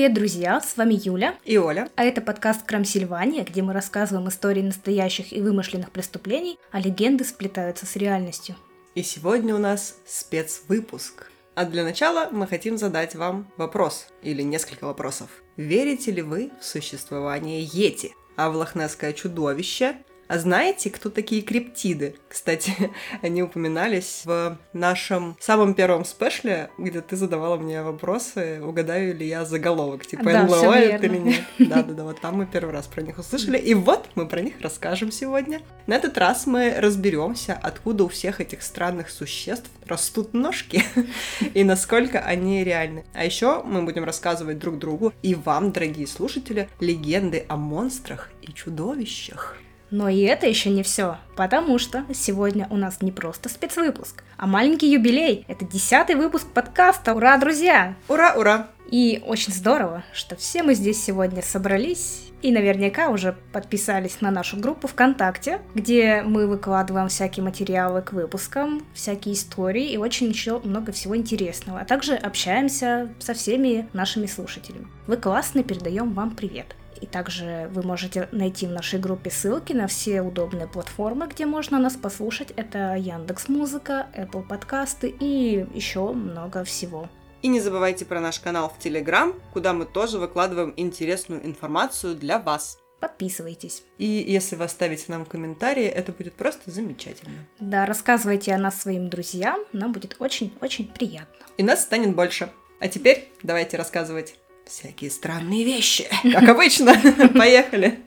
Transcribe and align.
привет, 0.00 0.14
друзья! 0.14 0.62
С 0.62 0.78
вами 0.78 0.94
Юля 0.94 1.34
и 1.44 1.58
Оля. 1.58 1.90
А 1.94 2.04
это 2.04 2.22
подкаст 2.22 2.62
«Крамсильвания», 2.62 3.44
где 3.44 3.60
мы 3.60 3.74
рассказываем 3.74 4.30
истории 4.30 4.62
настоящих 4.62 5.30
и 5.30 5.42
вымышленных 5.42 5.90
преступлений, 5.90 6.58
а 6.70 6.80
легенды 6.80 7.22
сплетаются 7.22 7.84
с 7.84 7.96
реальностью. 7.96 8.56
И 8.94 9.02
сегодня 9.02 9.54
у 9.54 9.58
нас 9.58 9.96
спецвыпуск. 10.06 11.30
А 11.54 11.66
для 11.66 11.84
начала 11.84 12.30
мы 12.30 12.46
хотим 12.46 12.78
задать 12.78 13.14
вам 13.14 13.52
вопрос, 13.58 14.06
или 14.22 14.40
несколько 14.40 14.84
вопросов. 14.86 15.28
Верите 15.58 16.12
ли 16.12 16.22
вы 16.22 16.50
в 16.58 16.64
существование 16.64 17.60
Йети? 17.60 18.14
А 18.36 18.48
в 18.48 18.56
лохнесское 18.56 19.12
чудовище 19.12 19.96
а 20.30 20.38
знаете, 20.38 20.90
кто 20.90 21.10
такие 21.10 21.42
криптиды? 21.42 22.14
Кстати, 22.28 22.72
они 23.22 23.42
упоминались 23.42 24.22
в 24.24 24.56
нашем 24.72 25.36
самом 25.40 25.74
первом 25.74 26.04
спешле, 26.04 26.70
где 26.78 27.00
ты 27.00 27.16
задавала 27.16 27.56
мне 27.56 27.82
вопросы, 27.82 28.62
угадаю 28.62 29.16
ли 29.16 29.26
я 29.26 29.44
заголовок, 29.44 30.06
типа 30.06 30.22
да, 30.22 30.44
НЛО 30.44 30.74
это 30.74 31.06
или 31.06 31.16
нет. 31.16 31.42
Да-да-да, 31.58 32.04
вот 32.04 32.20
там 32.20 32.36
мы 32.36 32.46
первый 32.46 32.70
раз 32.70 32.86
про 32.86 33.02
них 33.02 33.18
услышали, 33.18 33.58
и 33.58 33.74
вот 33.74 34.08
мы 34.14 34.28
про 34.28 34.40
них 34.40 34.54
расскажем 34.60 35.10
сегодня. 35.10 35.62
На 35.88 35.96
этот 35.96 36.16
раз 36.16 36.46
мы 36.46 36.76
разберемся, 36.78 37.58
откуда 37.60 38.04
у 38.04 38.08
всех 38.08 38.40
этих 38.40 38.62
странных 38.62 39.10
существ 39.10 39.68
растут 39.84 40.32
ножки 40.32 40.84
и 41.54 41.64
насколько 41.64 42.20
они 42.20 42.62
реальны. 42.62 43.04
А 43.14 43.24
еще 43.24 43.64
мы 43.64 43.82
будем 43.82 44.04
рассказывать 44.04 44.60
друг 44.60 44.78
другу 44.78 45.12
и 45.24 45.34
вам, 45.34 45.72
дорогие 45.72 46.06
слушатели, 46.06 46.68
легенды 46.78 47.44
о 47.48 47.56
монстрах 47.56 48.30
и 48.42 48.52
чудовищах. 48.52 49.56
Но 49.90 50.08
и 50.08 50.20
это 50.20 50.46
еще 50.46 50.70
не 50.70 50.82
все, 50.82 51.18
потому 51.36 51.78
что 51.78 52.04
сегодня 52.14 52.66
у 52.70 52.76
нас 52.76 53.02
не 53.02 53.10
просто 53.10 53.48
спецвыпуск, 53.48 54.22
а 54.36 54.46
маленький 54.46 54.90
юбилей. 54.90 55.44
Это 55.48 55.64
десятый 55.64 56.14
выпуск 56.14 56.46
подкаста. 56.46 57.14
Ура, 57.14 57.36
друзья! 57.38 57.94
Ура, 58.08 58.34
ура! 58.36 58.68
И 58.90 59.22
очень 59.24 59.52
здорово, 59.52 60.04
что 60.12 60.36
все 60.36 60.62
мы 60.62 60.74
здесь 60.74 61.02
сегодня 61.02 61.42
собрались 61.42 62.30
и 62.42 62.50
наверняка 62.52 63.10
уже 63.10 63.36
подписались 63.52 64.20
на 64.20 64.30
нашу 64.30 64.56
группу 64.56 64.88
ВКонтакте, 64.88 65.60
где 65.74 66.22
мы 66.22 66.46
выкладываем 66.46 67.08
всякие 67.08 67.44
материалы 67.44 68.02
к 68.02 68.12
выпускам, 68.12 68.82
всякие 68.94 69.34
истории 69.34 69.90
и 69.90 69.96
очень 69.96 70.28
еще 70.28 70.58
много 70.60 70.92
всего 70.92 71.16
интересного. 71.16 71.80
А 71.80 71.84
также 71.84 72.14
общаемся 72.14 73.12
со 73.18 73.34
всеми 73.34 73.88
нашими 73.92 74.26
слушателями. 74.26 74.88
Вы 75.06 75.16
классные, 75.18 75.64
передаем 75.64 76.12
вам 76.12 76.30
привет. 76.30 76.74
И 77.00 77.06
также 77.06 77.70
вы 77.72 77.82
можете 77.82 78.28
найти 78.32 78.66
в 78.66 78.70
нашей 78.70 78.98
группе 78.98 79.30
ссылки 79.30 79.72
на 79.72 79.86
все 79.86 80.22
удобные 80.22 80.66
платформы, 80.66 81.26
где 81.26 81.46
можно 81.46 81.78
нас 81.78 81.96
послушать. 81.96 82.52
Это 82.56 82.94
Яндекс 82.94 83.48
Музыка, 83.48 84.08
Apple 84.16 84.46
подкасты 84.46 85.08
и 85.08 85.66
еще 85.74 86.12
много 86.12 86.64
всего. 86.64 87.08
И 87.42 87.48
не 87.48 87.60
забывайте 87.60 88.04
про 88.04 88.20
наш 88.20 88.38
канал 88.38 88.68
в 88.68 88.78
Телеграм, 88.82 89.34
куда 89.52 89.72
мы 89.72 89.86
тоже 89.86 90.18
выкладываем 90.18 90.74
интересную 90.76 91.44
информацию 91.46 92.14
для 92.14 92.38
вас. 92.38 92.78
Подписывайтесь. 93.00 93.82
И 93.96 94.04
если 94.04 94.56
вы 94.56 94.64
оставите 94.64 95.04
нам 95.08 95.24
комментарии, 95.24 95.86
это 95.86 96.12
будет 96.12 96.34
просто 96.34 96.70
замечательно. 96.70 97.46
Да, 97.58 97.86
рассказывайте 97.86 98.52
о 98.52 98.58
нас 98.58 98.78
своим 98.78 99.08
друзьям, 99.08 99.60
нам 99.72 99.92
будет 99.92 100.16
очень-очень 100.18 100.88
приятно. 100.88 101.46
И 101.56 101.62
нас 101.62 101.82
станет 101.82 102.14
больше. 102.14 102.50
А 102.78 102.88
теперь 102.88 103.32
давайте 103.42 103.78
рассказывать 103.78 104.34
всякие 104.70 105.10
странные 105.10 105.64
вещи. 105.64 106.08
Как 106.32 106.48
обычно. 106.48 106.94
Поехали. 107.34 107.98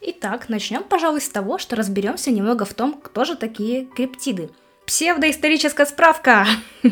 Итак, 0.00 0.48
начнем, 0.48 0.84
пожалуй, 0.84 1.20
с 1.20 1.28
того, 1.28 1.58
что 1.58 1.74
разберемся 1.74 2.30
немного 2.30 2.64
в 2.64 2.74
том, 2.74 2.94
кто 2.94 3.24
же 3.24 3.36
такие 3.36 3.86
криптиды. 3.86 4.50
Псевдоисторическая 4.86 5.86
справка! 5.86 6.46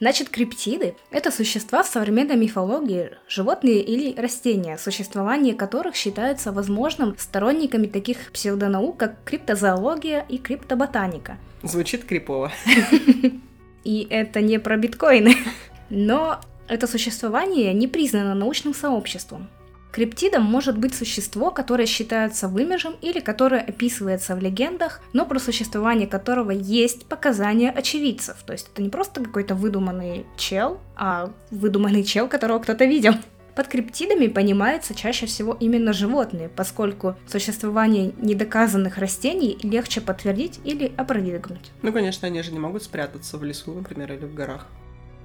Значит, 0.00 0.30
криптиды– 0.30 0.94
это 1.10 1.30
существа 1.30 1.82
в 1.82 1.86
современной 1.86 2.36
мифологии, 2.36 3.10
животные 3.28 3.82
или 3.82 4.18
растения, 4.18 4.78
существование 4.78 5.54
которых 5.54 5.94
считается 5.94 6.52
возможным 6.52 7.14
сторонниками 7.18 7.86
таких 7.86 8.32
псевдонаук, 8.32 8.96
как 8.96 9.24
криптозоология 9.24 10.24
и 10.26 10.38
криптоботаника. 10.38 11.36
Звучит 11.62 12.04
крипово. 12.04 12.50
И 13.84 14.06
это 14.10 14.40
не 14.40 14.58
про 14.58 14.76
биткоины. 14.76 15.34
Но 15.90 16.40
это 16.68 16.86
существование 16.86 17.72
не 17.74 17.88
признано 17.88 18.34
научным 18.34 18.74
сообществом. 18.74 19.48
Криптидом 19.92 20.44
может 20.44 20.78
быть 20.78 20.94
существо, 20.94 21.50
которое 21.50 21.86
считается 21.86 22.46
вымежем 22.46 22.94
или 23.00 23.18
которое 23.18 23.60
описывается 23.60 24.36
в 24.36 24.38
легендах, 24.38 25.00
но 25.12 25.26
про 25.26 25.40
существование 25.40 26.06
которого 26.06 26.52
есть 26.52 27.06
показания 27.06 27.70
очевидцев. 27.70 28.36
То 28.46 28.52
есть 28.52 28.70
это 28.72 28.82
не 28.82 28.88
просто 28.88 29.24
какой-то 29.24 29.56
выдуманный 29.56 30.26
чел, 30.36 30.78
а 30.94 31.32
выдуманный 31.50 32.04
чел, 32.04 32.28
которого 32.28 32.60
кто-то 32.60 32.84
видел. 32.84 33.14
Под 33.54 33.68
криптидами 33.68 34.26
понимается 34.26 34.94
чаще 34.94 35.26
всего 35.26 35.56
именно 35.58 35.92
животные, 35.92 36.48
поскольку 36.48 37.16
существование 37.26 38.12
недоказанных 38.18 38.98
растений 38.98 39.58
легче 39.62 40.00
подтвердить 40.00 40.60
или 40.64 40.92
опровергнуть. 40.96 41.70
Ну, 41.82 41.92
конечно, 41.92 42.28
они 42.28 42.42
же 42.42 42.52
не 42.52 42.58
могут 42.58 42.82
спрятаться 42.82 43.38
в 43.38 43.44
лесу, 43.44 43.72
например, 43.72 44.12
или 44.12 44.24
в 44.24 44.34
горах. 44.34 44.66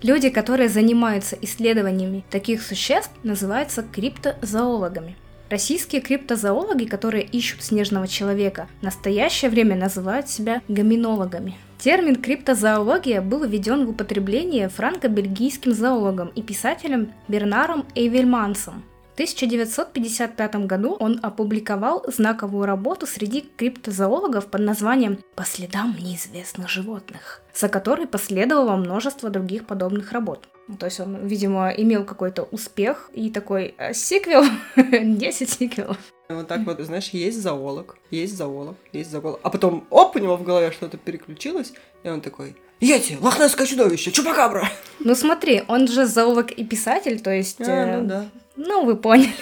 Люди, 0.02 0.30
которые 0.30 0.69
занимаются 0.69 1.38
исследованиями 1.41 2.25
таких 2.30 2.62
существ, 2.62 3.12
называются 3.24 3.81
криптозоологами. 3.84 5.16
Российские 5.50 6.01
криптозоологи, 6.01 6.85
которые 6.85 7.23
ищут 7.23 7.63
снежного 7.63 8.07
человека, 8.07 8.67
в 8.81 8.83
настоящее 8.83 9.51
время 9.51 9.75
называют 9.75 10.28
себя 10.28 10.61
гоминологами. 10.67 11.56
Термин 11.78 12.16
криптозоология 12.16 13.22
был 13.22 13.45
введен 13.45 13.85
в 13.85 13.89
употребление 13.91 14.69
франко-бельгийским 14.69 15.72
зоологом 15.72 16.29
и 16.29 16.41
писателем 16.41 17.11
Бернаром 17.28 17.85
Эйвельмансом. 17.94 18.83
В 19.16 19.18
1955 19.18 20.56
году 20.68 20.98
он 21.00 21.22
опубликовал 21.24 22.03
знаковую 22.06 22.66
работу 22.66 23.08
среди 23.08 23.50
криптозоологов 23.56 24.48
под 24.48 24.59
названием 24.59 25.20
«По 25.36 25.46
следам 25.46 25.96
неизвестных 25.98 26.68
животных», 26.68 27.42
за 27.54 27.70
которой 27.70 28.08
последовало 28.08 28.75
множество 28.75 29.30
других 29.30 29.68
подобных 29.68 30.12
работ. 30.12 30.50
Ну, 30.68 30.75
то 30.75 30.88
есть 30.88 31.00
он, 31.00 31.25
видимо, 31.25 31.70
имел 31.70 32.04
какой-то 32.04 32.44
успех 32.44 33.09
и 33.14 33.30
такой 33.30 33.74
«Э, 33.78 33.94
сиквел, 33.94 34.44
10 34.75 35.50
сиквелов. 35.50 35.98
Вот 36.28 36.50
так 36.50 36.66
вот, 36.66 36.81
знаешь, 36.81 37.08
есть 37.12 37.42
зоолог, 37.42 37.96
есть 38.12 38.36
зоолог, 38.36 38.75
есть 38.92 39.12
зоолог. 39.12 39.40
А 39.44 39.50
потом, 39.50 39.88
оп, 39.92 40.18
у 40.18 40.20
него 40.20 40.36
в 40.36 40.44
голове 40.44 40.72
что-то 40.72 40.98
переключилось, 40.98 41.72
и 42.04 42.09
он 42.09 42.20
такой, 42.20 42.58
Йети, 42.81 43.18
лохнесское 43.22 43.66
чудовище, 43.66 44.12
чупакабра! 44.12 44.68
Ну 45.00 45.16
смотри, 45.16 45.64
он 45.70 45.88
же 45.88 46.06
зоолог 46.06 46.52
и 46.52 46.66
писатель, 46.66 47.22
то 47.22 47.31
есть... 47.31 47.62
А, 47.62 47.64
э, 47.64 48.02
ну 48.02 48.08
да. 48.08 48.25
Ну, 48.56 48.86
вы 48.86 48.96
поняли. 48.96 49.34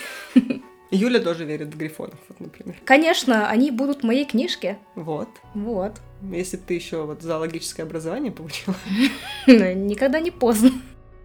Юля 0.92 1.20
тоже 1.20 1.44
верит 1.46 1.74
в 1.74 1.78
грифонов, 1.78 2.20
вот, 2.30 2.40
например. 2.40 2.76
Конечно, 2.86 3.50
они 3.50 3.72
будут 3.72 4.02
в 4.02 4.06
моей 4.06 4.26
книжке. 4.26 4.78
Вот. 4.96 5.28
Вот. 5.56 5.94
Если 6.22 6.58
ты 6.58 6.76
еще 6.76 7.06
вот 7.06 7.24
зоологическое 7.24 7.86
образование 7.86 8.32
получила. 8.32 8.76
Никогда 9.48 10.20
не 10.20 10.30
поздно. 10.30 10.72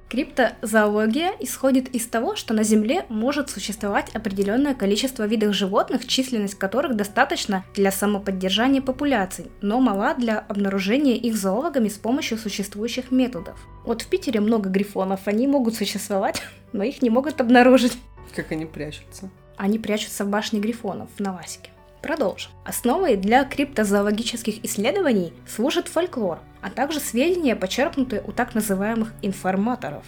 Криптозоология 0.09 1.33
исходит 1.39 1.95
из 1.95 2.07
того, 2.07 2.35
что 2.35 2.55
на 2.55 2.63
Земле 2.63 3.05
может 3.11 3.51
существовать 3.51 4.09
определенное 4.15 4.75
количество 4.75 5.27
видов 5.27 5.55
животных, 5.55 6.07
численность 6.07 6.55
которых 6.55 6.97
достаточно 6.97 7.65
для 7.75 7.93
самоподдержания 7.93 8.81
популяций, 8.81 9.51
но 9.61 9.81
мала 9.81 10.15
для 10.15 10.39
обнаружения 10.39 11.15
их 11.15 11.37
зоологами 11.37 11.89
с 11.89 11.99
помощью 11.99 12.39
существующих 12.39 13.11
методов. 13.11 13.59
Вот 13.85 14.01
в 14.01 14.09
Питере 14.09 14.41
много 14.41 14.71
грифонов, 14.71 15.21
они 15.27 15.47
могут 15.47 15.75
существовать, 15.75 16.41
но 16.73 16.83
их 16.85 17.03
не 17.03 17.11
могут 17.11 17.41
обнаружить. 17.43 17.99
Как 18.35 18.51
они 18.53 18.65
прячутся? 18.65 19.29
Они 19.59 19.79
прячутся 19.79 20.25
в 20.25 20.29
башне 20.29 20.59
грифонов 20.59 21.11
в 21.17 21.21
Новасике. 21.21 21.71
Продолжим. 22.03 22.51
Основой 22.65 23.17
для 23.17 23.45
криптозоологических 23.45 24.65
исследований 24.65 25.33
служит 25.47 25.89
фольклор, 25.89 26.39
а 26.61 26.71
также 26.71 27.01
сведения, 27.01 27.57
почерпнутые 27.57 28.23
у 28.27 28.33
так 28.33 28.55
называемых 28.55 29.13
информаторов. 29.23 30.05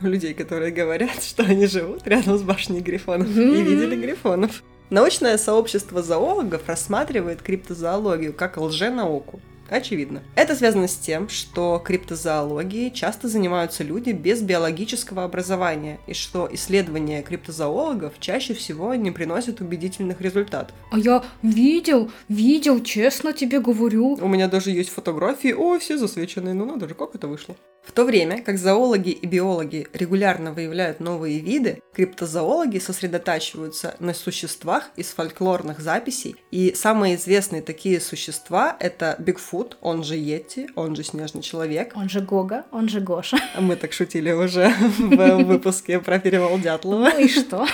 У 0.00 0.06
людей, 0.06 0.34
которые 0.34 0.72
говорят, 0.72 1.22
что 1.22 1.42
они 1.42 1.66
живут 1.66 2.06
рядом 2.06 2.38
с 2.38 2.42
башней 2.42 2.80
грифонов 2.80 3.28
mm-hmm. 3.28 3.58
и 3.58 3.62
видели 3.62 3.96
грифонов. 3.96 4.62
Научное 4.90 5.38
сообщество 5.38 6.02
зоологов 6.02 6.68
рассматривает 6.68 7.42
криптозоологию 7.42 8.32
как 8.32 8.56
лженауку, 8.58 9.40
Очевидно. 9.68 10.22
Это 10.34 10.54
связано 10.54 10.88
с 10.88 10.96
тем, 10.96 11.28
что 11.28 11.82
криптозоологией 11.84 12.90
часто 12.90 13.28
занимаются 13.28 13.84
люди 13.84 14.10
без 14.10 14.42
биологического 14.42 15.24
образования, 15.24 15.98
и 16.06 16.14
что 16.14 16.48
исследования 16.52 17.22
криптозоологов 17.22 18.14
чаще 18.20 18.54
всего 18.54 18.94
не 18.94 19.10
приносят 19.10 19.60
убедительных 19.60 20.20
результатов. 20.20 20.76
А 20.90 20.98
я 20.98 21.24
видел, 21.42 22.10
видел, 22.28 22.82
честно 22.82 23.32
тебе 23.32 23.60
говорю. 23.60 24.18
У 24.20 24.28
меня 24.28 24.48
даже 24.48 24.70
есть 24.70 24.90
фотографии, 24.90 25.52
о, 25.52 25.78
все 25.78 25.98
засвеченные, 25.98 26.54
ну 26.54 26.64
надо 26.64 26.88
же, 26.88 26.94
как 26.94 27.14
это 27.14 27.26
вышло. 27.26 27.56
В 27.84 27.92
то 27.92 28.04
время 28.04 28.42
как 28.42 28.58
зоологи 28.58 29.10
и 29.10 29.26
биологи 29.26 29.86
регулярно 29.92 30.52
выявляют 30.52 31.00
новые 31.00 31.40
виды, 31.40 31.82
криптозоологи 31.92 32.78
сосредотачиваются 32.78 33.94
на 33.98 34.14
существах 34.14 34.90
из 34.96 35.08
фольклорных 35.08 35.80
записей, 35.80 36.36
и 36.50 36.72
самые 36.74 37.16
известные 37.16 37.60
такие 37.60 38.00
существа— 38.00 38.74
это 38.80 39.16
Бигфут, 39.18 39.53
Бигфут, 39.54 39.76
он 39.80 40.02
же 40.02 40.16
Йети, 40.16 40.68
он 40.74 40.96
же 40.96 41.04
Снежный 41.04 41.42
Человек. 41.42 41.92
Он 41.94 42.08
же 42.08 42.20
Гога, 42.20 42.64
он 42.72 42.88
же 42.88 43.00
Гоша. 43.00 43.38
А 43.54 43.60
Мы 43.60 43.76
так 43.76 43.92
шутили 43.92 44.32
уже 44.32 44.68
в 44.98 45.44
выпуске 45.44 46.00
про 46.00 46.18
перевал 46.18 46.58
Дятлова. 46.58 47.10
Ну 47.10 47.18
и 47.20 47.28
что? 47.28 47.66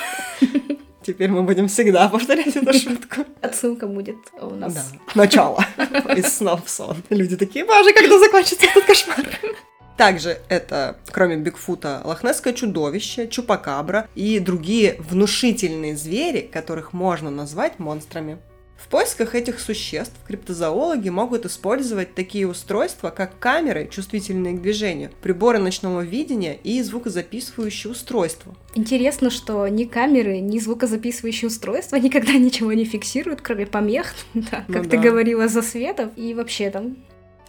Теперь 1.03 1.31
мы 1.31 1.43
будем 1.43 1.69
всегда 1.69 2.09
повторять 2.09 2.55
эту 2.57 2.73
шутку. 2.75 3.25
Отсылка 3.41 3.87
будет 3.87 4.19
у 4.41 4.55
нас. 4.55 4.75
Да. 4.75 4.83
Начало. 5.15 5.65
Из 6.17 6.27
сна 6.27 6.57
в 6.57 6.69
сон. 6.69 6.97
Люди 7.09 7.37
такие, 7.37 7.65
боже, 7.65 7.93
когда 7.95 8.19
закончится 8.19 8.67
этот 8.67 8.85
кошмар? 8.85 9.27
Также 9.97 10.39
это, 10.49 10.99
кроме 11.11 11.37
Бигфута, 11.37 12.03
лохнесское 12.05 12.53
чудовище, 12.53 13.29
чупакабра 13.29 14.09
и 14.15 14.39
другие 14.39 14.97
внушительные 14.99 15.97
звери, 15.97 16.41
которых 16.41 16.93
можно 16.93 17.31
назвать 17.31 17.79
монстрами. 17.79 18.39
В 18.83 18.89
поисках 18.89 19.35
этих 19.35 19.61
существ 19.61 20.15
криптозоологи 20.27 21.11
могут 21.11 21.47
использовать 21.47 22.15
такие 22.15 22.49
устройства, 22.49 23.11
как 23.11 23.39
камеры, 23.39 23.89
чувствительные 23.91 24.55
к 24.55 24.63
движению, 24.63 25.11
приборы 25.23 25.59
ночного 25.59 26.01
видения 26.01 26.59
и 26.65 26.83
звукозаписывающие 26.83 27.91
устройства. 27.93 28.55
Интересно, 28.75 29.31
что 29.31 29.69
ни 29.69 29.85
камеры, 29.85 30.41
ни 30.41 30.59
звукозаписывающие 30.59 31.49
устройства 31.49 31.97
никогда 31.97 32.33
ничего 32.33 32.73
не 32.73 32.85
фиксируют, 32.85 33.43
кроме 33.43 33.67
помех, 33.67 34.15
да, 34.35 34.65
Ну 34.67 34.75
как 34.75 34.85
ты 34.85 34.97
да. 34.97 35.03
говорила, 35.03 35.47
засветов 35.47 36.11
и 36.17 36.35
вообще 36.35 36.71
там. 36.71 36.97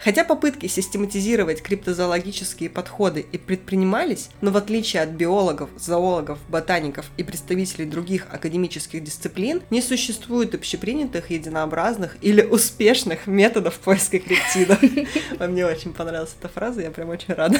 Хотя 0.04 0.24
попытки 0.24 0.66
систематизировать 0.66 1.62
криптозоологические 1.62 2.70
подходы 2.70 3.26
и 3.32 3.38
предпринимались, 3.38 4.30
но 4.42 4.50
в 4.52 4.58
отличие 4.58 5.04
от 5.04 5.10
биологов, 5.10 5.70
зоологов, 5.78 6.40
ботаников 6.50 7.06
и 7.18 7.24
представителей 7.24 7.86
других 7.86 8.26
академических 8.32 9.04
дисциплин, 9.04 9.62
не 9.70 9.82
существует 9.82 10.56
общепринятых, 10.56 11.30
единообразных 11.30 12.18
или 12.22 12.42
успешных 12.42 13.28
методов 13.28 13.76
поиска 13.76 14.20
криптидов. 14.20 14.80
Мне 15.40 15.66
очень 15.66 15.94
понравилась 15.94 16.36
эта 16.40 16.50
фраза, 16.50 16.82
я 16.82 16.90
прям 16.90 17.10
очень 17.10 17.34
рада. 17.36 17.60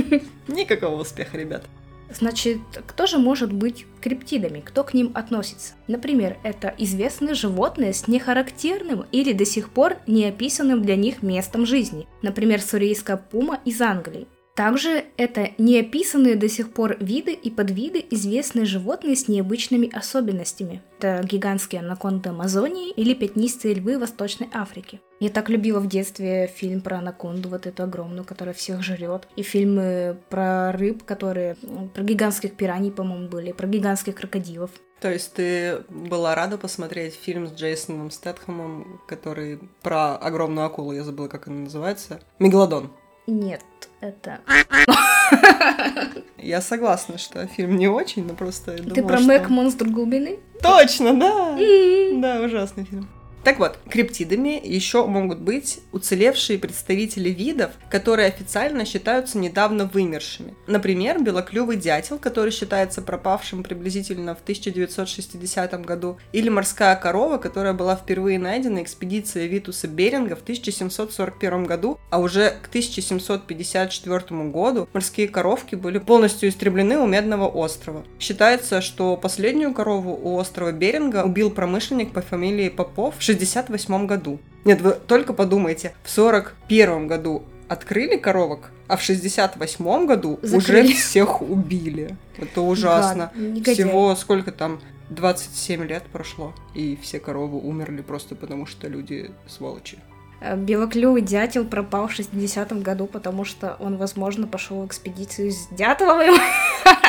Никакого 0.48 1.02
успеха, 1.02 1.36
ребят. 1.36 1.64
Значит, 2.14 2.58
кто 2.86 3.06
же 3.06 3.18
может 3.18 3.52
быть 3.52 3.86
криптидами? 4.00 4.60
Кто 4.60 4.84
к 4.84 4.94
ним 4.94 5.12
относится? 5.14 5.74
Например, 5.88 6.36
это 6.42 6.74
известные 6.78 7.34
животные 7.34 7.92
с 7.92 8.08
нехарактерным 8.08 9.06
или 9.12 9.32
до 9.32 9.44
сих 9.44 9.70
пор 9.70 9.96
не 10.06 10.26
описанным 10.26 10.82
для 10.82 10.96
них 10.96 11.22
местом 11.22 11.66
жизни. 11.66 12.06
Например, 12.22 12.60
сурейская 12.60 13.16
пума 13.16 13.60
из 13.64 13.80
Англии. 13.80 14.26
Также 14.54 15.06
это 15.16 15.50
неописанные 15.56 16.36
до 16.36 16.48
сих 16.48 16.72
пор 16.72 16.96
виды 17.00 17.32
и 17.32 17.50
подвиды 17.50 18.04
известные 18.10 18.66
животные 18.66 19.16
с 19.16 19.26
необычными 19.26 19.90
особенностями. 19.90 20.82
Это 20.98 21.22
гигантские 21.24 21.80
анаконды 21.80 22.28
Амазонии 22.28 22.90
или 22.90 23.14
пятнистые 23.14 23.74
львы 23.74 23.98
Восточной 23.98 24.48
Африки. 24.52 25.00
Я 25.20 25.30
так 25.30 25.48
любила 25.48 25.80
в 25.80 25.88
детстве 25.88 26.48
фильм 26.54 26.82
про 26.82 26.98
анаконду, 26.98 27.48
вот 27.48 27.66
эту 27.66 27.82
огромную, 27.84 28.24
которая 28.24 28.54
всех 28.54 28.82
жрет. 28.82 29.26
И 29.36 29.42
фильмы 29.42 30.18
про 30.28 30.72
рыб, 30.72 31.02
которые... 31.04 31.56
Про 31.94 32.02
гигантских 32.02 32.54
пираний, 32.54 32.90
по-моему, 32.90 33.28
были, 33.28 33.52
про 33.52 33.66
гигантских 33.66 34.16
крокодилов. 34.16 34.70
То 35.00 35.10
есть 35.10 35.32
ты 35.32 35.82
была 35.88 36.34
рада 36.34 36.58
посмотреть 36.58 37.14
фильм 37.14 37.48
с 37.48 37.52
Джейсоном 37.52 38.10
Стэтхэмом, 38.10 39.00
который 39.08 39.58
про 39.82 40.16
огромную 40.16 40.66
акулу, 40.66 40.92
я 40.92 41.02
забыла, 41.02 41.28
как 41.28 41.48
она 41.48 41.60
называется, 41.60 42.20
Мегалодон. 42.38 42.92
Нет, 43.26 43.64
это... 44.00 44.40
Я 46.38 46.60
согласна, 46.60 47.18
что 47.18 47.46
фильм 47.46 47.76
не 47.76 47.88
очень, 47.88 48.26
но 48.26 48.34
просто 48.34 48.72
Ты 48.76 48.82
думала, 48.82 49.08
про 49.08 49.18
что- 49.18 49.26
Мэг 49.28 49.48
Монстр 49.48 49.88
глубины? 49.88 50.38
Точно, 50.60 51.14
да. 51.14 51.56
М. 51.58 52.20
Да, 52.20 52.40
ужасный 52.42 52.84
фильм. 52.84 53.08
Так 53.44 53.58
вот, 53.58 53.78
криптидами 53.88 54.60
еще 54.62 55.04
могут 55.06 55.40
быть 55.40 55.80
уцелевшие 55.90 56.58
представители 56.58 57.30
видов, 57.30 57.72
которые 57.90 58.28
официально 58.28 58.84
считаются 58.84 59.38
недавно 59.38 59.84
вымершими. 59.84 60.54
Например, 60.68 61.20
белоклювый 61.20 61.76
дятел, 61.76 62.18
который 62.18 62.52
считается 62.52 63.02
пропавшим 63.02 63.64
приблизительно 63.64 64.36
в 64.36 64.42
1960 64.42 65.84
году, 65.84 66.18
или 66.32 66.48
морская 66.48 66.94
корова, 66.94 67.38
которая 67.38 67.72
была 67.72 67.96
впервые 67.96 68.38
найдена 68.38 68.82
экспедицией 68.82 69.48
Витуса 69.48 69.88
Беринга 69.88 70.36
в 70.36 70.42
1741 70.42 71.64
году, 71.64 71.98
а 72.10 72.20
уже 72.20 72.50
к 72.62 72.68
1754 72.68 74.50
году 74.50 74.88
морские 74.92 75.26
коровки 75.26 75.74
были 75.74 75.98
полностью 75.98 76.48
истреблены 76.48 76.98
у 76.98 77.06
Медного 77.06 77.48
острова. 77.48 78.04
Считается, 78.20 78.80
что 78.80 79.16
последнюю 79.16 79.74
корову 79.74 80.12
у 80.22 80.38
острова 80.38 80.70
Беринга 80.70 81.24
убил 81.24 81.50
промышленник 81.50 82.12
по 82.12 82.22
фамилии 82.22 82.68
Попов 82.68 83.16
в 83.18 83.22
68 83.32 84.06
году. 84.06 84.38
Нет, 84.64 84.80
вы 84.80 84.92
только 84.92 85.32
подумайте, 85.32 85.94
в 86.04 86.10
41 86.10 87.06
году 87.06 87.44
открыли 87.68 88.16
коровок, 88.16 88.70
а 88.88 88.96
в 88.96 89.02
68 89.02 90.06
году 90.06 90.38
уже 90.42 90.60
Закрыли. 90.60 90.92
всех 90.92 91.42
убили. 91.42 92.16
Это 92.36 92.60
ужасно. 92.60 93.32
Гад. 93.34 93.74
Всего 93.74 94.14
сколько 94.16 94.52
там? 94.52 94.80
27 95.10 95.84
лет 95.84 96.04
прошло, 96.12 96.54
и 96.74 96.98
все 97.02 97.18
коровы 97.20 97.58
умерли 97.58 98.00
просто 98.02 98.34
потому, 98.34 98.66
что 98.66 98.88
люди 98.88 99.30
сволочи. 99.46 99.98
Э, 100.40 100.56
Белоклювый 100.56 101.22
дятел 101.22 101.64
пропал 101.64 102.08
в 102.08 102.18
60-м 102.18 102.82
году, 102.82 103.06
потому 103.06 103.44
что 103.44 103.76
он, 103.78 103.96
возможно, 103.96 104.46
пошел 104.46 104.82
в 104.82 104.86
экспедицию 104.86 105.52
с 105.52 105.68
Дятловым. 105.70 106.34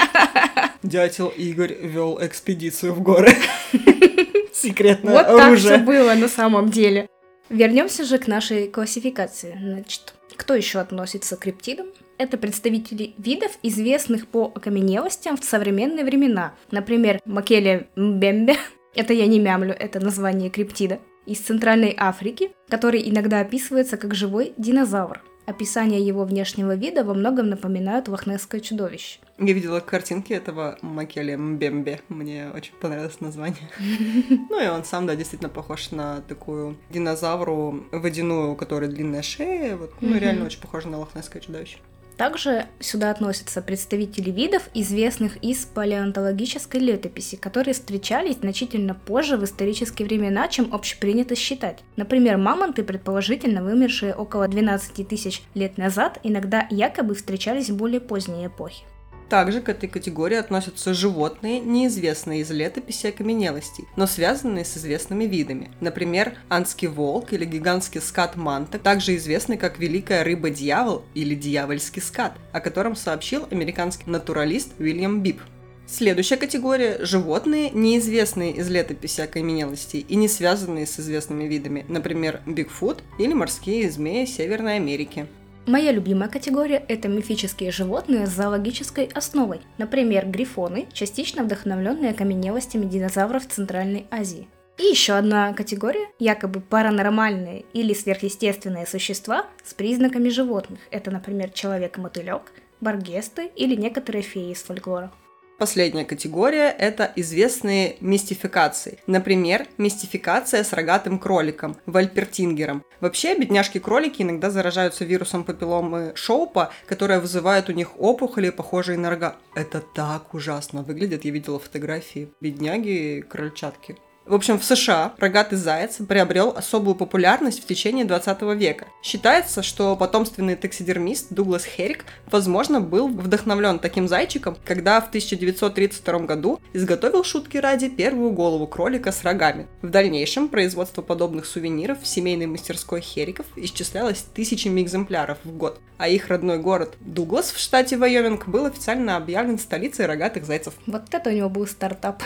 Дятел 0.84 1.30
Игорь 1.30 1.74
вел 1.82 2.20
экспедицию 2.22 2.94
в 2.94 3.02
горы. 3.02 3.34
Секретное 4.54 5.14
Вот 5.14 5.26
так 5.26 5.58
все 5.58 5.70
оружие. 5.70 5.78
было 5.80 6.14
на 6.14 6.28
самом 6.28 6.70
деле. 6.70 7.10
Вернемся 7.50 8.04
же 8.04 8.18
к 8.20 8.28
нашей 8.28 8.68
классификации. 8.68 9.58
Значит, 9.60 10.14
кто 10.36 10.54
еще 10.54 10.80
относится 10.80 11.36
к 11.36 11.40
криптидам? 11.40 11.88
Это 12.18 12.38
представители 12.38 13.16
видов, 13.18 13.52
известных 13.64 14.28
по 14.28 14.52
окаменелостям 14.56 15.36
в 15.36 15.44
современные 15.44 16.06
времена. 16.06 16.54
Например, 16.72 17.20
Макеле 17.26 17.88
мбембе, 17.96 18.56
это 18.96 19.14
я 19.14 19.26
не 19.26 19.40
мямлю, 19.40 19.76
это 19.78 20.00
название 20.00 20.50
криптида, 20.50 21.00
из 21.26 21.40
Центральной 21.40 21.96
Африки, 21.98 22.52
который 22.70 23.10
иногда 23.10 23.40
описывается 23.40 23.98
как 23.98 24.14
живой 24.14 24.54
динозавр. 24.58 25.22
Описание 25.46 26.06
его 26.06 26.24
внешнего 26.24 26.76
вида 26.76 27.04
во 27.04 27.14
многом 27.14 27.50
напоминают 27.50 28.08
лохнесское 28.08 28.62
чудовище. 28.62 29.20
Я 29.38 29.54
видела 29.54 29.80
картинки 29.82 30.32
этого 30.32 30.78
Макеле 30.82 31.36
Мбембе. 31.36 32.00
Мне 32.08 32.50
очень 32.56 32.74
понравилось 32.76 33.20
название. 33.20 33.70
Ну 34.50 34.64
и 34.64 34.68
он 34.68 34.84
сам, 34.84 35.08
да, 35.08 35.16
действительно 35.16 35.50
похож 35.50 35.92
на 35.92 36.22
такую 36.22 36.78
динозавру 36.90 37.86
водяную, 37.92 38.52
у 38.52 38.56
которой 38.56 38.88
длинная 38.88 39.22
шея. 39.22 39.76
Вот, 39.76 39.92
ну, 40.00 40.18
реально 40.18 40.46
очень 40.46 40.62
похоже 40.62 40.88
на 40.88 41.00
лохнесское 41.00 41.42
чудовище. 41.42 41.78
Также 42.18 42.68
сюда 42.80 43.12
относятся 43.12 43.62
представители 43.62 44.30
видов, 44.30 44.70
известных 44.74 45.38
из 45.38 45.66
палеонтологической 45.66 46.80
летописи, 46.80 47.36
которые 47.36 47.74
встречались 47.74 48.38
значительно 48.38 48.94
позже 48.94 49.38
в 49.38 49.44
исторические 49.44 50.08
времена, 50.08 50.48
чем 50.48 50.74
общепринято 50.74 51.36
считать. 51.36 51.80
Например, 51.96 52.38
мамонты, 52.38 52.84
предположительно 52.84 53.64
вымершие 53.64 54.14
около 54.14 54.48
12 54.48 55.08
тысяч 55.08 55.42
лет 55.56 55.78
назад, 55.78 56.20
иногда 56.24 56.68
якобы 56.70 57.16
встречались 57.16 57.70
в 57.70 57.78
более 57.78 58.00
поздней 58.00 58.48
эпохе. 58.48 58.84
Также 59.30 59.62
к 59.62 59.70
этой 59.70 59.90
категории 59.90 60.38
относятся 60.38 60.94
животные, 60.94 61.60
неизвестные 61.60 62.42
из 62.42 62.52
летописи 62.52 63.08
окаменелостей, 63.08 63.86
но 63.96 64.06
связанные 64.06 64.66
с 64.66 64.78
известными 64.78 65.24
видами. 65.26 65.72
Например, 65.80 66.34
анский 66.50 66.88
волк 66.88 67.34
или 67.34 67.46
гигантский 67.46 68.02
скат 68.02 68.36
манта, 68.36 68.80
также 68.80 69.16
известный 69.16 69.58
как 69.58 69.80
великая 69.80 70.24
рыба-дьявол 70.24 71.04
или 71.14 71.36
дьявольский 71.36 72.02
скат, 72.02 72.34
о 72.52 72.60
котором 72.60 72.96
сообщил 72.96 73.48
американский 73.50 74.10
натуралист 74.10 74.80
Уильям 74.80 75.22
Бип. 75.22 75.42
Следующая 75.86 76.38
категория– 76.38 77.00
животные, 77.06 77.70
неизвестные 77.70 78.54
из 78.54 78.70
летописи 78.70 79.20
окаменелостей 79.20 80.00
и 80.00 80.16
не 80.16 80.30
связанные 80.30 80.88
с 80.88 80.98
известными 81.00 81.44
видами, 81.44 81.86
например, 81.90 82.42
Бигфут 82.46 83.04
или 83.20 83.34
морские 83.34 83.92
змеи 83.92 84.26
Северной 84.26 84.78
Америки. 84.78 85.28
Моя 85.66 85.94
любимая 85.94 86.28
категория– 86.28 86.84
это 86.90 87.08
мифические 87.08 87.72
животные 87.72 88.28
с 88.28 88.32
зоологической 88.32 89.06
основой, 89.14 89.62
например, 89.78 90.28
грифоны, 90.28 90.88
частично 90.92 91.44
вдохновленные 91.44 92.12
окаменелостями 92.12 92.86
динозавров 92.86 93.48
Центральной 93.48 94.06
Азии. 94.12 94.50
И 94.78 94.84
еще 94.84 95.14
одна 95.14 95.54
категория– 95.54 96.10
якобы 96.20 96.60
паранормальные 96.60 97.64
или 97.72 97.94
сверхъестественные 97.94 98.86
существа 98.86 99.46
с 99.64 99.74
признаками 99.74 100.28
животных. 100.28 100.80
Это, 100.92 101.12
например, 101.12 101.52
человек-мотылек, 101.52 102.52
баргесты 102.82 103.50
или 103.56 103.76
некоторые 103.76 104.24
феи 104.24 104.52
из 104.52 104.62
фольклора. 104.64 105.14
Последняя 105.60 106.04
категория– 106.04 106.70
это 106.80 107.12
известные 107.16 107.96
мистификации. 108.02 109.00
Например, 109.08 109.68
мистификация 109.78 110.64
с 110.64 110.74
рогатым 110.74 111.20
кроликом, 111.20 111.78
вальпертингером. 111.86 112.84
Вообще, 113.00 113.38
бедняжки-кролики 113.38 114.24
иногда 114.24 114.50
заражаются 114.50 115.06
вирусом 115.06 115.44
папилломы 115.44 116.14
Шоупа, 116.16 116.72
которая 116.86 117.20
вызывает 117.20 117.70
у 117.70 117.74
них 117.74 118.00
опухоли, 118.00 118.50
похожие 118.50 118.98
на 118.98 119.10
рога. 119.10 119.38
Это 119.56 119.80
так 119.80 120.34
ужасно 120.34 120.82
выглядит. 120.82 121.24
Я 121.24 121.32
видела 121.32 121.60
фотографии 121.60 122.30
бедняги-крольчатки. 122.42 123.98
В 124.26 124.36
общем, 124.36 124.58
в 124.58 124.64
США 124.64 125.14
рогатый 125.18 125.58
заяц 125.58 125.98
приобрел 126.08 126.54
особую 126.56 126.96
популярность 126.96 127.62
в 127.62 127.68
течение 127.68 128.06
20 128.06 128.42
века. 128.58 128.88
Считается, 129.04 129.62
что 129.62 129.98
потомственный 129.98 130.56
таксидермист 130.56 131.34
Дуглас 131.34 131.66
Херик, 131.66 132.06
возможно, 132.28 132.80
был 132.80 133.10
вдохновлен 133.10 133.80
таким 133.80 134.08
зайчиком, 134.08 134.56
когда 134.64 135.02
в 135.02 135.10
1932 135.10 136.20
году 136.20 136.62
изготовил 136.72 137.26
шутки 137.26 137.58
ради 137.58 137.90
первую 137.90 138.32
голову 138.32 138.66
кролика 138.66 139.12
с 139.12 139.24
рогами. 139.24 139.68
В 139.82 139.90
дальнейшем 139.90 140.48
производство 140.48 141.02
подобных 141.02 141.46
сувениров 141.46 142.02
в 142.02 142.08
семейной 142.08 142.46
мастерской 142.46 143.02
Хериков 143.02 143.46
исчислялось 143.58 144.26
тысячами 144.34 144.80
экземпляров 144.82 145.40
в 145.44 145.52
год, 145.52 145.82
а 145.98 146.08
их 146.08 146.30
родной 146.30 146.60
город 146.60 146.96
Дуглас 147.02 147.52
в 147.52 147.60
штате 147.60 147.98
Вайоминг 147.98 148.48
был 148.48 148.66
официально 148.66 149.18
объявлен 149.18 149.60
столицей 149.60 150.06
рогатых 150.06 150.46
зайцев. 150.46 150.76
Вот 150.88 151.04
это 151.12 151.30
у 151.30 151.34
него 151.34 151.50
был 151.50 151.68
стартап. 151.68 152.24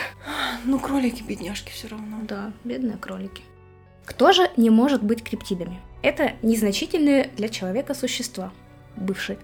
Ну, 0.64 0.80
кролики, 0.80 1.24
бедняжки, 1.24 1.72
все 1.72 1.87
равно. 1.88 2.18
Да, 2.24 2.52
бедные 2.64 2.98
кролики. 2.98 3.44
Кто 4.06 4.32
же 4.32 4.50
не 4.58 4.70
может 4.70 5.04
быть 5.04 5.24
криптидами? 5.24 5.80
Это 6.02 6.34
незначительные 6.42 7.30
для 7.36 7.50
человека 7.50 7.94
существа. 7.94 8.52
Бывшие. 8.96 9.38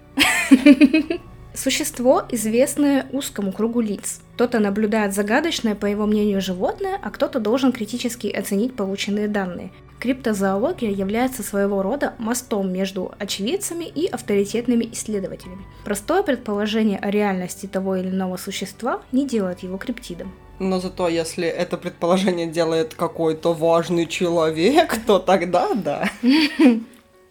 Существо, 1.54 2.24
известное 2.30 3.06
узкому 3.12 3.52
кругу 3.52 3.80
лиц. 3.80 4.20
Кто-то 4.34 4.58
наблюдает 4.58 5.14
загадочное, 5.14 5.76
по 5.76 5.86
его 5.86 6.04
мнению, 6.04 6.40
животное, 6.40 6.98
а 7.00 7.10
кто-то 7.10 7.38
должен 7.38 7.70
критически 7.70 8.26
оценить 8.26 8.74
полученные 8.74 9.28
данные. 9.28 9.70
Криптозоология 10.00 10.90
является 10.90 11.44
своего 11.44 11.80
рода 11.80 12.14
мостом 12.18 12.72
между 12.72 13.14
очевидцами 13.20 13.84
и 13.84 14.06
авторитетными 14.06 14.88
исследователями. 14.92 15.64
Простое 15.84 16.24
предположение 16.24 16.98
о 16.98 17.10
реальности 17.10 17.66
того 17.66 17.94
или 17.96 18.08
иного 18.08 18.36
существа 18.36 19.02
не 19.12 19.24
делает 19.24 19.60
его 19.60 19.78
криптидом. 19.78 20.32
Но 20.58 20.80
зато 20.80 21.08
если 21.08 21.46
это 21.46 21.76
предположение 21.76 22.46
делает 22.46 22.94
какой-то 22.94 23.52
важный 23.52 24.06
человек, 24.06 24.98
то 25.06 25.18
тогда 25.18 25.74
да. 25.74 26.08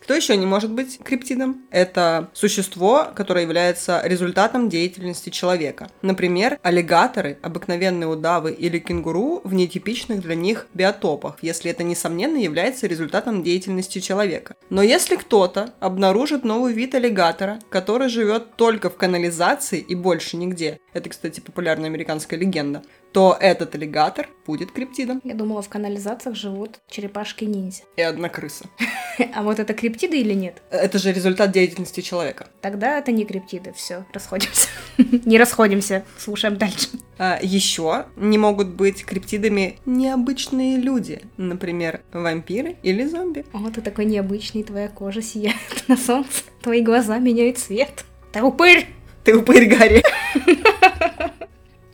Кто 0.03 0.15
еще 0.15 0.35
не 0.35 0.45
может 0.45 0.69
быть 0.69 0.99
криптидом? 1.01 1.61
Это 1.71 2.29
существо, 2.33 3.07
которое 3.15 3.43
является 3.43 4.01
результатом 4.03 4.67
деятельности 4.67 5.29
человека. 5.29 5.89
Например, 6.01 6.59
аллигаторы, 6.61 7.37
обыкновенные 7.41 8.09
удавы 8.09 8.51
или 8.51 8.79
кенгуру 8.79 9.39
в 9.45 9.53
нетипичных 9.53 10.19
для 10.19 10.35
них 10.35 10.67
биотопах, 10.73 11.37
если 11.41 11.71
это, 11.71 11.83
несомненно, 11.83 12.35
является 12.35 12.85
результатом 12.85 13.43
деятельности 13.43 13.99
человека. 13.99 14.55
Но 14.69 14.81
если 14.81 15.15
кто-то 15.15 15.73
обнаружит 15.79 16.43
новый 16.43 16.73
вид 16.73 16.95
аллигатора, 16.95 17.59
который 17.69 18.09
живет 18.09 18.57
только 18.57 18.89
в 18.89 18.97
канализации 18.97 19.79
и 19.79 19.95
больше 19.95 20.35
нигде, 20.35 20.81
это, 20.93 21.09
кстати, 21.09 21.39
популярная 21.39 21.89
американская 21.89 22.39
легенда, 22.39 22.83
то 23.11 23.37
этот 23.39 23.75
аллигатор 23.75 24.27
будет 24.45 24.71
криптидом. 24.71 25.21
Я 25.23 25.33
думала, 25.35 25.61
в 25.61 25.69
канализациях 25.69 26.35
живут 26.35 26.79
черепашки-ниндзя. 26.89 27.83
И 27.95 28.01
одна 28.01 28.29
крыса. 28.29 28.65
А 29.35 29.43
вот 29.43 29.59
это 29.59 29.75
криптиды 29.75 30.19
или 30.19 30.33
нет? 30.33 30.63
Это 30.71 30.97
же 30.97 31.13
результат 31.13 31.51
деятельности 31.51 32.01
человека. 32.01 32.47
Тогда 32.61 32.97
это 32.97 33.11
не 33.11 33.25
криптиды. 33.25 33.71
Все, 33.73 34.05
расходимся. 34.11 34.69
Не 34.97 35.37
расходимся. 35.37 36.03
Слушаем 36.17 36.57
дальше. 36.57 36.87
А 37.19 37.37
еще 37.39 38.05
не 38.15 38.39
могут 38.39 38.69
быть 38.69 39.05
криптидами 39.05 39.77
необычные 39.85 40.77
люди. 40.77 41.21
Например, 41.37 42.01
вампиры 42.11 42.75
или 42.81 43.05
зомби. 43.05 43.45
О, 43.53 43.69
ты 43.69 43.81
такой 43.81 44.05
необычный, 44.05 44.63
твоя 44.63 44.87
кожа 44.87 45.21
сияет 45.21 45.57
на 45.87 45.95
солнце. 45.95 46.43
Твои 46.63 46.81
глаза 46.81 47.19
меняют 47.19 47.59
цвет. 47.59 48.05
Ты 48.31 48.41
упырь! 48.41 48.87
Ты 49.23 49.37
упырь, 49.37 49.69
Гарри. 49.69 50.03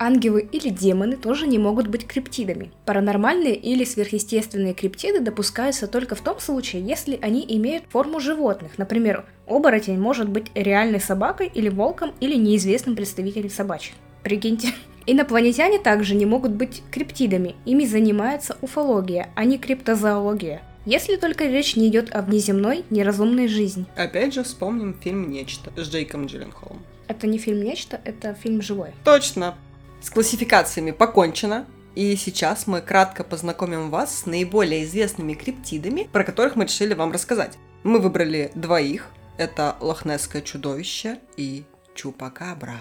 Ангелы 0.01 0.47
или 0.49 0.69
демоны 0.69 1.17
тоже 1.17 1.45
не 1.45 1.59
могут 1.59 1.87
быть 1.87 2.07
криптидами. 2.07 2.71
Паранормальные 2.85 3.55
или 3.55 3.83
сверхъестественные 3.83 4.73
криптиды 4.73 5.19
допускаются 5.19 5.87
только 5.87 6.15
в 6.15 6.21
том 6.21 6.39
случае, 6.39 6.81
если 6.81 7.19
они 7.21 7.45
имеют 7.47 7.83
форму 7.89 8.21
животных. 8.21 8.77
Например, 8.77 9.25
оборотень 9.45 9.99
может 9.99 10.29
быть 10.29 10.51
реальной 10.55 11.01
собакой 11.01 11.51
или 11.53 11.67
волком 11.67 12.13
или 12.21 12.35
неизвестным 12.35 12.95
представителем 12.95 13.49
собачьих. 13.49 13.95
Прикиньте. 14.23 14.69
Инопланетяне 15.05 15.79
также 15.79 16.15
не 16.15 16.25
могут 16.25 16.51
быть 16.51 16.81
криптидами. 16.91 17.55
Ими 17.65 17.83
занимается 17.83 18.57
уфология, 18.61 19.29
а 19.35 19.43
не 19.43 19.57
криптозоология. 19.57 20.61
Если 20.85 21.17
только 21.17 21.45
речь 21.45 21.75
не 21.75 21.89
идет 21.89 22.15
о 22.15 22.21
внеземной, 22.21 22.85
неразумной 22.89 23.49
жизни. 23.49 23.85
Опять 23.97 24.33
же 24.33 24.43
вспомним 24.43 24.97
фильм 24.99 25.29
«Нечто» 25.29 25.71
с 25.75 25.89
Джейком 25.89 26.25
Джилленхолом. 26.25 26.81
Это 27.07 27.27
не 27.27 27.37
фильм 27.37 27.63
«Нечто», 27.63 27.99
это 28.05 28.33
фильм 28.33 28.61
«Живой». 28.61 28.91
Точно. 29.03 29.55
С 30.01 30.09
классификациями 30.09 30.91
покончено. 30.91 31.67
И 31.93 32.15
сейчас 32.15 32.67
мы 32.67 32.81
кратко 32.81 33.25
познакомим 33.25 33.89
вас 33.89 34.19
с 34.19 34.25
наиболее 34.25 34.85
известными 34.85 35.33
криптидами, 35.33 36.07
про 36.11 36.23
которых 36.23 36.55
мы 36.55 36.65
решили 36.65 36.93
вам 36.93 37.11
рассказать. 37.11 37.57
Мы 37.83 37.99
выбрали 37.99 38.51
двоих. 38.55 39.09
Это 39.37 39.75
лохнесское 39.81 40.41
чудовище 40.41 41.19
и 41.35 41.65
чупакабра. 41.95 42.79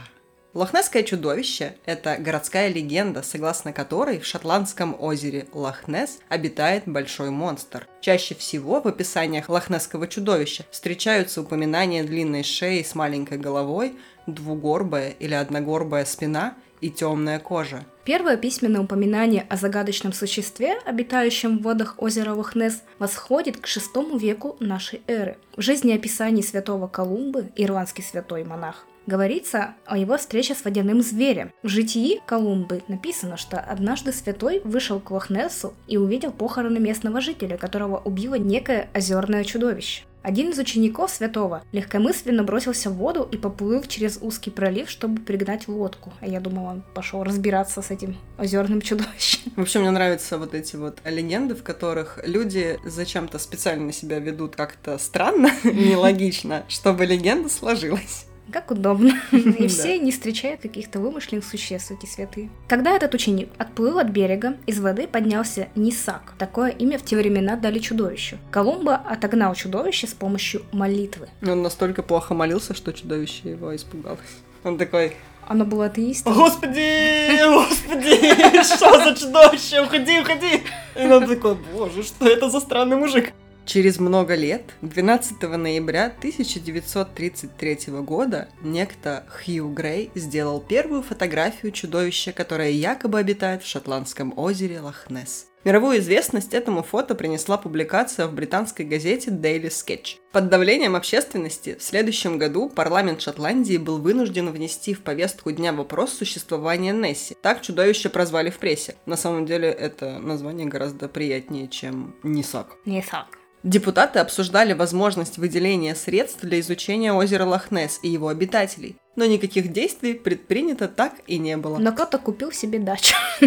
Лохнесское 0.54 1.02
чудовище– 1.02 1.76
это 1.87 2.16
городская 2.18 2.68
легенда, 2.68 3.22
согласно 3.22 3.72
которой 3.72 4.18
в 4.18 4.25
шотландском 4.25 4.96
озере 4.98 5.46
Лохнес 5.52 6.20
обитает 6.28 6.84
большой 6.87 7.30
монстр. 7.30 7.87
Чаще 8.00 8.34
всего 8.34 8.80
в 8.80 8.87
описаниях 8.87 9.48
лохнесского 9.48 10.08
чудовища 10.08 10.64
встречаются 10.70 11.42
упоминания 11.42 12.02
длинной 12.02 12.44
шеи 12.44 12.82
с 12.82 12.94
маленькой 12.94 13.38
головой, 13.38 13.96
двугорбая 14.26 15.10
или 15.10 15.34
одногорбая 15.34 16.04
спина– 16.04 16.54
и 16.80 16.90
темная 16.90 17.38
кожа. 17.38 17.85
Первое 18.04 18.37
письменное 18.37 18.80
упоминание 18.80 19.47
о 19.50 19.56
загадочном 19.56 20.12
существе, 20.12 20.78
обитающем 20.85 21.58
в 21.58 21.62
водах 21.62 21.97
озера 21.99 22.32
Лохнес, 22.32 22.82
восходит 22.99 23.58
к 23.58 23.66
VI 23.66 24.18
веку 24.18 24.56
нашей 24.61 25.02
эры. 25.06 25.37
В 25.56 25.62
жизнеописании 25.62 26.42
святого 26.42 26.87
Колумбы, 26.87 27.50
ирландский 27.56 28.02
святой 28.02 28.44
монах, 28.44 28.87
говорится 29.06 29.75
о 29.87 29.99
его 29.99 30.16
встрече 30.18 30.54
с 30.54 30.64
водяным 30.64 31.02
зверем. 31.02 31.52
В 31.62 31.68
житии 31.68 32.20
Колумбы 32.26 32.82
написано, 32.88 33.37
что 33.37 33.58
однажды 33.58 34.12
святой 34.12 34.61
вышел 34.64 35.00
к 35.00 35.11
Лохнесу 35.11 35.75
и 35.87 35.97
увидел 35.97 36.30
похороны 36.30 36.78
местного 36.78 37.20
жителя, 37.20 37.56
которого 37.56 37.99
убило 37.99 38.35
некое 38.35 38.88
озерное 38.94 39.44
чудовище. 39.44 40.04
Один 40.28 40.50
из 40.50 40.58
учеников 40.58 41.11
святого 41.11 41.62
легкомысленно 41.73 42.44
бросился 42.44 42.90
в 42.90 42.97
воду 42.97 43.26
и 43.32 43.38
поплыл 43.38 43.82
через 43.85 44.18
узкий 44.20 44.50
пролив, 44.50 44.90
чтобы 44.90 45.23
пригнать 45.23 45.68
лодку. 45.68 46.12
А 46.20 46.26
я 46.26 46.38
думала, 46.38 46.73
он 46.73 46.85
пошел 46.92 47.25
разбираться 47.25 47.80
с 47.80 47.90
этим 47.90 48.14
озерным 48.37 48.82
чудовищем. 48.82 49.50
Вообще, 49.56 49.78
мне 49.78 49.90
нравятся 49.90 50.37
вот 50.37 50.52
эти 50.52 50.76
вот 50.76 50.99
легенды, 51.06 51.54
в 51.54 51.62
которых 51.62 52.18
люди 52.25 52.78
зачем-то 52.85 53.38
специально 53.38 53.90
себя 53.90 54.18
ведут 54.18 54.54
как-то 54.54 54.99
странно, 54.99 55.50
нелогично, 55.64 56.62
чтобы 56.68 57.06
легенда 57.06 57.49
сложилась. 57.49 58.26
Как 58.52 58.71
удобно. 58.71 59.12
И 59.33 59.67
все 59.69 59.99
не 59.99 60.11
встречают 60.11 60.61
каких-то 60.61 61.00
вымышленных 61.00 61.45
существ, 61.45 61.90
эти 61.90 62.07
святые. 62.07 62.50
Когда 62.67 62.97
этот 62.97 63.14
ученик 63.14 63.50
отплыл 63.59 63.99
от 63.99 64.09
берега, 64.09 64.57
из 64.67 64.81
воды 64.81 65.07
поднялся 65.07 65.69
Нисак. 65.75 66.35
Такое 66.38 66.71
имя 66.71 66.99
в 66.99 67.05
те 67.05 67.17
времена 67.17 67.57
дали 67.57 67.78
чудовищу. 67.78 68.38
Колумба 68.50 68.97
отогнал 68.97 69.55
чудовище 69.55 70.07
с 70.07 70.14
помощью 70.14 70.62
молитвы. 70.73 71.28
Он 71.47 71.62
настолько 71.62 72.02
плохо 72.02 72.35
молился, 72.35 72.75
что 72.75 72.93
чудовище 72.93 73.50
его 73.50 73.75
испугалось. 73.75 74.21
Он 74.64 74.78
такой, 74.78 75.14
оно 75.49 75.64
было 75.64 75.87
атеистом. 75.87 76.35
Господи, 76.35 77.43
господи, 77.49 78.62
что 78.62 79.02
за 79.02 79.14
чудовище, 79.14 79.81
уходи, 79.81 80.21
уходи. 80.21 80.62
И 80.95 81.07
он 81.07 81.26
такой, 81.26 81.57
боже, 81.73 82.02
что 82.02 82.28
это 82.28 82.50
за 82.50 82.61
странный 82.61 82.97
мужик. 82.97 83.33
Через 83.68 84.00
много 84.00 84.34
лет, 84.34 84.62
12 84.80 85.42
ноября 85.42 86.06
1933 86.06 87.78
года, 88.00 88.48
некто 88.62 89.26
Хью 89.28 89.68
Грей 89.68 90.10
сделал 90.14 90.58
первую 90.58 91.02
фотографию 91.02 91.70
чудовища, 91.70 92.32
которое 92.32 92.70
якобы 92.70 93.18
обитает 93.18 93.62
в 93.62 93.66
шотландском 93.66 94.32
озере 94.38 94.80
Лохнес. 94.80 95.48
Мировую 95.64 95.98
известность 95.98 96.54
этому 96.54 96.82
фото 96.82 97.14
принесла 97.14 97.58
публикация 97.58 98.26
в 98.26 98.32
британской 98.32 98.87
газете 98.87 99.30
Daily 99.30 99.68
Sketch. 99.68 100.16
Под 100.32 100.48
давлением 100.48 100.96
общественности 100.96 101.76
в 101.78 101.82
следующем 101.82 102.38
году 102.38 102.70
парламент 102.70 103.20
Шотландии 103.20 103.76
был 103.76 103.98
вынужден 103.98 104.50
внести 104.50 104.94
в 104.94 105.02
повестку 105.02 105.50
дня 105.50 105.75
вопрос 105.75 106.14
существования 106.14 106.94
Несси. 106.94 107.37
Так 107.42 107.60
чудовище 107.60 108.08
прозвали 108.08 108.48
в 108.48 108.56
прессе. 108.56 108.94
На 109.04 109.18
самом 109.18 109.44
деле 109.44 109.68
это 109.68 110.18
название 110.20 110.66
гораздо 110.66 111.06
приятнее, 111.06 111.68
чем 111.68 112.16
Нисак. 112.22 112.78
Нисак. 112.87 113.26
Депутаты 113.64 114.20
обсуждали 114.20 114.72
возможность 114.72 115.36
выделения 115.36 115.94
средств 115.94 116.42
для 116.42 116.60
изучения 116.60 117.12
озера 117.12 117.44
Лохнес 117.44 117.98
и 118.02 118.08
его 118.08 118.28
обитателей, 118.28 118.96
но 119.16 119.26
никаких 119.26 119.72
действий 119.72 120.14
предпринято 120.14 120.86
так 120.86 121.14
и 121.26 121.38
не 121.38 121.56
было. 121.56 121.78
Но 121.78 121.92
кто-то 121.92 122.18
купил 122.18 122.52
себе 122.52 122.78
дачу. 122.78 123.16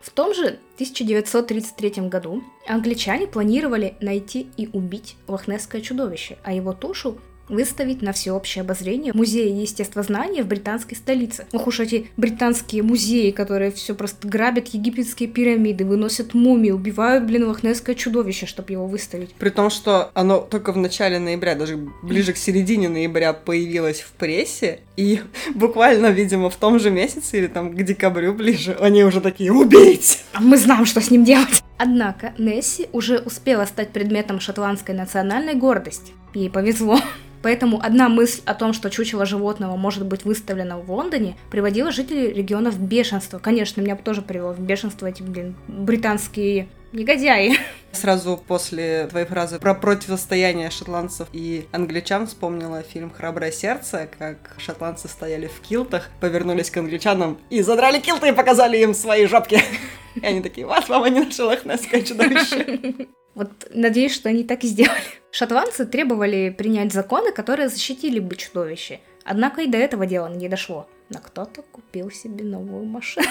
В 0.00 0.10
том 0.10 0.34
же 0.34 0.58
1933 0.76 2.08
году 2.08 2.42
англичане 2.66 3.26
планировали 3.26 3.96
найти 4.00 4.48
и 4.56 4.68
убить 4.72 5.16
лохнесское 5.26 5.82
чудовище, 5.82 6.38
а 6.44 6.54
его 6.54 6.72
тушу 6.72 7.18
выставить 7.48 8.02
на 8.02 8.12
всеобщее 8.12 8.62
обозрение 8.62 9.12
музеи 9.12 9.50
естествознания 9.50 10.42
в 10.42 10.46
британской 10.46 10.96
столице. 10.96 11.46
Ох 11.52 11.66
уж 11.66 11.80
эти 11.80 12.10
британские 12.16 12.82
музеи, 12.82 13.30
которые 13.30 13.70
все 13.70 13.94
просто 13.94 14.26
грабят 14.28 14.68
египетские 14.68 15.28
пирамиды, 15.28 15.84
выносят 15.84 16.34
мумии, 16.34 16.70
убивают, 16.70 17.24
блин, 17.24 17.46
лохнесское 17.48 17.94
чудовище, 17.94 18.46
чтобы 18.46 18.72
его 18.72 18.86
выставить. 18.86 19.32
При 19.34 19.50
том, 19.50 19.70
что 19.70 20.10
оно 20.14 20.38
только 20.38 20.72
в 20.72 20.76
начале 20.76 21.18
ноября, 21.18 21.54
даже 21.54 21.78
ближе 22.02 22.32
к 22.32 22.36
середине 22.36 22.88
ноября 22.88 23.32
появилось 23.32 24.00
в 24.00 24.12
прессе, 24.12 24.80
и 24.96 25.20
буквально, 25.54 26.08
видимо, 26.08 26.50
в 26.50 26.56
том 26.56 26.78
же 26.78 26.90
месяце 26.90 27.38
или 27.38 27.46
там 27.46 27.72
к 27.72 27.82
декабрю 27.82 28.34
ближе, 28.34 28.76
они 28.80 29.04
уже 29.04 29.20
такие 29.20 29.52
«Убейте!» 29.52 30.18
А 30.32 30.40
мы 30.40 30.56
знаем, 30.56 30.86
что 30.86 31.00
с 31.00 31.10
ним 31.10 31.24
делать. 31.24 31.62
Однако 31.78 32.34
Несси 32.38 32.88
уже 32.92 33.20
успела 33.20 33.64
стать 33.64 33.90
предметом 33.90 34.40
шотландской 34.40 34.94
национальной 34.94 35.54
гордости. 35.54 36.12
Ей 36.34 36.50
повезло. 36.50 36.98
Поэтому 37.42 37.80
одна 37.80 38.08
мысль 38.08 38.42
о 38.46 38.54
том, 38.54 38.72
что 38.72 38.90
чучело 38.90 39.24
животного 39.24 39.76
может 39.76 40.04
быть 40.04 40.24
выставлено 40.24 40.80
в 40.80 40.90
Лондоне, 40.90 41.36
приводила 41.50 41.92
жителей 41.92 42.32
региона 42.32 42.70
в 42.72 42.80
бешенство. 42.80 43.38
Конечно, 43.38 43.80
меня 43.80 43.94
бы 43.94 44.02
тоже 44.02 44.22
привело 44.22 44.52
в 44.52 44.60
бешенство 44.60 45.06
эти, 45.06 45.22
блин, 45.22 45.54
британские 45.68 46.68
негодяи. 46.92 47.56
Сразу 47.92 48.42
после 48.44 49.06
твоей 49.06 49.26
фразы 49.26 49.58
про 49.58 49.74
противостояние 49.74 50.70
шотландцев 50.70 51.28
и 51.32 51.66
англичан 51.72 52.26
вспомнила 52.26 52.82
фильм 52.82 53.10
«Храброе 53.10 53.52
сердце», 53.52 54.08
как 54.18 54.56
шотландцы 54.58 55.08
стояли 55.08 55.46
в 55.46 55.60
килтах, 55.60 56.10
повернулись 56.20 56.70
к 56.70 56.76
англичанам 56.76 57.38
и 57.50 57.62
задрали 57.62 58.00
килты 58.00 58.30
и 58.30 58.32
показали 58.32 58.78
им 58.78 58.94
свои 58.94 59.26
жопки. 59.26 59.62
И 60.22 60.26
они 60.26 60.40
такие, 60.40 60.66
вот 60.66 60.88
вам 60.88 61.02
они 61.04 61.20
наше 61.20 61.44
лохнесское 61.44 62.02
чудовище. 62.02 63.08
Вот 63.34 63.50
надеюсь, 63.72 64.14
что 64.14 64.28
они 64.28 64.42
так 64.42 64.64
и 64.64 64.66
сделали. 64.66 65.00
Шотландцы 65.30 65.86
требовали 65.86 66.50
принять 66.50 66.92
законы, 66.92 67.30
которые 67.30 67.68
защитили 67.68 68.18
бы 68.18 68.34
чудовище. 68.34 69.00
Однако 69.24 69.62
и 69.62 69.66
до 69.68 69.78
этого 69.78 70.06
дела 70.06 70.28
не 70.28 70.48
дошло. 70.48 70.88
Но 71.08 71.20
кто-то 71.20 71.62
купил 71.62 72.10
себе 72.10 72.44
новую 72.44 72.84
машину. 72.84 73.26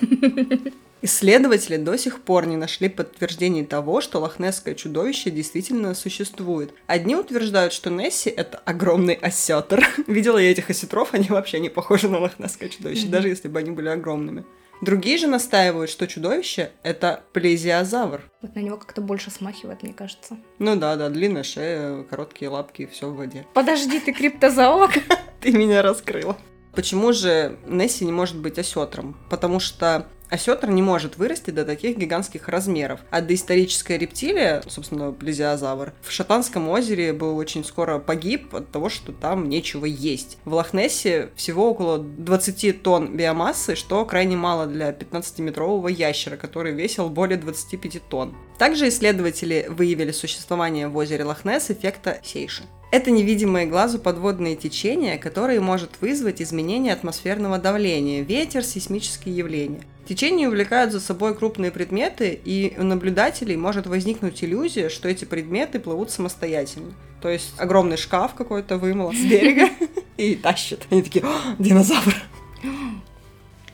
Исследователи 1.02 1.76
до 1.76 1.98
сих 1.98 2.22
пор 2.22 2.46
не 2.46 2.56
нашли 2.56 2.88
подтверждений 2.88 3.66
того, 3.66 4.00
что 4.00 4.20
лохнесское 4.20 4.74
чудовище 4.74 5.30
действительно 5.30 5.94
существует. 5.94 6.72
Одни 6.86 7.14
утверждают, 7.14 7.74
что 7.74 7.90
Несси— 7.90 8.30
это 8.36 8.56
огромный 8.64 9.12
осетр. 9.12 9.86
Видела 10.06 10.38
я 10.38 10.50
этих 10.50 10.70
осетров, 10.70 11.12
они 11.12 11.28
вообще 11.28 11.60
не 11.60 11.68
похожи 11.68 12.08
на 12.08 12.20
лохнесское 12.20 12.70
чудовище, 12.70 13.06
даже 13.08 13.28
если 13.28 13.48
бы 13.48 13.58
они 13.58 13.70
были 13.70 13.88
огромными. 13.88 14.46
Другие 14.80 15.18
же 15.18 15.26
настаивают, 15.26 15.90
что 15.90 16.06
чудовище— 16.06 16.72
это 16.82 17.22
плезиозавр. 17.32 18.22
Вот 18.42 18.54
на 18.54 18.60
него 18.60 18.76
как-то 18.76 19.00
больше 19.00 19.30
смахивает, 19.30 19.82
мне 19.82 19.92
кажется. 19.92 20.36
Ну 20.58 20.76
да, 20.76 20.96
да, 20.96 21.08
длинная 21.08 21.42
шея, 21.42 22.02
короткие 22.04 22.50
лапки, 22.50 22.86
все 22.86 23.08
в 23.08 23.16
воде. 23.16 23.46
Подожди, 23.54 24.00
ты 24.00 24.12
криптозоолог? 24.12 24.92
Ты 25.40 25.52
меня 25.52 25.82
раскрыла. 25.82 26.38
Почему 26.74 27.12
же 27.12 27.58
Несси 27.66 28.04
не 28.04 28.12
может 28.12 28.36
быть 28.38 28.58
осетром? 28.58 29.16
Потому 29.28 29.60
что 29.60 30.08
осетр 30.34 30.68
не 30.68 30.82
может 30.82 31.16
вырасти 31.16 31.50
до 31.50 31.64
таких 31.64 31.96
гигантских 31.96 32.48
размеров. 32.48 33.00
А 33.10 33.20
доисторическая 33.20 33.96
рептилия, 33.96 34.62
собственно, 34.68 35.12
плезиозавр, 35.12 35.92
в 36.02 36.10
Шотландском 36.10 36.68
озере 36.68 37.12
был 37.12 37.36
очень 37.36 37.64
скоро 37.64 37.98
погиб 37.98 38.54
от 38.54 38.70
того, 38.70 38.88
что 38.88 39.12
там 39.12 39.48
нечего 39.48 39.86
есть. 39.86 40.38
В 40.44 40.54
Лохнессе 40.54 41.30
всего 41.36 41.70
около 41.70 41.98
20 41.98 42.82
тонн 42.82 43.16
биомассы, 43.16 43.74
что 43.74 44.04
крайне 44.04 44.36
мало 44.36 44.66
для 44.66 44.90
15-метрового 44.90 45.88
ящера, 45.88 46.36
который 46.36 46.72
весил 46.72 47.08
более 47.08 47.38
25 47.38 48.02
тонн. 48.08 48.34
Также 48.58 48.88
исследователи 48.88 49.66
выявили 49.68 50.12
существование 50.12 50.88
в 50.88 50.96
озере 50.96 51.24
Лохнесс 51.24 51.70
эффекта 51.70 52.20
Сейши. 52.22 52.62
Это 52.92 53.10
невидимые 53.10 53.66
глазу 53.66 53.98
подводные 53.98 54.54
течения, 54.54 55.18
которые 55.18 55.60
может 55.60 56.00
вызвать 56.00 56.40
изменение 56.40 56.92
атмосферного 56.92 57.58
давления, 57.58 58.22
ветер, 58.22 58.62
сейсмические 58.62 59.36
явления. 59.36 59.80
Течения 60.06 60.46
увлекают 60.46 60.92
за 60.92 61.00
собой 61.00 61.34
крупные 61.34 61.72
предметы, 61.72 62.38
и 62.44 62.74
у 62.78 62.84
наблюдателей 62.84 63.56
может 63.56 63.88
возникнуть 63.88 64.44
иллюзия, 64.44 64.90
что 64.90 65.08
эти 65.08 65.24
предметы 65.24 65.80
плывут 65.80 66.12
самостоятельно. 66.12 66.92
То 67.20 67.30
есть 67.30 67.54
огромный 67.58 67.96
шкаф 67.96 68.34
какой-то 68.34 68.76
вымыл 68.76 69.12
с 69.12 69.16
берега 69.16 69.70
и 70.16 70.36
тащит. 70.36 70.86
Они 70.90 71.02
такие, 71.02 71.24
динозавр. 71.58 72.14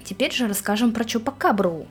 Теперь 0.05 0.33
же 0.33 0.49
расскажем 0.49 0.93
про 0.93 1.05
Чупакабру. 1.05 1.87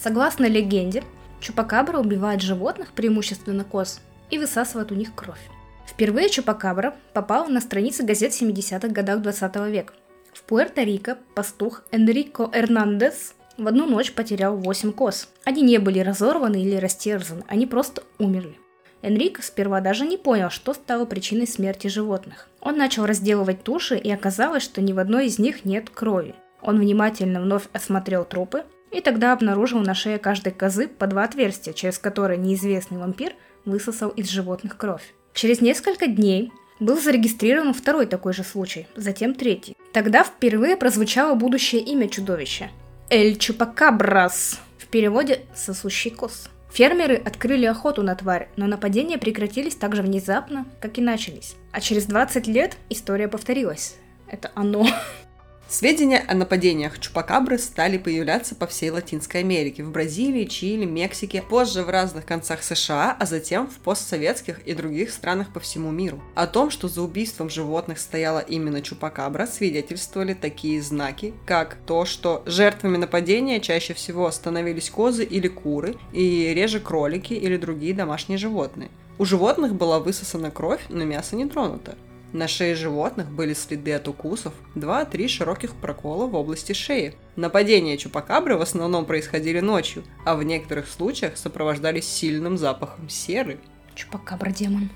Согласно 0.00 0.46
легенде, 0.46 1.04
Чупакабра 1.40 1.98
убивает 1.98 2.42
животных, 2.42 2.92
преимущественно 2.92 3.64
коз, 3.64 4.00
и 4.30 4.38
высасывает 4.38 4.92
у 4.92 4.94
них 4.94 5.14
кровь. 5.14 5.40
Впервые 5.86 6.28
Чупакабра 6.28 6.94
попал 7.14 7.48
на 7.48 7.60
страницы 7.60 8.04
газет 8.04 8.32
70-х 8.32 8.88
годах 8.88 9.22
20 9.22 9.56
века. 9.68 9.94
В 10.32 10.44
Пуэрто-Рико 10.48 11.18
пастух 11.34 11.82
Энрико 11.90 12.48
Эрнандес 12.52 13.34
в 13.56 13.66
одну 13.66 13.86
ночь 13.86 14.12
потерял 14.12 14.56
8 14.56 14.92
коз. 14.92 15.28
Они 15.44 15.62
не 15.62 15.78
были 15.78 15.98
разорваны 15.98 16.62
или 16.62 16.76
растерзаны, 16.76 17.44
они 17.48 17.66
просто 17.66 18.02
умерли. 18.18 18.56
Энрико 19.02 19.42
сперва 19.42 19.80
даже 19.80 20.06
не 20.06 20.16
понял, 20.16 20.50
что 20.50 20.74
стало 20.74 21.06
причиной 21.06 21.46
смерти 21.46 21.86
животных. 21.88 22.48
Он 22.60 22.76
начал 22.76 23.06
разделывать 23.06 23.62
туши, 23.64 23.96
и 23.96 24.10
оказалось, 24.10 24.62
что 24.62 24.80
ни 24.82 24.92
в 24.92 24.98
одной 24.98 25.26
из 25.26 25.38
них 25.38 25.64
нет 25.64 25.90
крови. 25.90 26.34
Он 26.62 26.78
внимательно 26.78 27.40
вновь 27.40 27.64
осмотрел 27.72 28.24
трупы, 28.24 28.64
и 28.90 29.00
тогда 29.00 29.32
обнаружил 29.32 29.80
на 29.80 29.94
шее 29.94 30.18
каждой 30.18 30.52
козы 30.52 30.88
по 30.88 31.06
два 31.06 31.24
отверстия, 31.24 31.72
через 31.72 31.98
которые 31.98 32.38
неизвестный 32.38 32.98
вампир 32.98 33.34
высосал 33.64 34.10
из 34.10 34.28
животных 34.28 34.76
кровь. 34.76 35.14
Через 35.34 35.60
несколько 35.60 36.06
дней 36.06 36.52
был 36.80 37.00
зарегистрирован 37.00 37.74
второй 37.74 38.06
такой 38.06 38.32
же 38.32 38.42
случай, 38.42 38.86
затем 38.96 39.34
третий. 39.34 39.76
Тогда 39.92 40.24
впервые 40.24 40.76
прозвучало 40.76 41.34
будущее 41.34 41.82
имя 41.82 42.08
чудовища– 42.08 42.70
Эль 43.12 43.38
Чупакабрас, 43.38 44.60
в 44.78 44.86
переводе 44.86 45.40
«сосущий 45.52 46.12
коз». 46.12 46.48
Фермеры 46.72 47.16
открыли 47.16 47.66
охоту 47.66 48.04
на 48.04 48.14
тварь, 48.14 48.48
но 48.54 48.68
нападения 48.68 49.18
прекратились 49.18 49.74
так 49.74 49.96
же 49.96 50.02
внезапно, 50.02 50.64
как 50.80 50.96
и 50.96 51.00
начались. 51.00 51.56
А 51.72 51.80
через 51.80 52.06
20 52.06 52.46
лет 52.46 52.76
история 52.88 53.26
повторилась. 53.26 53.96
Это 54.28 54.52
оно. 54.54 54.86
Сведения 55.70 56.24
о 56.26 56.34
нападениях 56.34 56.98
Чупакабры 56.98 57.56
стали 57.56 57.96
появляться 57.96 58.56
по 58.56 58.66
всей 58.66 58.90
Латинской 58.90 59.42
Америке, 59.42 59.84
в 59.84 59.92
Бразилии, 59.92 60.44
Чили, 60.44 60.84
Мексике, 60.84 61.42
позже 61.48 61.84
в 61.84 61.88
разных 61.88 62.26
концах 62.26 62.64
США, 62.64 63.16
а 63.16 63.24
затем 63.24 63.68
в 63.68 63.78
постсоветских 63.78 64.66
и 64.66 64.74
других 64.74 65.12
странах 65.12 65.52
по 65.52 65.60
всему 65.60 65.92
миру. 65.92 66.20
О 66.34 66.48
том, 66.48 66.70
что 66.70 66.88
за 66.88 67.02
убийством 67.02 67.48
животных 67.48 68.00
стояла 68.00 68.40
именно 68.40 68.82
Чупакабра, 68.82 69.46
свидетельствовали 69.46 70.34
такие 70.34 70.82
знаки, 70.82 71.34
как 71.46 71.76
то, 71.86 72.04
что 72.04 72.42
жертвами 72.46 72.96
нападения 72.96 73.60
чаще 73.60 73.94
всего 73.94 74.28
становились 74.32 74.90
козы 74.90 75.22
или 75.22 75.46
куры, 75.46 75.94
и 76.12 76.52
реже 76.52 76.80
кролики 76.80 77.34
или 77.34 77.56
другие 77.56 77.94
домашние 77.94 78.38
животные. 78.38 78.90
У 79.18 79.24
животных 79.24 79.76
была 79.76 80.00
высосана 80.00 80.50
кровь, 80.50 80.82
но 80.88 81.04
мясо 81.04 81.36
не 81.36 81.46
тронуто. 81.46 81.96
На 82.32 82.46
шее 82.46 82.76
животных 82.76 83.30
были 83.30 83.54
следы 83.54 83.92
от 83.92 84.06
укусов, 84.06 84.54
2-3 84.76 85.26
широких 85.26 85.74
прокола 85.74 86.26
в 86.26 86.34
области 86.36 86.72
шеи. 86.72 87.16
Нападения 87.34 87.96
чупакабры 87.96 88.56
в 88.56 88.62
основном 88.62 89.04
происходили 89.04 89.58
ночью, 89.60 90.04
а 90.24 90.36
в 90.36 90.42
некоторых 90.44 90.88
случаях 90.88 91.36
сопровождались 91.36 92.06
сильным 92.06 92.56
запахом 92.56 93.08
серы. 93.08 93.58
Чупакабра-демон. 93.94 94.90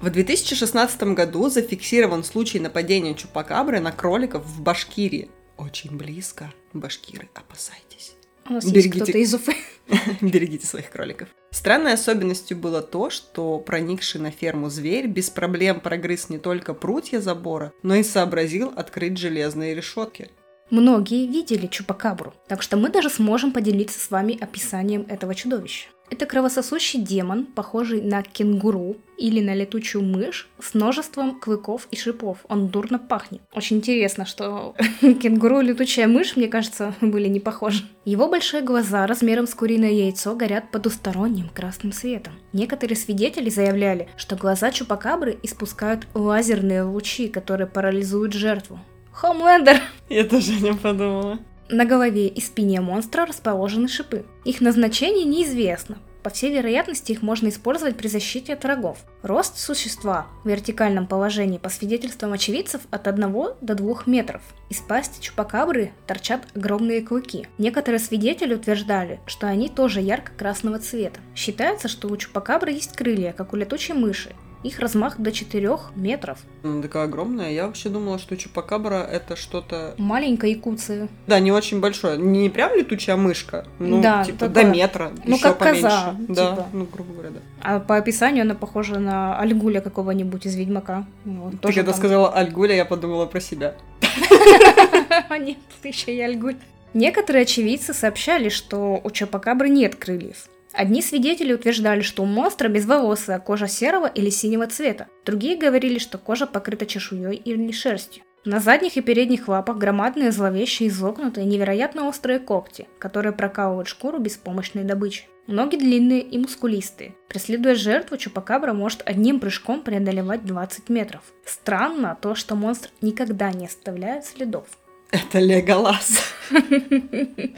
В 0.00 0.10
2016 0.10 1.02
году 1.14 1.50
зафиксирован 1.50 2.24
случай 2.24 2.60
нападения 2.60 3.14
чупакабры 3.14 3.80
на 3.80 3.92
кроликов 3.92 4.44
в 4.44 4.62
Башкирии. 4.62 5.28
Очень 5.58 5.96
близко. 5.96 6.52
Башкиры, 6.72 7.28
опасайтесь. 7.34 8.14
У 8.48 8.54
нас 8.54 8.64
Берегите... 8.64 8.88
есть 8.88 9.02
кто-то 9.02 9.18
из 9.18 9.34
Уфы. 9.34 9.54
Берегите 10.20 10.66
своих 10.66 10.90
кроликов. 10.90 11.28
Странной 11.50 11.92
особенностью 11.94 12.56
было 12.56 12.82
то, 12.82 13.10
что 13.10 13.58
проникший 13.58 14.20
на 14.20 14.30
ферму 14.30 14.70
зверь 14.70 15.06
без 15.06 15.30
проблем 15.30 15.80
прогрыз 15.80 16.28
не 16.28 16.38
только 16.38 16.74
прутья 16.74 17.20
забора, 17.20 17.72
но 17.82 17.94
и 17.94 18.02
сообразил 18.02 18.72
открыть 18.74 19.18
железные 19.18 19.74
решетки. 19.74 20.30
Многие 20.70 21.26
видели 21.26 21.66
Чупакабру, 21.66 22.34
так 22.46 22.62
что 22.62 22.76
мы 22.76 22.90
даже 22.90 23.08
сможем 23.08 23.52
поделиться 23.52 23.98
с 23.98 24.10
вами 24.10 24.38
описанием 24.38 25.06
этого 25.08 25.34
чудовища. 25.34 25.88
Это 26.10 26.26
кровососущий 26.26 27.00
демон, 27.00 27.44
похожий 27.44 28.00
на 28.00 28.22
кенгуру 28.22 28.96
или 29.18 29.40
на 29.40 29.54
летучую 29.54 30.04
мышь 30.04 30.48
с 30.58 30.74
множеством 30.74 31.38
клыков 31.38 31.86
и 31.90 31.96
шипов. 31.96 32.38
Он 32.48 32.68
дурно 32.68 32.98
пахнет. 32.98 33.42
Очень 33.54 33.78
интересно, 33.78 34.24
что 34.24 34.74
кенгуру 35.00 35.60
и 35.60 35.64
летучая 35.64 36.06
мышь, 36.06 36.36
мне 36.36 36.48
кажется, 36.48 36.94
были 37.00 37.28
не 37.28 37.40
похожи. 37.40 37.84
Его 38.04 38.28
большие 38.28 38.62
глаза 38.62 39.06
размером 39.06 39.46
с 39.46 39.54
куриное 39.54 39.90
яйцо 39.90 40.34
горят 40.34 40.70
потусторонним 40.70 41.50
красным 41.50 41.92
светом. 41.92 42.34
Некоторые 42.52 42.96
свидетели 42.96 43.50
заявляли, 43.50 44.08
что 44.16 44.36
глаза 44.36 44.70
чупакабры 44.70 45.38
испускают 45.42 46.06
лазерные 46.14 46.82
лучи, 46.82 47.28
которые 47.28 47.66
парализуют 47.66 48.32
жертву. 48.32 48.80
Хомлендер! 49.20 49.82
Я 50.08 50.22
тоже 50.22 50.52
не 50.60 50.74
подумала. 50.74 51.40
На 51.68 51.84
голове 51.84 52.28
и 52.28 52.40
спине 52.40 52.80
монстра 52.80 53.26
расположены 53.26 53.88
шипы. 53.88 54.24
Их 54.44 54.60
назначение 54.60 55.24
неизвестно, 55.24 55.98
По 56.22 56.30
всей 56.30 56.52
вероятности, 56.52 57.10
их 57.10 57.20
можно 57.20 57.48
использовать 57.48 57.96
при 57.96 58.06
защите 58.06 58.52
от 58.52 58.62
врагов. 58.62 58.98
Рост 59.22 59.58
существа 59.58 60.28
в 60.44 60.48
вертикальном 60.48 61.08
положении, 61.08 61.58
по 61.58 61.68
свидетельствам 61.68 62.32
очевидцев, 62.32 62.82
от 62.92 63.08
1 63.08 63.32
до 63.60 63.74
2 63.74 64.02
метров. 64.06 64.42
Из 64.70 64.78
пасти 64.78 65.20
чупакабры 65.20 65.90
торчат 66.06 66.46
огромные 66.54 67.02
клыки. 67.02 67.48
Некоторые 67.58 67.98
свидетели 67.98 68.54
утверждали, 68.54 69.18
что 69.26 69.48
они 69.48 69.68
тоже 69.68 70.00
ярко-красного 70.00 70.78
цвета. 70.78 71.18
Считается, 71.34 71.88
что 71.88 72.06
у 72.06 72.16
чупакабры 72.16 72.70
есть 72.70 72.94
крылья, 72.94 73.32
как 73.32 73.52
у 73.52 73.56
летучей 73.56 73.94
мыши, 73.94 74.30
их 74.62 74.80
размах 74.80 75.18
до 75.18 75.30
4 75.32 75.78
метров. 75.94 76.38
Она 76.62 76.82
такая 76.82 77.04
огромная. 77.04 77.50
Я 77.52 77.66
вообще 77.66 77.88
думала, 77.88 78.18
что 78.18 78.36
чупакабра 78.36 78.96
это 79.10 79.36
что-то... 79.36 79.94
Маленькая 79.98 80.50
якуция. 80.50 81.08
Да, 81.26 81.38
не 81.40 81.52
очень 81.52 81.80
большое. 81.80 82.18
Не 82.18 82.48
прям 82.50 82.74
летучая 82.74 83.16
мышка, 83.16 83.66
ну, 83.78 84.00
Да, 84.02 84.24
типа, 84.24 84.48
такое. 84.48 84.64
до 84.64 84.70
метра. 84.70 85.12
Ну, 85.24 85.36
ещё 85.36 85.48
как 85.48 85.58
поменьше. 85.58 85.82
коза, 85.82 86.16
Да, 86.28 86.50
типа. 86.50 86.66
ну, 86.72 86.86
грубо 86.92 87.12
говоря, 87.12 87.30
да. 87.30 87.40
А 87.62 87.80
по 87.80 87.96
описанию 87.96 88.42
она 88.42 88.54
похожа 88.54 88.98
на 88.98 89.38
Альгуля 89.38 89.80
какого-нибудь 89.80 90.44
из 90.46 90.56
Ведьмака. 90.56 91.06
Вот, 91.24 91.60
Ты 91.60 91.72
когда 91.72 91.92
там- 91.92 91.94
сказала 92.00 92.32
Альгуля, 92.32 92.74
я 92.74 92.84
подумала 92.84 93.26
про 93.26 93.40
себя. 93.40 93.74
Нет, 95.40 95.58
ты 95.82 95.88
еще 95.88 96.14
и 96.14 96.20
Альгуль. 96.20 96.56
Некоторые 96.94 97.42
очевидцы 97.42 97.92
сообщали, 97.94 98.48
что 98.48 99.00
у 99.04 99.10
Чупакабры 99.10 99.68
нет 99.68 99.94
крыльев. 99.94 100.48
Одни 100.78 101.02
свидетели 101.02 101.52
утверждали, 101.52 102.02
что 102.02 102.22
у 102.22 102.26
монстра 102.26 102.68
безволосая 102.68 103.40
кожа 103.40 103.66
серого 103.66 104.06
или 104.06 104.30
синего 104.30 104.68
цвета. 104.68 105.08
Другие 105.26 105.56
говорили, 105.56 105.98
что 105.98 106.18
кожа 106.18 106.46
покрыта 106.46 106.86
чешуей 106.86 107.34
или 107.34 107.72
шерстью. 107.72 108.22
На 108.44 108.60
задних 108.60 108.96
и 108.96 109.00
передних 109.00 109.48
лапах 109.48 109.76
громадные 109.76 110.30
зловещие 110.30 110.88
изогнутые 110.88 111.46
невероятно 111.46 112.06
острые 112.06 112.38
когти, 112.38 112.86
которые 113.00 113.32
прокалывают 113.32 113.88
шкуру 113.88 114.20
беспомощной 114.20 114.84
добычи. 114.84 115.24
Ноги 115.48 115.74
длинные 115.74 116.20
и 116.20 116.38
мускулистые. 116.38 117.16
Преследуя 117.28 117.74
жертву, 117.74 118.16
Чупакабра 118.16 118.72
может 118.72 119.02
одним 119.04 119.40
прыжком 119.40 119.82
преодолевать 119.82 120.46
20 120.46 120.88
метров. 120.90 121.22
Странно 121.44 122.16
то, 122.22 122.36
что 122.36 122.54
монстр 122.54 122.90
никогда 123.00 123.50
не 123.50 123.66
оставляет 123.66 124.26
следов. 124.26 124.68
Это 125.10 125.40
Леголас. 125.40 126.22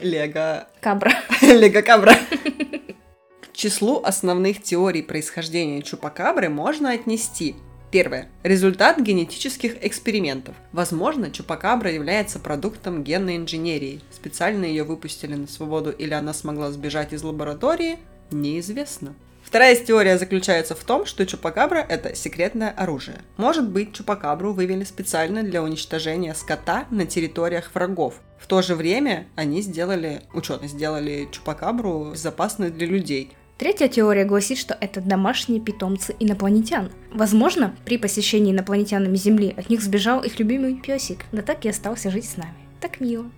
Лего... 0.01 0.67
Кабра. 0.79 1.11
Лего-кабра. 1.43 2.15
Числу 3.53 4.01
основных 4.03 4.61
теорий 4.63 5.01
происхождения 5.01 5.81
чупакабры 5.81 6.49
можно 6.49 6.91
отнести 6.91 7.55
Первое. 7.91 8.29
Результат 8.43 9.01
генетических 9.01 9.85
экспериментов. 9.85 10.55
Возможно, 10.71 11.29
чупакабра 11.29 11.91
является 11.91 12.39
продуктом 12.39 13.03
генной 13.03 13.35
инженерии. 13.35 13.99
Специально 14.11 14.63
ее 14.63 14.85
выпустили 14.85 15.35
на 15.35 15.47
свободу 15.47 15.91
или 15.91 16.13
она 16.13 16.33
смогла 16.33 16.71
сбежать 16.71 17.11
из 17.11 17.21
лаборатории, 17.21 17.99
неизвестно. 18.31 19.13
Вторая 19.43 19.75
теория 19.75 20.17
заключается 20.17 20.73
в 20.73 20.83
том, 20.85 21.05
что 21.05 21.25
чупакабра– 21.25 21.79
это 21.89 22.15
секретное 22.15 22.69
оружие. 22.69 23.17
Может 23.35 23.67
быть, 23.67 23.93
чупакабру 23.93 24.53
вывели 24.53 24.85
специально 24.85 25.43
для 25.43 25.61
уничтожения 25.61 26.33
скота 26.33 26.85
на 26.91 27.05
территориях 27.05 27.71
врагов. 27.73 28.21
В 28.39 28.47
то 28.47 28.61
же 28.61 28.75
время 28.75 29.27
они 29.35 29.61
сделали, 29.61 30.21
ученые 30.33 30.69
сделали 30.69 31.27
чупакабру 31.29 32.11
безопасной 32.13 32.69
для 32.69 32.87
людей. 32.87 33.33
Третья 33.61 33.87
теория 33.87 34.25
гласит, 34.25 34.57
что 34.57 34.75
это 34.81 35.01
домашние 35.01 35.61
питомцы 35.61 36.15
инопланетян. 36.19 36.89
Возможно, 37.13 37.75
при 37.85 37.99
посещении 37.99 38.51
инопланетянами 38.51 39.15
Земли 39.15 39.53
от 39.55 39.69
них 39.69 39.83
сбежал 39.83 40.23
их 40.23 40.39
любимый 40.39 40.81
песик, 40.81 41.25
да 41.31 41.43
так 41.43 41.63
и 41.63 41.69
остался 41.69 42.09
жить 42.09 42.25
с 42.25 42.37
нами. 42.37 42.55
Так 42.79 42.99
мило. 42.99 43.29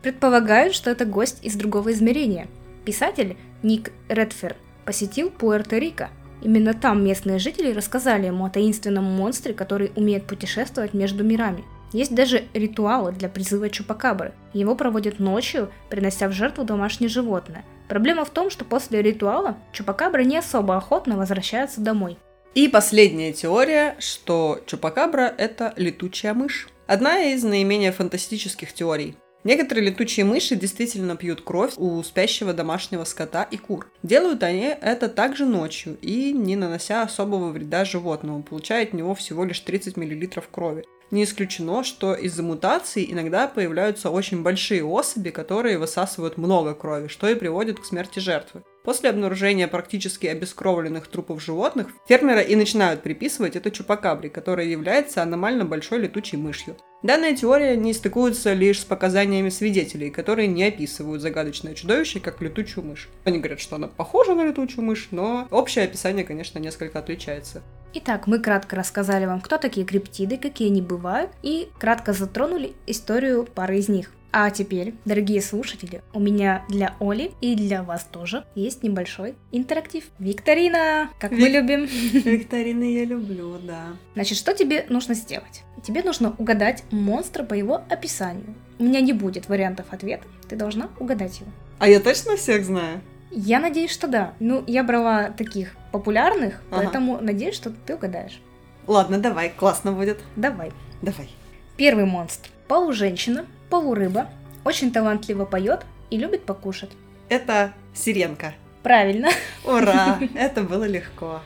Предполагают, 0.00 0.74
что 0.74 0.88
это 0.88 1.04
гость 1.04 1.44
из 1.44 1.56
другого 1.56 1.92
измерения. 1.92 2.48
Писатель 2.86 3.36
Ник 3.62 3.92
Редфер 4.08 4.56
посетил 4.86 5.28
Пуэрто-Рико. 5.28 6.08
Именно 6.40 6.72
там 6.72 7.04
местные 7.04 7.38
жители 7.38 7.70
рассказали 7.74 8.28
ему 8.28 8.46
о 8.46 8.50
таинственном 8.50 9.04
монстре, 9.04 9.52
который 9.52 9.92
умеет 9.94 10.26
путешествовать 10.26 10.94
между 10.94 11.22
мирами. 11.22 11.64
Есть 11.92 12.14
даже 12.14 12.44
ритуалы 12.54 13.12
для 13.12 13.28
призыва 13.28 13.68
чупакабры. 13.68 14.32
Его 14.54 14.74
проводят 14.74 15.18
ночью, 15.18 15.70
принося 15.90 16.28
в 16.28 16.32
жертву 16.32 16.64
домашнее 16.64 17.10
животное. 17.10 17.62
Проблема 17.88 18.24
в 18.24 18.30
том, 18.30 18.50
что 18.50 18.64
после 18.64 19.02
ритуала 19.02 19.56
чупакабра 19.72 20.22
не 20.22 20.36
особо 20.36 20.76
охотно 20.76 21.16
возвращается 21.16 21.80
домой. 21.80 22.18
И 22.54 22.68
последняя 22.68 23.32
теория, 23.32 23.96
что 23.98 24.60
чупакабра– 24.66 25.32
это 25.38 25.74
летучая 25.76 26.34
мышь. 26.34 26.68
Одна 26.86 27.20
из 27.20 27.44
наименее 27.44 27.92
фантастических 27.92 28.72
теорий. 28.72 29.16
Некоторые 29.44 29.90
летучие 29.90 30.26
мыши 30.26 30.56
действительно 30.56 31.16
пьют 31.16 31.42
кровь 31.42 31.74
у 31.76 32.02
спящего 32.02 32.52
домашнего 32.52 33.04
скота 33.04 33.44
и 33.44 33.56
кур. 33.56 33.88
Делают 34.02 34.42
они 34.42 34.74
это 34.80 35.08
также 35.08 35.46
ночью 35.46 35.96
и 36.02 36.32
не 36.32 36.56
нанося 36.56 37.02
особого 37.02 37.50
вреда 37.50 37.84
животному, 37.84 38.42
получая 38.42 38.82
от 38.82 38.92
него 38.92 39.14
всего 39.14 39.44
лишь 39.44 39.60
30 39.60 39.96
мл 39.96 40.42
крови. 40.50 40.84
Не 41.10 41.22
исключено, 41.22 41.84
что 41.84 42.14
из-за 42.14 42.42
мутаций 42.42 43.06
иногда 43.08 43.46
появляются 43.46 44.10
очень 44.10 44.42
большие 44.42 44.84
особи, 44.84 45.30
которые 45.30 45.78
высасывают 45.78 46.36
много 46.36 46.74
крови, 46.74 47.06
что 47.06 47.28
и 47.28 47.36
приводит 47.36 47.78
к 47.78 47.84
смерти 47.84 48.18
жертвы. 48.18 48.64
После 48.82 49.10
обнаружения 49.10 49.66
практически 49.66 50.26
обескровленных 50.26 51.08
трупов 51.08 51.42
животных, 51.42 51.88
фермеры 52.08 52.42
и 52.42 52.54
начинают 52.54 53.02
приписывать 53.02 53.56
это 53.56 53.70
чупакабре, 53.72 54.30
которая 54.30 54.66
является 54.66 55.22
аномально 55.22 55.64
большой 55.64 55.98
летучей 55.98 56.38
мышью. 56.38 56.76
Данная 57.02 57.36
теория 57.36 57.76
не 57.76 57.92
стыкуется 57.92 58.52
лишь 58.52 58.80
с 58.80 58.84
показаниями 58.84 59.48
свидетелей, 59.48 60.10
которые 60.10 60.48
не 60.48 60.64
описывают 60.64 61.20
загадочное 61.20 61.74
чудовище 61.74 62.20
как 62.20 62.40
летучую 62.40 62.84
мышь. 62.84 63.08
Они 63.24 63.38
говорят, 63.38 63.60
что 63.60 63.76
она 63.76 63.88
похожа 63.88 64.34
на 64.34 64.44
летучую 64.44 64.84
мышь, 64.84 65.08
но 65.10 65.46
общее 65.50 65.84
описание, 65.84 66.24
конечно, 66.24 66.58
несколько 66.58 66.98
отличается. 66.98 67.62
Итак, 67.98 68.26
мы 68.26 68.40
кратко 68.40 68.76
рассказали 68.76 69.24
вам, 69.24 69.40
кто 69.40 69.56
такие 69.56 69.86
криптиды, 69.86 70.36
какие 70.36 70.68
они 70.68 70.82
бывают, 70.82 71.30
и 71.42 71.70
кратко 71.78 72.12
затронули 72.12 72.74
историю 72.86 73.44
пары 73.44 73.78
из 73.78 73.88
них. 73.88 74.12
А 74.32 74.50
теперь, 74.50 74.92
дорогие 75.06 75.40
слушатели, 75.40 76.02
у 76.12 76.20
меня 76.20 76.62
для 76.68 76.94
Оли 77.00 77.32
и 77.40 77.54
для 77.54 77.82
вас 77.82 78.04
тоже 78.04 78.44
есть 78.54 78.82
небольшой 78.82 79.34
интерактив. 79.50 80.04
Викторина, 80.18 81.08
как 81.18 81.30
мы 81.30 81.38
Вик- 81.38 81.54
любим. 81.54 81.84
Викторины 82.12 82.92
я 82.92 83.06
люблю, 83.06 83.56
да. 83.62 83.84
Значит, 84.12 84.36
что 84.36 84.52
тебе 84.52 84.84
нужно 84.90 85.14
сделать? 85.14 85.62
Тебе 85.82 86.02
нужно 86.02 86.34
угадать 86.36 86.84
монстра 86.90 87.44
по 87.44 87.54
его 87.54 87.80
описанию. 87.88 88.54
У 88.78 88.84
меня 88.84 89.00
не 89.00 89.14
будет 89.14 89.48
вариантов 89.48 89.86
ответа, 89.90 90.26
ты 90.50 90.54
должна 90.56 90.90
угадать 91.00 91.40
его. 91.40 91.50
А 91.78 91.88
я 91.88 91.98
точно 92.00 92.36
всех 92.36 92.66
знаю? 92.66 93.00
Я 93.30 93.60
надеюсь, 93.60 93.90
что 93.92 94.06
да. 94.08 94.32
Ну, 94.40 94.62
я 94.66 94.82
брала 94.82 95.30
таких 95.30 95.76
популярных, 95.92 96.62
Ага. 96.70 96.82
поэтому 96.82 97.20
надеюсь, 97.20 97.54
что 97.54 97.70
ты 97.70 97.94
угадаешь. 97.94 98.40
Ладно, 98.86 99.18
давай, 99.18 99.50
классно 99.50 99.92
будет. 99.92 100.20
Давай. 100.36 100.72
Давай. 101.02 101.28
Первый 101.76 102.04
монстр. 102.04 102.50
Полуженщина, 102.68 103.46
полурыба, 103.70 104.28
очень 104.64 104.92
талантливо 104.92 105.44
поет 105.44 105.84
и 106.10 106.18
любит 106.18 106.44
покушать. 106.44 106.90
Это 107.28 107.72
сиренка. 107.94 108.54
Правильно. 108.82 109.28
Ура! 109.64 110.18
Это 110.34 110.62
было 110.62 110.84
легко. 110.84 111.40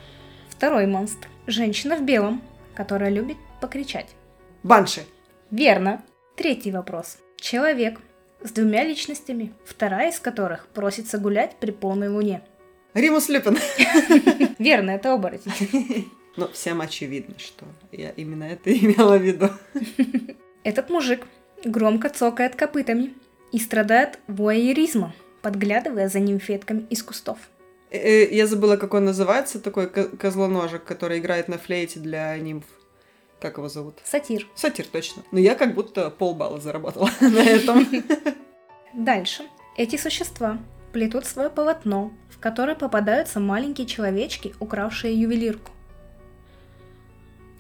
Второй 0.51 0.87
монстр. 0.87 1.27
Женщина 1.47 1.97
в 1.97 2.03
белом, 2.03 2.43
которая 2.75 3.11
любит 3.11 3.39
покричать. 3.61 4.09
Банши. 4.63 5.03
Верно. 5.51 6.03
Третий 6.37 6.71
вопрос. 6.71 7.19
Человек 7.37 7.99
с 8.43 8.51
двумя 8.51 8.85
личностями, 8.85 9.53
вторая 9.65 10.11
из 10.11 10.19
которых 10.21 10.67
просится 10.69 11.19
гулять 11.19 11.57
при 11.61 11.71
полной 11.71 12.09
луне. 12.09 12.43
Римус 12.95 13.29
Люпин. 13.29 13.59
Верно, 14.59 14.91
это 14.93 15.13
оборотень. 15.15 16.09
Ну, 16.37 16.47
всем 16.53 16.81
очевидно, 16.81 17.35
что 17.39 17.67
я 17.91 18.11
именно 18.11 18.45
это 18.45 18.73
имела 18.79 19.19
в 19.19 19.23
виду. 19.23 19.49
Этот 20.63 20.89
мужик 20.89 21.27
громко 21.65 22.09
цокает 22.09 22.55
копытами 22.55 23.15
и 23.53 23.59
страдает 23.59 24.21
воеризмом, 24.29 25.13
подглядывая 25.43 26.09
за 26.09 26.21
нимфетками 26.21 26.87
из 26.89 27.03
кустов. 27.03 27.39
Э, 27.91 28.33
Я 28.33 28.47
забыла, 28.47 28.77
как 28.77 28.95
он 28.95 29.07
называется, 29.07 29.59
такой 29.61 29.91
ко- 29.91 30.09
козлоножек, 30.17 30.85
который 30.85 31.19
играет 31.19 31.49
на 31.49 31.59
флейте 31.59 31.99
для 31.99 32.39
нимф. 32.39 32.65
Как 33.41 33.57
его 33.57 33.69
зовут? 33.69 33.99
Сатир. 34.05 34.47
Сатир, 34.55 34.87
точно. 34.87 35.23
Но 35.31 35.39
я 35.39 35.55
как 35.55 35.75
будто 35.75 36.11
полбалла 36.11 36.61
заработала 36.61 37.11
на 37.21 37.41
этом. 37.41 37.87
Дальше. 38.93 39.45
Эти 39.77 39.97
существа 39.97 40.59
плетут 40.93 41.25
свое 41.25 41.49
полотно, 41.49 42.13
в 42.29 42.39
которое 42.39 42.75
попадаются 42.75 43.41
маленькие 43.41 43.87
человечки, 43.87 44.55
укравшие 44.61 45.19
ювелирку. 45.19 45.71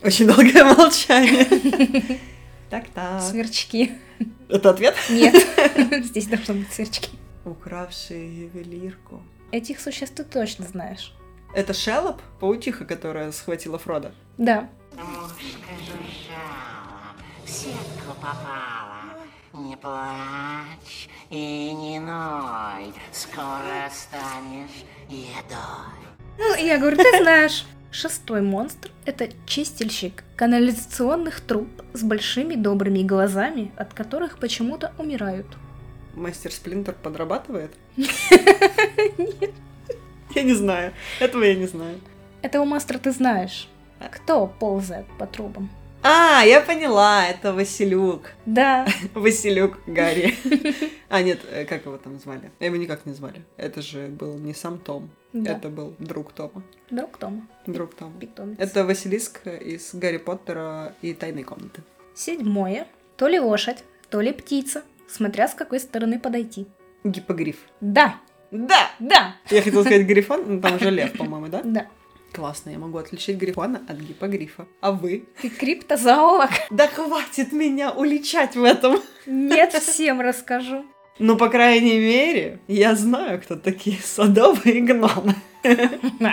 Очень 0.02 0.26
долгое 0.26 0.64
молчание. 0.64 1.46
Так-так. 2.70 3.22
Сверчки. 3.22 3.92
Это 4.48 4.70
ответ? 4.70 4.94
Нет, 5.08 5.34
здесь 6.04 6.26
должны 6.26 6.54
быть 6.54 6.72
сверчки. 6.72 7.10
Укравшие 7.44 8.42
ювелирку. 8.42 9.22
Этих 9.50 9.80
существ 9.80 10.14
ты 10.14 10.24
точно 10.24 10.66
знаешь. 10.66 11.14
Это 11.54 11.74
Шеллоп, 11.74 12.20
паучиха, 12.38 12.84
которая 12.84 13.32
схватила 13.32 13.78
Фрода. 13.78 14.14
Да, 14.38 14.70
Мушка 14.96 15.72
жужжала, 15.78 17.14
в 17.44 17.48
сетку 17.48 18.14
попала. 18.20 19.16
Не 19.52 19.76
плачь 19.76 21.08
и 21.30 21.72
не 21.72 21.98
ной, 21.98 22.92
скоро 23.12 23.90
станешь 23.90 24.84
едой. 25.08 25.98
Ну, 26.38 26.54
я 26.56 26.78
говорю, 26.78 26.96
ты 26.96 27.18
знаешь. 27.18 27.66
Шестой 27.92 28.40
монстр– 28.40 28.92
это 29.04 29.28
чистильщик 29.46 30.22
канализационных 30.36 31.40
труб 31.40 31.68
с 31.92 32.04
большими 32.04 32.54
добрыми 32.54 33.02
глазами, 33.02 33.72
от 33.76 33.94
которых 33.94 34.38
почему-то 34.38 34.92
умирают. 34.96 35.46
Мастер 36.14 36.52
Сплинтер 36.52 36.94
подрабатывает? 36.94 37.72
Я 40.34 40.42
не 40.44 40.54
знаю. 40.54 40.92
Этого 41.18 41.42
я 41.42 41.56
не 41.56 41.66
знаю. 41.66 42.00
Этого 42.42 42.64
мастера 42.64 42.98
ты 42.98 43.10
знаешь. 43.10 43.68
Кто 44.08 44.46
ползает 44.46 45.06
по 45.18 45.26
трубам? 45.26 45.68
А, 46.02 46.42
я 46.44 46.62
поняла, 46.62 47.26
это 47.26 47.52
Василюк. 47.52 48.30
Да, 48.46 48.86
Василюк 49.14 49.78
Гарри. 49.86 50.34
А, 51.10 51.22
нет, 51.22 51.40
э, 51.50 51.64
как 51.64 51.84
его 51.86 51.98
там 51.98 52.18
звали? 52.20 52.52
Его 52.60 52.76
никак 52.76 53.04
не 53.04 53.12
звали. 53.12 53.42
Это 53.56 53.82
же 53.82 54.06
был 54.06 54.38
не 54.38 54.54
сам 54.54 54.78
Том. 54.78 55.10
да. 55.32 55.52
Это 55.52 55.68
был 55.68 55.94
друг 55.98 56.32
Тома. 56.32 56.62
Друг 56.88 57.16
Тома, 57.18 57.42
Друг 57.66 57.94
Тома. 57.94 58.12
питомец. 58.18 58.56
Это 58.60 58.84
Василиск 58.84 59.46
из 59.46 59.92
Гарри 59.92 60.18
Поттера 60.18 60.94
и 61.02 61.12
Тайной 61.12 61.42
комнаты. 61.42 61.82
Седьмое. 62.14 62.86
То 63.16 63.26
ли 63.28 63.40
лошадь, 63.40 63.82
то 64.08 64.20
ли 64.20 64.32
птица, 64.32 64.84
смотря 65.08 65.48
с 65.48 65.54
какой 65.54 65.80
стороны 65.80 66.18
подойти. 66.20 66.66
Гиппогриф. 67.04 67.56
Да, 67.80 68.14
Да! 68.52 68.90
да, 69.00 69.34
Я 69.50 69.62
хотела 69.62 69.82
сказать 69.82 70.06
грифон, 70.06 70.44
но 70.46 70.60
там 70.60 70.78
же 70.78 70.90
лев, 70.90 71.12
по-моему, 71.18 71.48
да? 71.48 71.60
да. 71.64 71.86
Классно, 72.32 72.70
я 72.70 72.78
могу 72.78 72.98
отличить 72.98 73.36
грифона 73.36 73.82
от 73.88 73.96
гиппогрифа. 73.96 74.66
А 74.80 74.92
вы? 74.92 75.24
Ты 75.42 75.50
криптозоолог? 75.50 76.50
Да 76.70 76.86
хватит 76.86 77.52
меня 77.52 77.90
уличать 77.90 78.54
в 78.54 78.62
этом! 78.62 79.00
Нет, 79.26 79.72
всем 79.72 80.20
расскажу. 80.20 80.84
Ну, 81.18 81.36
по 81.36 81.48
крайней 81.48 81.98
мере, 81.98 82.60
я 82.66 82.94
знаю, 82.94 83.42
кто 83.42 83.56
такие 83.56 83.98
садовые 84.02 84.80
гномы. 84.80 85.34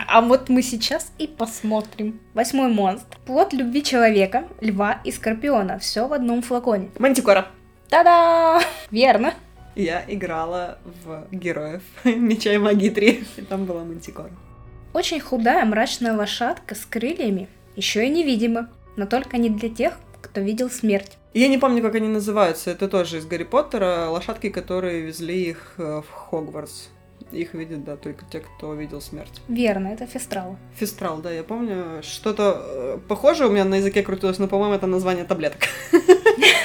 А 0.07 0.21
вот 0.21 0.47
мы 0.47 0.61
сейчас 0.61 1.11
и 1.17 1.27
посмотрим. 1.27 2.21
Восьмой 2.33 2.71
монстр. 2.71 3.17
Плод 3.25 3.51
любви 3.51 3.83
человека, 3.83 4.47
льва 4.61 5.01
и 5.03 5.11
скорпиона. 5.11 5.79
Все 5.79 6.07
в 6.07 6.13
одном 6.13 6.41
флаконе. 6.41 6.89
Мантикора. 6.97 7.47
Та-да! 7.89 8.61
Верно. 8.89 9.33
Я 9.75 10.03
играла 10.07 10.79
в 11.03 11.27
героев 11.31 11.83
Меча 12.05 12.53
и 12.53 12.57
Магии 12.57 12.89
3, 12.89 13.23
и 13.37 13.41
там 13.41 13.65
была 13.65 13.83
Мантикора. 13.83 14.31
Очень 14.93 15.19
худая 15.19 15.63
мрачная 15.65 16.15
лошадка 16.15 16.75
с 16.75 16.85
крыльями. 16.85 17.47
Еще 17.75 18.05
и 18.05 18.09
невидима. 18.09 18.69
Но 18.95 19.05
только 19.05 19.37
не 19.37 19.49
для 19.49 19.69
тех, 19.69 19.99
кто 20.21 20.41
видел 20.41 20.69
смерть. 20.69 21.17
Я 21.33 21.47
не 21.47 21.57
помню, 21.57 21.81
как 21.83 21.95
они 21.95 22.07
называются. 22.07 22.71
Это 22.71 22.87
тоже 22.87 23.17
из 23.17 23.25
Гарри 23.25 23.43
Поттера. 23.43 24.09
Лошадки, 24.09 24.49
которые 24.49 25.01
везли 25.01 25.49
их 25.49 25.75
э, 25.77 26.01
в 26.01 26.11
Хогвартс. 26.11 26.87
Их 27.31 27.53
видят, 27.53 27.83
да, 27.83 27.97
только 27.97 28.23
те, 28.31 28.39
кто 28.39 28.73
видел 28.73 29.01
смерть. 29.01 29.41
Верно, 29.47 29.89
это 29.89 30.05
фестрал. 30.05 30.57
Фестрал, 30.75 31.17
да, 31.17 31.31
я 31.31 31.43
помню. 31.43 32.01
Что-то 32.01 32.63
э, 32.65 32.99
похожее 33.07 33.47
у 33.49 33.51
меня 33.51 33.65
на 33.65 33.75
языке 33.75 34.01
крутилось, 34.01 34.39
но, 34.39 34.47
по-моему, 34.47 34.75
это 34.75 34.87
название 34.87 35.25
таблеток. 35.25 35.61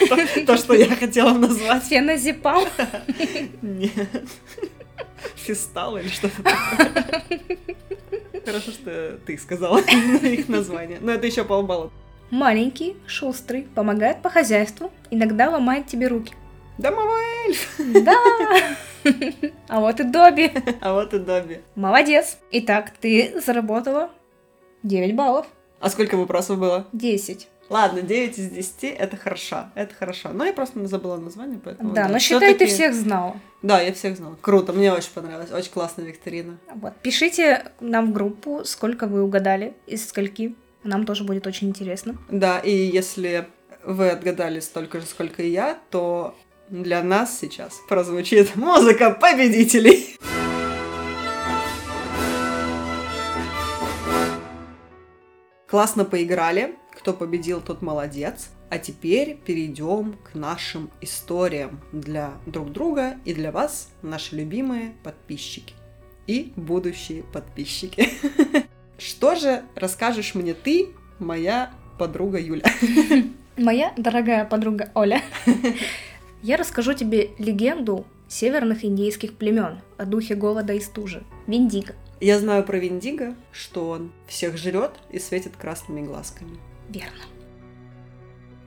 То, 0.08 0.16
То, 0.46 0.56
что 0.56 0.74
я 0.74 0.94
хотела 0.94 1.32
назвать. 1.32 1.82
Феназепам. 1.84 2.64
Нет. 3.60 4.08
Фистал 5.34 5.96
или 5.96 6.08
что-то 6.08 6.42
такое. 6.42 7.12
Хорошо, 8.44 8.70
что 8.70 9.18
ты 9.26 9.38
сказала 9.38 9.78
их 9.78 10.48
название. 10.48 10.98
Но 11.00 11.12
это 11.12 11.26
еще 11.26 11.44
полбалла. 11.44 11.90
Маленький, 12.30 12.96
шустрый, 13.06 13.66
помогает 13.74 14.22
по 14.22 14.30
хозяйству, 14.30 14.90
иногда 15.10 15.50
ломает 15.50 15.86
тебе 15.86 16.06
руки. 16.08 16.34
Домовой 16.78 17.22
эльф. 17.46 17.80
Да! 18.02 18.16
А 19.68 19.80
вот 19.80 20.00
и 20.00 20.04
Добби. 20.04 20.50
А 20.80 20.94
вот 20.94 21.12
и 21.12 21.18
Добби. 21.18 21.60
Молодец. 21.74 22.38
Итак, 22.50 22.92
ты 23.00 23.40
заработала 23.44 24.10
9 24.82 25.14
баллов. 25.14 25.46
А 25.80 25.90
сколько 25.90 26.16
вопросов 26.16 26.58
было? 26.58 26.86
10. 26.92 27.48
Ладно, 27.68 28.02
9 28.02 28.38
из 28.38 28.50
10 28.50 28.84
это 28.84 29.16
хорошо. 29.16 29.66
Это 29.74 29.94
хорошо. 29.94 30.30
Но 30.32 30.44
я 30.44 30.52
просто 30.52 30.84
забыла 30.86 31.16
название, 31.16 31.60
поэтому... 31.62 31.92
Да, 31.92 32.08
но 32.08 32.18
считай, 32.18 32.54
ты 32.54 32.66
всех 32.66 32.94
знала. 32.94 33.36
Да, 33.62 33.80
я 33.80 33.92
всех 33.92 34.16
знала. 34.16 34.36
Круто, 34.40 34.72
мне 34.72 34.92
очень 34.92 35.12
понравилось. 35.12 35.52
Очень 35.52 35.72
классная 35.72 36.06
викторина. 36.06 36.58
Вот. 36.74 36.94
Пишите 37.02 37.72
нам 37.80 38.10
в 38.10 38.12
группу, 38.12 38.62
сколько 38.64 39.06
вы 39.06 39.22
угадали, 39.22 39.74
из 39.86 40.08
скольки. 40.08 40.54
Нам 40.84 41.06
тоже 41.06 41.24
будет 41.24 41.46
очень 41.46 41.68
интересно. 41.68 42.16
Да, 42.30 42.58
и 42.58 42.70
если 42.70 43.46
вы 43.84 44.10
отгадали 44.10 44.60
столько 44.60 45.00
же, 45.00 45.06
сколько 45.06 45.42
и 45.42 45.50
я, 45.50 45.78
то 45.90 46.34
для 46.72 47.02
нас 47.02 47.38
сейчас 47.38 47.82
прозвучит 47.86 48.56
музыка 48.56 49.10
победителей. 49.10 50.16
Классно 55.68 56.04
поиграли. 56.06 56.74
Кто 56.98 57.12
победил, 57.12 57.60
тот 57.60 57.82
молодец. 57.82 58.48
А 58.70 58.78
теперь 58.78 59.36
перейдем 59.36 60.16
к 60.24 60.34
нашим 60.34 60.90
историям 61.02 61.80
для 61.92 62.32
друг 62.46 62.72
друга 62.72 63.18
и 63.26 63.34
для 63.34 63.52
вас, 63.52 63.90
наши 64.00 64.34
любимые 64.34 64.94
подписчики 65.02 65.74
и 66.26 66.54
будущие 66.56 67.22
подписчики. 67.22 68.08
Что 68.98 69.34
же 69.34 69.62
расскажешь 69.74 70.34
мне 70.34 70.54
ты, 70.54 70.88
моя 71.18 71.70
подруга 71.98 72.38
Юля? 72.40 72.64
Моя 73.58 73.92
дорогая 73.98 74.46
подруга 74.46 74.90
Оля, 74.94 75.20
я 76.42 76.56
расскажу 76.56 76.92
тебе 76.92 77.30
легенду 77.38 78.04
северных 78.28 78.84
индейских 78.84 79.34
племен 79.34 79.78
о 79.96 80.04
духе 80.04 80.34
голода 80.34 80.72
и 80.72 80.80
стужи. 80.80 81.22
Виндиго. 81.46 81.94
Я 82.20 82.38
знаю 82.38 82.64
про 82.64 82.78
Виндиго, 82.78 83.34
что 83.52 83.88
он 83.90 84.12
всех 84.26 84.56
жрет 84.56 84.92
и 85.10 85.18
светит 85.18 85.56
красными 85.56 86.04
глазками. 86.04 86.58
Верно. 86.88 87.22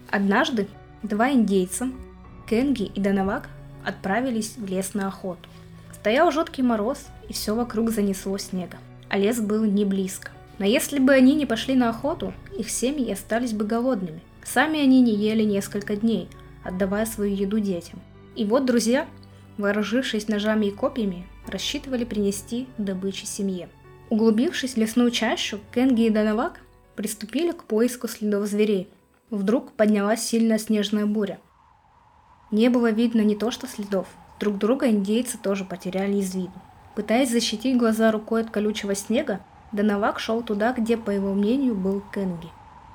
Однажды 0.10 0.68
два 1.04 1.32
индейца, 1.32 1.90
Кенги 2.50 2.84
и 2.84 3.00
Данавак, 3.00 3.50
отправились 3.84 4.56
в 4.58 4.66
лес 4.66 4.94
на 4.94 5.08
охоту. 5.08 5.50
Стоял 5.94 6.32
жуткий 6.32 6.64
мороз, 6.64 7.08
и 7.28 7.34
все 7.34 7.56
вокруг 7.56 7.90
занесло 7.90 8.38
снега, 8.38 8.78
а 9.10 9.18
лес 9.18 9.40
был 9.40 9.66
не 9.66 9.86
близко. 9.86 10.32
Но 10.60 10.66
если 10.66 11.00
бы 11.00 11.14
они 11.14 11.36
не 11.36 11.46
пошли 11.46 11.76
на 11.76 11.90
охоту, 11.90 12.34
их 12.58 12.70
семьи 12.70 13.12
остались 13.12 13.54
бы 13.54 13.66
голодными. 13.66 14.22
Сами 14.44 14.80
они 14.80 15.02
не 15.02 15.14
ели 15.16 15.44
несколько 15.44 15.96
дней, 15.96 16.30
отдавая 16.66 17.06
свою 17.06 17.34
еду 17.34 17.60
детям. 17.60 18.00
И 18.36 18.44
вот 18.44 18.66
друзья, 18.66 19.08
вооружившись 19.58 20.28
ножами 20.28 20.68
и 20.68 20.72
копьями, 20.72 21.28
рассчитывали 21.48 22.04
принести 22.04 22.68
добычи 22.78 23.26
семье. 23.26 23.70
Углубившись 24.10 24.74
в 24.74 24.78
лесную 24.78 25.12
чащу, 25.12 25.60
Кенги 25.74 26.08
и 26.08 26.10
Данавак 26.10 26.60
приступили 26.96 27.52
к 27.52 27.64
поиску 27.64 28.08
следов 28.08 28.46
зверей. 28.46 28.90
Вдруг 29.30 29.72
поднялась 29.72 30.24
сильная 30.24 30.58
снежная 30.60 31.06
буря. 31.06 31.40
Не 32.52 32.70
было 32.70 32.92
видно 32.92 33.22
не 33.22 33.36
то 33.36 33.52
что 33.52 33.68
следов, 33.68 34.08
друг 34.40 34.58
друга 34.58 34.90
индейцы 34.90 35.38
тоже 35.38 35.66
потеряли 35.66 36.18
из 36.18 36.36
виду. 36.36 36.54
Пытаясь 36.96 37.32
защитить 37.32 37.78
глаза 37.78 38.12
рукой 38.12 38.42
от 38.42 38.52
колючего 38.52 38.96
снега, 38.96 39.42
Данавак 39.72 40.20
шел 40.20 40.42
туда, 40.42 40.72
где, 40.74 40.96
по 40.96 41.10
его 41.10 41.34
мнению, 41.34 41.76
был 41.76 42.02
Кенги. 42.14 42.50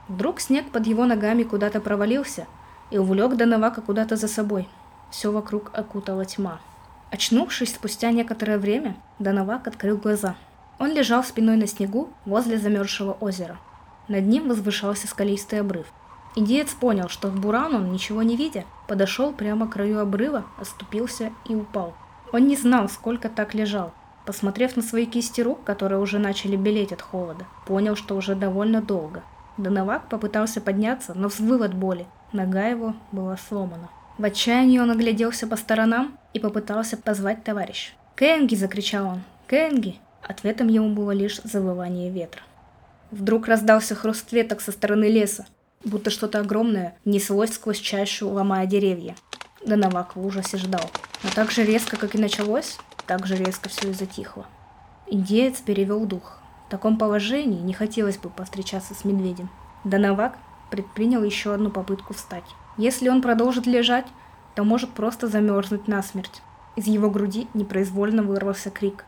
Вдруг 0.09 0.41
снег 0.41 0.71
под 0.71 0.87
его 0.87 1.05
ногами 1.05 1.43
куда-то 1.43 1.81
провалился 1.81 2.47
и 2.91 2.99
увлек 2.99 3.37
Данавака 3.37 3.81
куда-то 3.81 4.17
за 4.17 4.29
собой. 4.29 4.69
Все 5.11 5.33
вокруг 5.33 5.71
окутала 5.73 6.25
тьма. 6.25 6.61
Очнувшись 7.11 7.75
спустя 7.75 8.11
некоторое 8.13 8.59
время, 8.59 8.97
Данавак 9.19 9.67
открыл 9.67 9.97
глаза. 9.97 10.37
Он 10.79 10.93
лежал 10.93 11.25
спиной 11.25 11.57
на 11.57 11.67
снегу 11.67 12.11
возле 12.25 12.59
замерзшего 12.59 13.13
озера. 13.13 13.59
Над 14.09 14.27
ним 14.27 14.49
возвышался 14.49 15.09
скалистый 15.09 15.61
обрыв. 15.61 15.87
Индеец 16.37 16.73
понял, 16.75 17.09
что 17.09 17.29
в 17.29 17.41
буран 17.41 17.75
он, 17.75 17.93
ничего 17.93 18.23
не 18.23 18.37
видя, 18.37 18.65
подошел 18.87 19.33
прямо 19.33 19.67
к 19.67 19.73
краю 19.73 20.01
обрыва, 20.01 20.45
оступился 20.59 21.33
и 21.49 21.57
упал. 21.57 21.95
Он 22.33 22.47
не 22.47 22.57
знал, 22.57 22.89
сколько 22.89 23.29
так 23.29 23.55
лежал. 23.55 23.93
Посмотрев 24.25 24.77
на 24.77 24.83
свои 24.83 25.07
кисти 25.07 25.41
рук, 25.41 25.65
которые 25.65 26.01
уже 26.01 26.19
начали 26.19 26.55
белеть 26.55 26.93
от 26.93 27.03
холода, 27.03 27.47
понял, 27.67 27.97
что 27.97 28.15
уже 28.15 28.37
довольно 28.37 28.81
долго. 28.81 29.25
Доновак 29.57 30.09
попытался 30.09 30.61
подняться, 30.61 31.15
но 31.15 31.29
взвыл 31.29 31.65
от 31.65 31.75
боли. 31.75 32.07
Нога 32.33 32.67
его 32.67 32.95
была 33.13 33.37
сломана. 33.37 33.91
В 34.19 34.25
отчаянии 34.25 34.79
он 34.79 34.91
огляделся 34.91 35.47
по 35.47 35.57
сторонам 35.57 36.17
и 36.33 36.39
попытался 36.39 36.97
позвать 36.97 37.43
товарища. 37.43 37.93
«Кэнги!»– 38.15 38.55
закричал 38.57 39.07
он. 39.07 39.23
«Кэнги!» 39.47 39.97
Ответом 40.23 40.69
ему 40.69 40.95
было 40.95 41.11
лишь 41.13 41.41
завывание 41.43 42.11
ветра. 42.11 42.43
Вдруг 43.11 43.49
раздался 43.49 43.95
хруст 43.95 44.31
веток 44.33 44.61
со 44.61 44.71
стороны 44.71 45.07
леса, 45.07 45.47
будто 45.85 46.11
что-то 46.11 46.41
огромное 46.41 46.95
неслось 47.05 47.55
сквозь 47.55 47.79
чащу, 47.79 48.29
ломая 48.29 48.67
деревья. 48.67 49.17
Доновак 49.67 50.15
в 50.15 50.25
ужасе 50.25 50.59
ждал. 50.59 50.91
Но 51.23 51.31
так 51.35 51.51
же 51.51 51.65
резко, 51.65 51.97
как 51.97 52.15
и 52.15 52.19
началось, 52.19 52.79
так 53.07 53.27
же 53.27 53.37
резко 53.37 53.69
все 53.69 53.91
и 53.91 53.93
затихло. 53.93 54.47
Индеец 55.09 55.61
перевел 55.61 56.05
дух. 56.07 56.39
В 56.69 56.71
таком 56.71 56.99
положении 56.99 57.61
не 57.61 57.73
хотелось 57.73 58.19
бы 58.19 58.31
повстречаться 58.31 58.95
с 58.95 59.05
медведем. 59.05 59.51
Доновак 59.83 60.39
предпринял 60.71 61.23
еще 61.23 61.53
одну 61.53 61.71
попытку 61.71 62.15
встать. 62.15 62.45
Если 62.77 63.09
он 63.09 63.23
продолжит 63.23 63.67
лежать, 63.67 64.07
то 64.55 64.65
может 64.65 64.91
просто 64.91 65.27
замерзнуть 65.27 65.89
насмерть. 65.89 66.43
Из 66.77 66.87
его 66.87 67.11
груди 67.11 67.49
непроизвольно 67.55 68.23
вырвался 68.23 68.71
крик. 68.71 69.05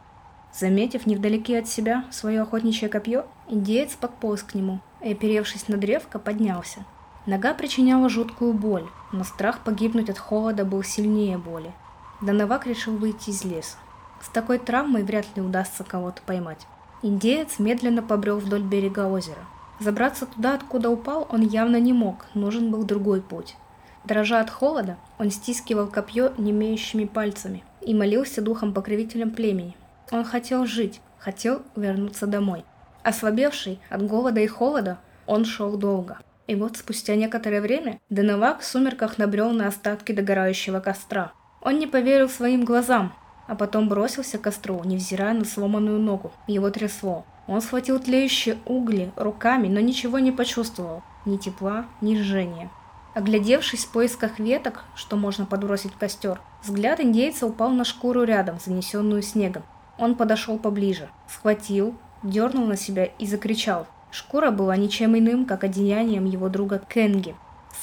Заметив 0.52 1.06
невдалеке 1.06 1.58
от 1.58 1.68
себя 1.68 2.04
свое 2.10 2.42
охотничье 2.42 2.88
копье, 2.88 3.24
индеец 3.48 3.94
подполз 3.94 4.42
к 4.42 4.54
нему 4.54 4.80
и, 5.00 5.12
оперевшись 5.12 5.68
на 5.68 5.78
древко, 5.78 6.18
поднялся. 6.18 6.84
Нога 7.24 7.54
причиняла 7.54 8.08
жуткую 8.08 8.52
боль, 8.52 8.88
но 9.12 9.24
страх 9.24 9.60
погибнуть 9.60 10.10
от 10.10 10.18
холода 10.18 10.64
был 10.64 10.82
сильнее 10.82 11.38
боли. 11.38 11.72
Доновак 12.20 12.66
решил 12.66 12.96
выйти 12.96 13.30
из 13.30 13.44
леса. 13.44 13.76
С 14.20 14.28
такой 14.28 14.58
травмой 14.58 15.02
вряд 15.02 15.26
ли 15.34 15.42
удастся 15.42 15.84
кого-то 15.84 16.20
поймать. 16.26 16.66
Индеец 17.02 17.58
медленно 17.58 18.02
побрел 18.02 18.38
вдоль 18.38 18.62
берега 18.62 19.06
озера. 19.06 19.40
Забраться 19.82 20.26
туда, 20.26 20.54
откуда 20.54 20.90
упал, 20.90 21.26
он 21.30 21.40
явно 21.40 21.80
не 21.80 21.92
мог, 21.92 22.26
нужен 22.34 22.70
был 22.70 22.84
другой 22.84 23.20
путь. 23.20 23.56
Дрожа 24.04 24.40
от 24.40 24.48
холода, 24.48 24.96
он 25.18 25.30
стискивал 25.30 25.88
копье 25.88 26.32
немеющими 26.38 27.04
пальцами 27.04 27.64
и 27.80 27.92
молился 27.92 28.42
духом-покровителем 28.42 29.32
племени, 29.32 29.74
он 30.12 30.24
хотел 30.24 30.66
жить, 30.66 31.00
хотел 31.18 31.62
вернуться 31.74 32.26
домой. 32.26 32.64
Ослабевший 33.02 33.80
от 33.88 34.06
голода 34.06 34.40
и 34.40 34.46
холода, 34.46 34.98
он 35.26 35.44
шел 35.44 35.76
долго. 35.76 36.18
И 36.46 36.54
вот 36.54 36.76
спустя 36.76 37.16
некоторое 37.16 37.60
время 37.60 37.98
Деневак 38.10 38.60
в 38.60 38.64
сумерках 38.64 39.18
набрел 39.18 39.50
на 39.50 39.66
остатки 39.66 40.12
догорающего 40.12 40.78
костра. 40.80 41.32
Он 41.60 41.78
не 41.78 41.86
поверил 41.86 42.28
своим 42.28 42.64
глазам, 42.64 43.14
а 43.48 43.56
потом 43.56 43.88
бросился 43.88 44.38
к 44.38 44.42
костру, 44.42 44.84
невзирая 44.84 45.32
на 45.32 45.44
сломанную 45.44 45.98
ногу. 45.98 46.32
Его 46.46 46.70
трясло. 46.70 47.24
Он 47.46 47.60
схватил 47.60 47.98
тлеющие 47.98 48.58
угли 48.66 49.12
руками, 49.16 49.68
но 49.68 49.80
ничего 49.80 50.18
не 50.18 50.32
почувствовал. 50.32 51.02
Ни 51.24 51.36
тепла, 51.36 51.86
ни 52.00 52.16
жжения. 52.16 52.70
Оглядевшись 53.14 53.84
в 53.84 53.92
поисках 53.92 54.38
веток, 54.38 54.84
что 54.94 55.16
можно 55.16 55.44
подбросить 55.44 55.92
в 55.92 55.98
костер, 55.98 56.40
взгляд 56.62 57.00
индейца 57.00 57.46
упал 57.46 57.70
на 57.70 57.84
шкуру 57.84 58.22
рядом, 58.24 58.58
занесенную 58.58 59.22
снегом. 59.22 59.64
Он 59.98 60.14
подошел 60.14 60.58
поближе, 60.58 61.10
схватил, 61.28 61.94
дернул 62.22 62.66
на 62.66 62.76
себя 62.76 63.04
и 63.04 63.26
закричал. 63.26 63.86
Шкура 64.10 64.50
была 64.50 64.76
ничем 64.76 65.16
иным, 65.18 65.44
как 65.44 65.64
одеянием 65.64 66.24
его 66.24 66.48
друга 66.48 66.78
Кенги. 66.88 67.34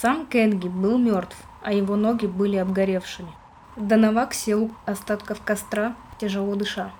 Сам 0.01 0.25
Кенги 0.25 0.67
был 0.67 0.97
мертв, 0.97 1.37
а 1.61 1.73
его 1.73 1.95
ноги 1.95 2.25
были 2.25 2.57
обгоревшими. 2.57 3.31
Доновак 3.75 4.33
сел 4.33 4.71
остатков 4.85 5.41
костра, 5.41 5.95
тяжело 6.19 6.55
дыша. 6.55 6.91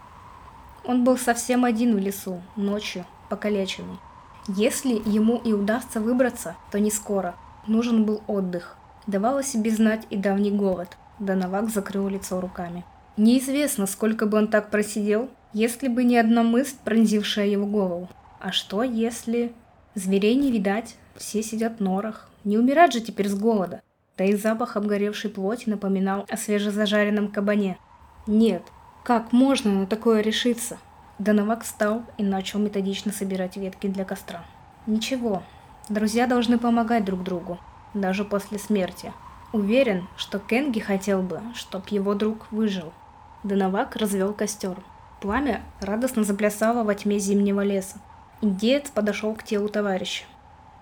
Он 0.90 1.04
был 1.04 1.20
совсем 1.20 1.66
один 1.66 1.96
в 1.96 2.00
лесу, 2.00 2.42
ночью, 2.56 3.06
покалеченный. 3.30 4.00
Если 4.48 4.94
ему 5.08 5.36
и 5.36 5.54
удастся 5.54 6.00
выбраться, 6.00 6.56
то 6.72 6.80
не 6.80 6.90
скоро. 6.90 7.36
Нужен 7.68 8.06
был 8.06 8.24
отдых. 8.26 8.76
Давал 9.06 9.38
о 9.38 9.44
себе 9.44 9.70
знать 9.70 10.08
и 10.10 10.18
давний 10.18 10.50
голод. 10.50 10.98
Доновак 11.20 11.70
закрыл 11.70 12.08
лицо 12.08 12.42
руками. 12.42 12.86
Неизвестно, 13.18 13.86
сколько 13.86 14.26
бы 14.26 14.40
он 14.40 14.48
так 14.48 14.72
просидел, 14.72 15.30
если 15.54 15.90
бы 15.90 16.04
не 16.04 16.18
одна 16.18 16.42
мысль, 16.42 16.78
пронзившая 16.84 17.46
его 17.46 17.68
голову. 17.68 18.10
А 18.40 18.52
что 18.52 18.82
если... 18.82 19.54
Зверей 19.94 20.34
не 20.34 20.52
видать, 20.52 20.96
все 21.16 21.44
сидят 21.44 21.78
в 21.78 21.84
норах. 21.84 22.32
Не 22.44 22.58
умирать 22.58 22.94
же 22.94 23.02
теперь 23.02 23.30
с 23.30 23.36
голода. 23.36 23.84
Да 24.18 24.24
и 24.24 24.36
запах 24.36 24.76
обгоревшей 24.76 25.30
плоти 25.30 25.70
напоминал 25.70 26.26
о 26.28 26.36
свежезажаренном 26.36 27.28
кабане. 27.28 27.78
Нет, 28.26 28.64
как 29.10 29.32
можно 29.32 29.72
на 29.72 29.88
такое 29.88 30.22
решиться? 30.22 30.78
Доновак 31.18 31.64
встал 31.64 32.04
и 32.20 32.24
начал 32.24 32.60
методично 32.60 33.12
собирать 33.12 33.58
ветки 33.58 33.88
для 33.88 34.06
костра. 34.06 34.46
Ничего, 34.86 35.42
друзья 35.90 36.28
должны 36.28 36.60
помогать 36.60 37.06
друг 37.06 37.24
другу, 37.24 37.58
даже 37.96 38.24
после 38.24 38.60
смерти. 38.60 39.12
Уверен, 39.52 40.08
что 40.16 40.38
Кенги 40.38 40.80
хотел 40.80 41.24
бы, 41.24 41.42
чтоб 41.56 41.88
его 41.88 42.14
друг 42.14 42.46
выжил. 42.52 42.94
Доновак 43.42 43.96
развел 43.96 44.32
костер. 44.32 44.78
Пламя 45.22 45.64
радостно 45.82 46.24
заплясало 46.24 46.84
во 46.84 46.94
тьме 46.94 47.18
зимнего 47.18 47.62
леса. 47.62 47.98
Индеец 48.42 48.92
подошел 48.92 49.34
к 49.34 49.42
телу 49.42 49.70
товарища. 49.70 50.26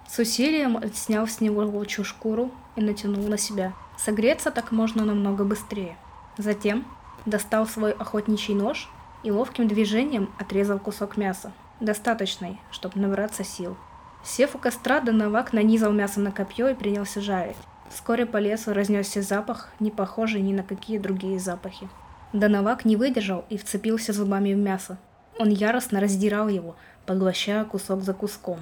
С 0.06 0.20
усилием 0.20 0.82
снял 0.94 1.30
с 1.30 1.40
него 1.40 1.62
волчью 1.66 2.04
шкуру 2.04 2.52
и 2.76 2.82
натянул 2.82 3.24
на 3.30 3.38
себя. 3.38 3.72
Согреться 3.98 4.52
так 4.52 4.74
можно 4.74 5.06
намного 5.06 5.46
быстрее. 5.46 5.96
Затем 6.38 6.86
достал 7.28 7.68
свой 7.68 7.92
охотничий 7.92 8.56
нож 8.56 8.90
и 9.24 9.30
ловким 9.30 9.68
движением 9.68 10.34
отрезал 10.40 10.80
кусок 10.80 11.18
мяса, 11.18 11.52
достаточный, 11.80 12.60
чтобы 12.72 13.00
набраться 13.00 13.44
сил. 13.44 13.78
Сев 14.24 14.56
у 14.56 14.58
костра, 14.58 15.00
Доновак 15.00 15.54
нанизал 15.54 15.92
мясо 15.92 16.20
на 16.20 16.32
копье 16.32 16.70
и 16.70 16.74
принялся 16.74 17.22
жарить. 17.22 17.58
Вскоре 17.90 18.26
по 18.26 18.38
лесу 18.38 18.74
разнесся 18.74 19.22
запах, 19.22 19.70
не 19.80 19.92
похожий 19.92 20.42
ни 20.42 20.54
на 20.54 20.64
какие 20.64 20.98
другие 20.98 21.40
запахи. 21.40 21.88
Доновак 22.34 22.84
не 22.84 22.96
выдержал 22.96 23.46
и 23.50 23.58
вцепился 23.58 24.12
зубами 24.14 24.54
в 24.54 24.58
мясо. 24.58 24.98
Он 25.40 25.50
яростно 25.50 26.00
раздирал 26.00 26.48
его, 26.48 26.76
поглощая 27.06 27.64
кусок 27.64 28.02
за 28.02 28.14
куском. 28.14 28.60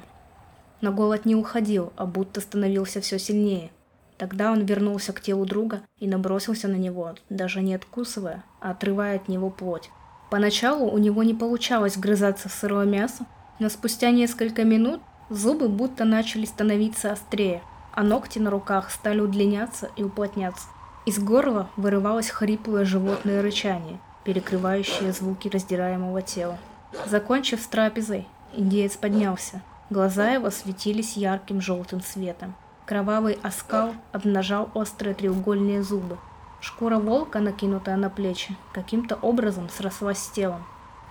Но 0.82 0.92
голод 0.92 1.26
не 1.26 1.36
уходил, 1.36 1.94
а 1.96 2.06
будто 2.06 2.42
становился 2.42 3.02
все 3.02 3.18
сильнее. 3.18 3.72
Тогда 4.18 4.52
он 4.52 4.66
вернулся 4.66 5.12
к 5.12 5.22
телу 5.22 5.46
друга 5.46 5.82
и 6.00 6.08
набросился 6.08 6.68
на 6.68 6.76
него, 6.76 7.16
даже 7.30 7.62
не 7.62 7.76
откусывая, 7.76 8.44
а 8.62 8.72
отрывая 8.72 9.18
от 9.18 9.28
него 9.28 9.50
плоть. 9.50 9.90
Поначалу 10.30 10.90
у 10.90 10.98
него 10.98 11.24
не 11.24 11.34
получалось 11.34 11.98
грызаться 11.98 12.50
в 12.50 12.54
сырое 12.54 12.86
мясо, 12.86 13.26
но 13.60 13.70
спустя 13.70 14.12
несколько 14.12 14.64
минут 14.64 15.02
зубы 15.30 15.70
будто 15.70 16.06
начали 16.06 16.46
становиться 16.46 17.12
острее, 17.12 17.62
а 17.94 18.04
ногти 18.04 18.40
на 18.40 18.50
руках 18.50 18.90
стали 18.90 19.20
удлиняться 19.20 19.90
и 19.96 20.04
уплотняться. 20.04 20.68
Из 21.06 21.20
горла 21.20 21.70
вырывалось 21.76 22.30
хриплое 22.30 22.86
животное 22.86 23.42
рычание, 23.42 24.00
перекрывающее 24.24 25.12
звуки 25.12 25.48
раздираемого 25.48 26.22
тела. 26.22 26.58
Закончив 27.06 27.62
с 27.62 27.68
трапезой, 27.68 28.28
индеец 28.54 28.96
поднялся. 28.96 29.62
Глаза 29.90 30.32
его 30.32 30.50
светились 30.50 31.16
ярким 31.16 31.62
желтым 31.62 32.02
светом. 32.02 32.56
Кровавый 32.86 33.40
оскал 33.42 33.94
обнажал 34.12 34.70
острые 34.76 35.16
треугольные 35.16 35.82
зубы. 35.82 36.18
Шкура 36.62 36.98
волка, 36.98 37.40
накинутая 37.40 37.98
на 37.98 38.12
плечи, 38.12 38.56
каким-то 38.74 39.16
образом 39.16 39.70
срослась 39.70 40.20
с 40.20 40.30
телом. 40.30 40.64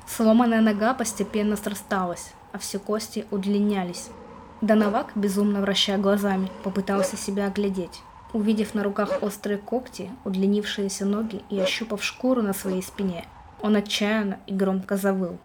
Сломанная 0.07 0.61
нога 0.61 0.95
постепенно 0.95 1.57
срасталась, 1.57 2.33
а 2.53 2.59
все 2.59 2.79
кости 2.79 3.27
удлинялись. 3.33 4.11
Доновак, 4.61 5.13
безумно 5.17 5.61
вращая 5.61 5.99
глазами, 5.99 6.49
попытался 6.63 7.17
себя 7.17 7.47
оглядеть. 7.47 8.03
Увидев 8.33 8.75
на 8.75 8.83
руках 8.83 9.23
острые 9.23 9.59
когти, 9.59 10.11
удлинившиеся 10.25 11.05
ноги 11.05 11.43
и 11.51 11.59
ощупав 11.59 12.05
шкуру 12.05 12.43
на 12.43 12.53
своей 12.53 12.83
спине, 12.83 13.27
он 13.61 13.77
отчаянно 13.77 14.39
и 14.47 14.55
громко 14.55 14.97
завыл. 14.97 15.39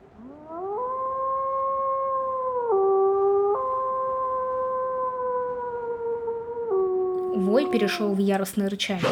Вой 7.50 7.68
перешел 7.68 8.14
в 8.14 8.20
яростное 8.20 8.70
рычание. 8.70 9.04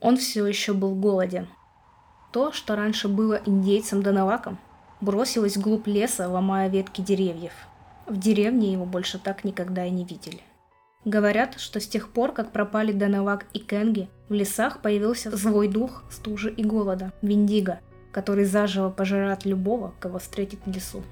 Он 0.00 0.16
все 0.16 0.46
еще 0.46 0.72
был 0.72 0.94
голоден. 0.94 1.46
То, 2.32 2.50
что 2.50 2.76
раньше 2.76 3.08
было 3.08 3.42
индейцем-доноваком, 3.44 4.58
бросилось 5.02 5.58
вглубь 5.58 5.86
леса, 5.86 6.30
ломая 6.30 6.70
ветки 6.70 7.02
деревьев. 7.02 7.52
В 8.06 8.18
деревне 8.18 8.72
его 8.72 8.86
больше 8.86 9.18
так 9.18 9.44
никогда 9.44 9.84
и 9.84 9.90
не 9.90 10.06
видели. 10.06 10.40
Говорят, 11.04 11.60
что 11.60 11.78
с 11.78 11.86
тех 11.86 12.08
пор, 12.08 12.32
как 12.32 12.52
пропали 12.52 12.92
Данавак 12.92 13.44
и 13.52 13.58
Кенги, 13.58 14.08
в 14.30 14.32
лесах 14.32 14.80
появился 14.80 15.36
злой 15.36 15.68
дух 15.68 16.04
стужи 16.10 16.50
и 16.50 16.64
голода, 16.64 17.12
Виндиго, 17.20 17.80
который 18.12 18.46
заживо 18.46 18.88
пожирает 18.88 19.44
любого, 19.44 19.92
кого 20.00 20.18
встретит 20.18 20.60
в 20.64 20.70
лесу. 20.70 21.02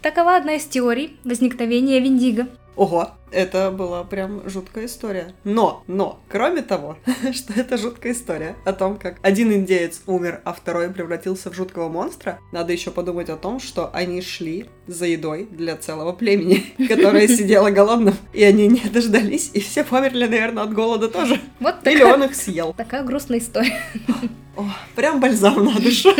Такова 0.00 0.36
одна 0.36 0.54
из 0.54 0.64
теорий 0.64 1.18
возникновения 1.24 2.00
Виндиго. 2.00 2.46
Ого, 2.78 3.10
это 3.32 3.72
была 3.72 4.04
прям 4.04 4.48
жуткая 4.48 4.86
история. 4.86 5.34
Но, 5.42 5.82
но, 5.88 6.20
кроме 6.28 6.62
того, 6.62 6.96
что 7.32 7.52
это 7.54 7.76
жуткая 7.76 8.12
история 8.12 8.54
о 8.64 8.72
том, 8.72 8.98
как 8.98 9.16
один 9.22 9.52
индеец 9.52 10.02
умер, 10.06 10.42
а 10.44 10.52
второй 10.52 10.88
превратился 10.88 11.50
в 11.50 11.54
жуткого 11.54 11.88
монстра, 11.88 12.38
надо 12.52 12.72
еще 12.72 12.92
подумать 12.92 13.30
о 13.30 13.36
том, 13.36 13.58
что 13.58 13.90
они 13.92 14.22
шли 14.22 14.66
за 14.86 15.06
едой 15.06 15.48
для 15.50 15.76
целого 15.76 16.12
племени, 16.12 16.72
которое 16.88 17.26
сидело 17.36 17.70
голодным, 17.70 18.14
и 18.32 18.44
они 18.44 18.68
не 18.68 18.88
дождались, 18.88 19.50
и 19.54 19.60
все 19.60 19.82
померли, 19.82 20.28
наверное, 20.28 20.62
от 20.62 20.72
голода 20.72 21.08
тоже. 21.08 21.40
Вот 21.58 21.84
Или 21.84 22.04
он 22.04 22.22
их 22.22 22.36
съел. 22.36 22.74
Такая 22.74 23.02
грустная 23.02 23.40
история. 23.40 23.76
О, 24.56 24.64
прям 24.94 25.18
бальзам 25.18 25.64
на 25.64 25.80
душу. 25.80 26.10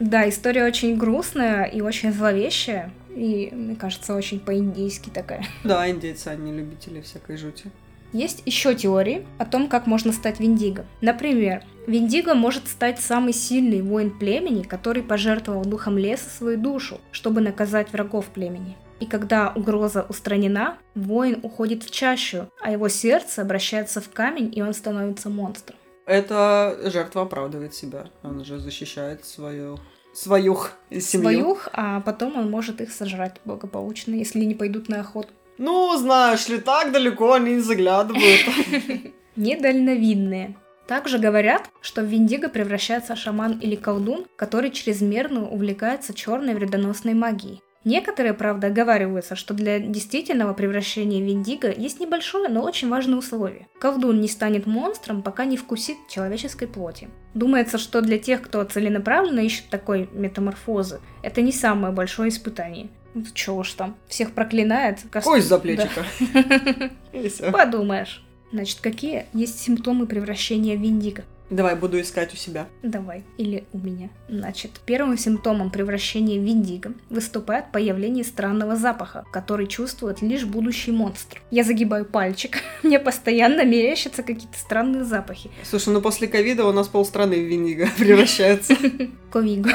Да, 0.00 0.26
история 0.26 0.64
очень 0.64 0.96
грустная 0.96 1.64
и 1.64 1.82
очень 1.82 2.14
зловещая. 2.14 2.92
И, 3.16 3.50
мне 3.52 3.74
кажется, 3.76 4.14
очень 4.14 4.38
по-индийски 4.38 5.10
такая. 5.10 5.44
Да, 5.64 5.90
индейцы, 5.90 6.28
они 6.28 6.52
любители 6.52 7.00
всякой 7.00 7.38
жути. 7.38 7.70
Есть 8.12 8.42
еще 8.46 8.74
теории 8.74 9.26
о 9.38 9.44
том, 9.44 9.68
как 9.68 9.86
можно 9.86 10.12
стать 10.12 10.38
Виндиго. 10.38 10.84
Например, 11.00 11.64
Виндиго 11.86 12.34
может 12.34 12.68
стать 12.68 13.00
самый 13.00 13.32
сильный 13.32 13.82
воин 13.82 14.16
племени, 14.16 14.62
который 14.62 15.02
пожертвовал 15.02 15.64
духом 15.64 15.98
леса 15.98 16.28
свою 16.30 16.58
душу, 16.58 17.00
чтобы 17.10 17.40
наказать 17.40 17.92
врагов 17.92 18.26
племени. 18.26 18.76
И 19.00 19.06
когда 19.06 19.52
угроза 19.54 20.06
устранена, 20.08 20.78
воин 20.94 21.40
уходит 21.42 21.82
в 21.82 21.90
чащу, 21.90 22.48
а 22.60 22.70
его 22.70 22.88
сердце 22.88 23.42
обращается 23.42 24.00
в 24.00 24.10
камень, 24.10 24.52
и 24.54 24.62
он 24.62 24.72
становится 24.72 25.28
монстром. 25.28 25.76
Эта 26.06 26.78
жертва 26.84 27.22
оправдывает 27.22 27.74
себя. 27.74 28.06
Он 28.22 28.44
же 28.44 28.58
защищает 28.58 29.24
свою 29.24 29.78
своюх 30.16 30.72
из 30.90 31.08
семьи. 31.08 31.22
своюх, 31.22 31.68
а 31.72 32.00
потом 32.00 32.36
он 32.38 32.50
может 32.50 32.80
их 32.80 32.90
сожрать 32.92 33.40
благополучно, 33.44 34.14
если 34.14 34.40
не 34.40 34.54
пойдут 34.54 34.88
на 34.88 35.00
охоту. 35.00 35.28
Ну, 35.58 35.96
знаешь 35.96 36.48
ли, 36.48 36.58
так 36.58 36.92
далеко 36.92 37.34
они 37.34 37.54
не 37.54 37.60
заглядывают. 37.60 38.40
Недальновидные. 39.36 40.56
Также 40.86 41.18
говорят, 41.18 41.68
что 41.80 42.02
в 42.02 42.06
Виндиго 42.06 42.48
превращается 42.48 43.16
шаман 43.16 43.58
или 43.58 43.74
колдун, 43.74 44.26
который 44.36 44.70
чрезмерно 44.70 45.48
увлекается 45.48 46.14
черной 46.14 46.54
вредоносной 46.54 47.14
магией. 47.14 47.60
Некоторые, 47.86 48.34
правда, 48.34 48.66
оговариваются, 48.66 49.36
что 49.36 49.54
для 49.54 49.78
действительного 49.78 50.54
превращения 50.54 51.24
в 51.24 51.30
Индиго 51.30 51.70
есть 51.70 52.00
небольшое, 52.00 52.48
но 52.48 52.62
очень 52.64 52.88
важное 52.88 53.16
условие. 53.16 53.68
Колдун 53.78 54.20
не 54.20 54.26
станет 54.26 54.66
монстром, 54.66 55.22
пока 55.22 55.44
не 55.44 55.56
вкусит 55.56 55.96
человеческой 56.08 56.66
плоти. 56.66 57.08
Думается, 57.34 57.78
что 57.78 58.00
для 58.00 58.18
тех, 58.18 58.42
кто 58.42 58.64
целенаправленно 58.64 59.38
ищет 59.38 59.68
такой 59.70 60.08
метаморфозы, 60.12 60.98
это 61.22 61.42
не 61.42 61.52
самое 61.52 61.94
большое 61.94 62.30
испытание. 62.30 62.88
Ну, 63.14 63.22
чё 63.32 63.54
уж 63.54 63.72
там, 63.74 63.94
всех 64.08 64.32
проклинает. 64.32 64.98
кос- 65.12 65.22
Кость 65.22 65.46
за 65.46 65.58
всё. 67.28 67.52
Подумаешь. 67.52 68.24
Значит, 68.52 68.80
какие 68.80 69.26
есть 69.32 69.60
симптомы 69.60 70.06
превращения 70.06 70.76
в 70.76 70.84
Индиго? 70.84 71.22
Давай, 71.50 71.76
буду 71.76 72.00
искать 72.00 72.34
у 72.34 72.36
себя. 72.36 72.66
Давай, 72.82 73.24
или 73.38 73.64
у 73.72 73.78
меня. 73.78 74.10
Значит, 74.28 74.72
первым 74.84 75.16
симптомом 75.16 75.70
превращения 75.70 76.40
в 76.40 76.44
индиго 76.46 76.92
выступает 77.08 77.70
появление 77.72 78.24
странного 78.24 78.76
запаха, 78.76 79.24
который 79.32 79.66
чувствует 79.66 80.22
лишь 80.22 80.44
будущий 80.44 80.90
монстр. 80.90 81.40
Я 81.50 81.62
загибаю 81.62 82.04
пальчик, 82.04 82.58
мне 82.82 82.98
постоянно 82.98 83.64
мерещатся 83.64 84.22
какие-то 84.22 84.58
странные 84.58 85.04
запахи. 85.04 85.50
Слушай, 85.62 85.90
ну 85.90 86.00
после 86.00 86.26
ковида 86.26 86.66
у 86.66 86.72
нас 86.72 86.88
полстраны 86.88 87.36
в 87.36 87.46
Виниго 87.46 87.88
превращается. 87.98 88.76
Ковиго. 89.30 89.70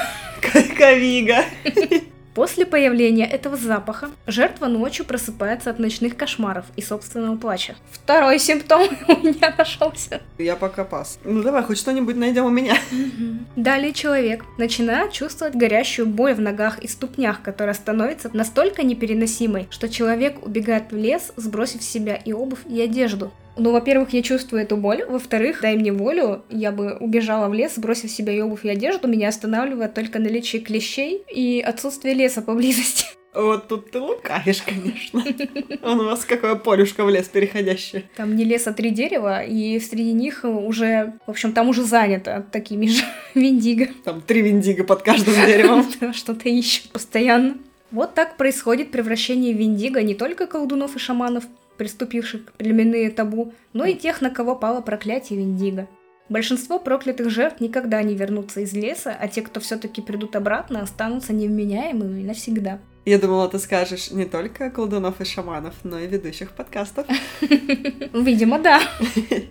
Ковига. 0.77 1.45
После 2.33 2.65
появления 2.65 3.25
этого 3.25 3.57
запаха 3.57 4.09
жертва 4.25 4.67
ночью 4.67 5.05
просыпается 5.05 5.69
от 5.69 5.79
ночных 5.79 6.15
кошмаров 6.15 6.65
и 6.77 6.81
собственного 6.81 7.35
плача. 7.35 7.75
Второй 7.91 8.39
симптом 8.39 8.81
у 9.07 9.17
меня 9.17 9.53
нашелся. 9.57 10.21
Я 10.37 10.55
пока 10.55 10.85
пас. 10.85 11.19
Ну 11.25 11.43
давай, 11.43 11.63
хоть 11.63 11.77
что-нибудь 11.77 12.15
найдем 12.15 12.45
у 12.45 12.49
меня. 12.49 12.75
Далее 13.55 13.91
человек 13.91 14.45
начинает 14.57 15.11
чувствовать 15.11 15.55
горящую 15.55 16.07
боль 16.07 16.33
в 16.33 16.39
ногах 16.39 16.79
и 16.79 16.87
ступнях, 16.87 17.41
которая 17.41 17.73
становится 17.73 18.29
настолько 18.33 18.83
непереносимой, 18.83 19.67
что 19.69 19.89
человек 19.89 20.45
убегает 20.45 20.91
в 20.91 20.95
лес, 20.95 21.33
сбросив 21.35 21.83
с 21.83 21.89
себя 21.89 22.15
и 22.15 22.31
обувь, 22.31 22.65
и 22.69 22.81
одежду. 22.81 23.31
Ну, 23.57 23.71
во-первых, 23.71 24.13
я 24.13 24.21
чувствую 24.21 24.63
эту 24.63 24.77
боль, 24.77 25.03
во-вторых, 25.05 25.59
дай 25.61 25.75
мне 25.75 25.91
волю, 25.91 26.43
я 26.49 26.71
бы 26.71 26.97
убежала 26.99 27.47
в 27.49 27.53
лес, 27.53 27.75
сбросив 27.75 28.09
с 28.09 28.13
себя 28.15 28.33
и 28.33 28.41
обувь, 28.41 28.65
и 28.65 28.69
одежду, 28.69 29.07
меня 29.07 29.29
останавливает 29.29 29.93
только 29.93 30.19
наличие 30.19 30.61
клещей 30.61 31.23
и 31.29 31.61
отсутствие 31.61 32.13
леса 32.13 32.41
поблизости. 32.41 33.05
Вот 33.33 33.69
тут 33.69 33.91
ты 33.91 33.99
лукавишь, 34.01 34.61
конечно. 34.61 35.23
Он 35.83 36.01
у 36.01 36.03
вас 36.03 36.25
какое 36.25 36.55
полюшко 36.55 37.05
в 37.05 37.09
лес 37.09 37.29
переходящее. 37.29 38.03
Там 38.17 38.35
не 38.35 38.43
лес, 38.43 38.67
а 38.67 38.73
три 38.73 38.89
дерева, 38.89 39.41
и 39.41 39.79
среди 39.79 40.11
них 40.11 40.41
уже, 40.43 41.13
в 41.25 41.29
общем, 41.29 41.53
там 41.53 41.69
уже 41.69 41.85
занято 41.85 42.45
такими 42.51 42.87
же 42.87 43.05
виндиго. 43.33 43.87
Там 44.03 44.19
три 44.19 44.41
виндиго 44.41 44.83
под 44.83 45.03
каждым 45.03 45.33
деревом. 45.45 45.85
Что-то 46.13 46.49
ищут 46.49 46.91
постоянно. 46.91 47.55
Вот 47.91 48.13
так 48.15 48.37
происходит 48.37 48.91
превращение 48.91 49.51
Виндиго 49.51 50.01
не 50.01 50.15
только 50.15 50.47
колдунов 50.47 50.95
и 50.95 50.99
шаманов, 50.99 51.43
приступивших 51.77 52.45
к 52.45 52.51
племенные 52.53 53.09
табу, 53.09 53.53
но 53.73 53.85
и 53.85 53.95
тех, 53.95 54.21
на 54.21 54.29
кого 54.29 54.55
пало 54.55 54.81
проклятие 54.81 55.39
Виндиго. 55.39 55.87
Большинство 56.29 56.79
проклятых 56.79 57.29
жертв 57.29 57.59
никогда 57.59 58.01
не 58.03 58.15
вернутся 58.15 58.61
из 58.61 58.71
леса, 58.71 59.13
а 59.19 59.27
те, 59.27 59.41
кто 59.41 59.59
все-таки 59.59 60.01
придут 60.01 60.35
обратно, 60.37 60.81
останутся 60.81 61.33
невменяемыми 61.33 62.23
навсегда. 62.23 62.79
Я 63.03 63.17
думала, 63.17 63.49
ты 63.49 63.59
скажешь 63.59 64.11
не 64.11 64.25
только 64.25 64.69
колдунов 64.69 65.19
и 65.19 65.25
шаманов, 65.25 65.73
но 65.83 65.99
и 65.99 66.07
ведущих 66.07 66.51
подкастов. 66.51 67.07
Видимо, 67.41 68.59
да. 68.59 68.79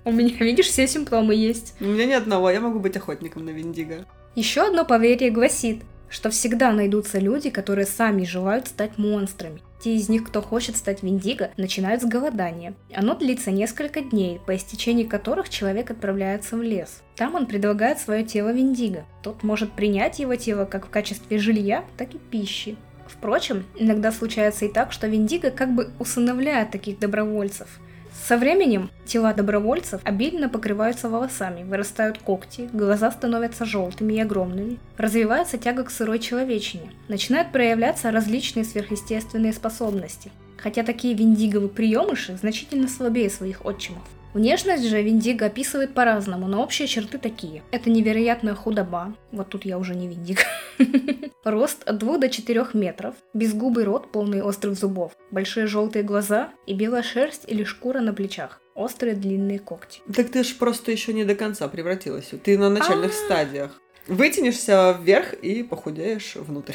У 0.05 0.13
меня, 0.13 0.35
видишь, 0.39 0.69
все 0.69 0.87
симптомы 0.87 1.35
есть. 1.35 1.75
У 1.81 1.85
меня 1.85 2.07
ни 2.07 2.13
одного, 2.13 2.49
я 2.49 2.61
могу 2.61 2.79
быть 2.79 2.97
охотником 2.97 3.45
на 3.45 3.51
Виндиго. 3.51 4.07
Еще 4.37 4.63
одно 4.63 4.85
поверье 4.85 5.31
гласит, 5.31 5.83
что 6.09 6.31
всегда 6.31 6.73
найдутся 6.73 7.19
люди, 7.19 7.51
которые 7.51 7.87
сами 7.87 8.25
желают 8.25 8.69
стать 8.69 8.97
монстрами. 8.99 9.61
Те 9.81 9.97
из 9.97 10.09
них, 10.11 10.25
кто 10.25 10.43
хочет 10.43 10.77
стать 10.77 11.03
Виндиго, 11.03 11.51
начинают 11.57 12.03
с 12.03 12.05
голодания. 12.05 12.75
Оно 12.95 13.15
длится 13.15 13.51
несколько 13.51 14.03
дней, 14.03 14.39
по 14.47 14.55
истечении 14.55 15.05
которых 15.05 15.49
человек 15.49 15.91
отправляется 15.91 16.57
в 16.57 16.63
лес. 16.63 17.03
Там 17.17 17.35
он 17.35 17.47
предлагает 17.47 17.99
свое 17.99 18.23
тело 18.23 18.53
Виндиго. 18.53 19.05
Тот 19.23 19.43
может 19.43 19.73
принять 19.73 20.19
его 20.19 20.37
тело 20.37 20.67
как 20.67 20.87
в 20.87 20.91
качестве 20.91 21.39
жилья, 21.39 21.85
так 21.97 22.15
и 22.15 22.19
пищи. 22.19 22.77
Впрочем, 23.07 23.65
иногда 23.75 24.13
случается 24.13 24.67
и 24.67 24.73
так, 24.73 24.93
что 24.93 25.07
Виндиго 25.07 25.51
как 25.51 25.75
бы 25.75 25.91
усыновляет 25.99 26.71
таких 26.71 26.99
добровольцев. 26.99 27.81
Со 28.27 28.37
временем 28.37 28.91
тела 29.07 29.33
добровольцев 29.33 30.01
обильно 30.05 30.49
покрываются 30.49 31.09
волосами, 31.09 31.65
вырастают 31.65 32.19
когти, 32.19 32.69
глаза 32.73 33.11
становятся 33.11 33.65
желтыми 33.65 34.15
и 34.15 34.21
огромными, 34.21 34.79
развивается 34.97 35.59
тяга 35.59 35.85
к 35.85 35.91
сырой 35.91 36.19
человечине, 36.19 36.93
начинают 37.09 37.51
проявляться 37.51 38.11
различные 38.11 38.65
сверхъестественные 38.65 39.53
способности, 39.53 40.31
хотя 40.59 40.83
такие 40.83 41.15
виндиговые 41.15 41.71
приемыши 41.71 42.37
значительно 42.37 42.89
слабее 42.89 43.31
своих 43.31 43.65
отчимов. 43.65 44.05
Внешность 44.33 44.85
же 44.85 45.03
Виндиго 45.03 45.47
описывает 45.47 45.93
по-разному, 45.93 46.47
но 46.47 46.63
общие 46.63 46.87
черты 46.87 47.19
такие. 47.19 47.63
Это 47.73 47.91
невероятная 47.91 48.55
худоба, 48.55 49.15
вот 49.33 49.49
тут 49.49 49.65
я 49.65 49.77
уже 49.77 49.97
не 49.97 50.07
Виндиго. 50.07 50.43
Рост 51.45 51.83
от 51.89 51.99
2 51.99 52.19
до 52.19 52.29
4 52.29 52.67
метров, 52.75 53.17
безгубый 53.35 53.85
рот, 53.85 54.13
полный 54.13 54.43
острых 54.43 54.75
зубов, 54.75 55.13
большие 55.33 55.67
желтые 55.67 56.05
глаза 56.05 56.51
и 56.67 56.75
белая 56.75 57.03
шерсть 57.03 57.45
или 57.49 57.65
шкура 57.65 58.01
на 58.01 58.13
плечах, 58.13 58.61
острые 58.75 59.17
длинные 59.17 59.59
когти. 59.59 60.01
Так 60.15 60.31
ты 60.31 60.45
ж 60.45 60.55
просто 60.55 60.93
еще 60.93 61.13
не 61.13 61.25
до 61.25 61.35
конца 61.35 61.67
превратилась. 61.67 62.31
Ты 62.45 62.57
на 62.57 62.71
начальных 62.71 63.11
А. 63.11 63.25
стадиях. 63.25 63.81
Вытянешься 64.07 64.97
вверх 65.03 65.35
и 65.35 65.63
похудеешь 65.65 66.37
внутрь. 66.37 66.75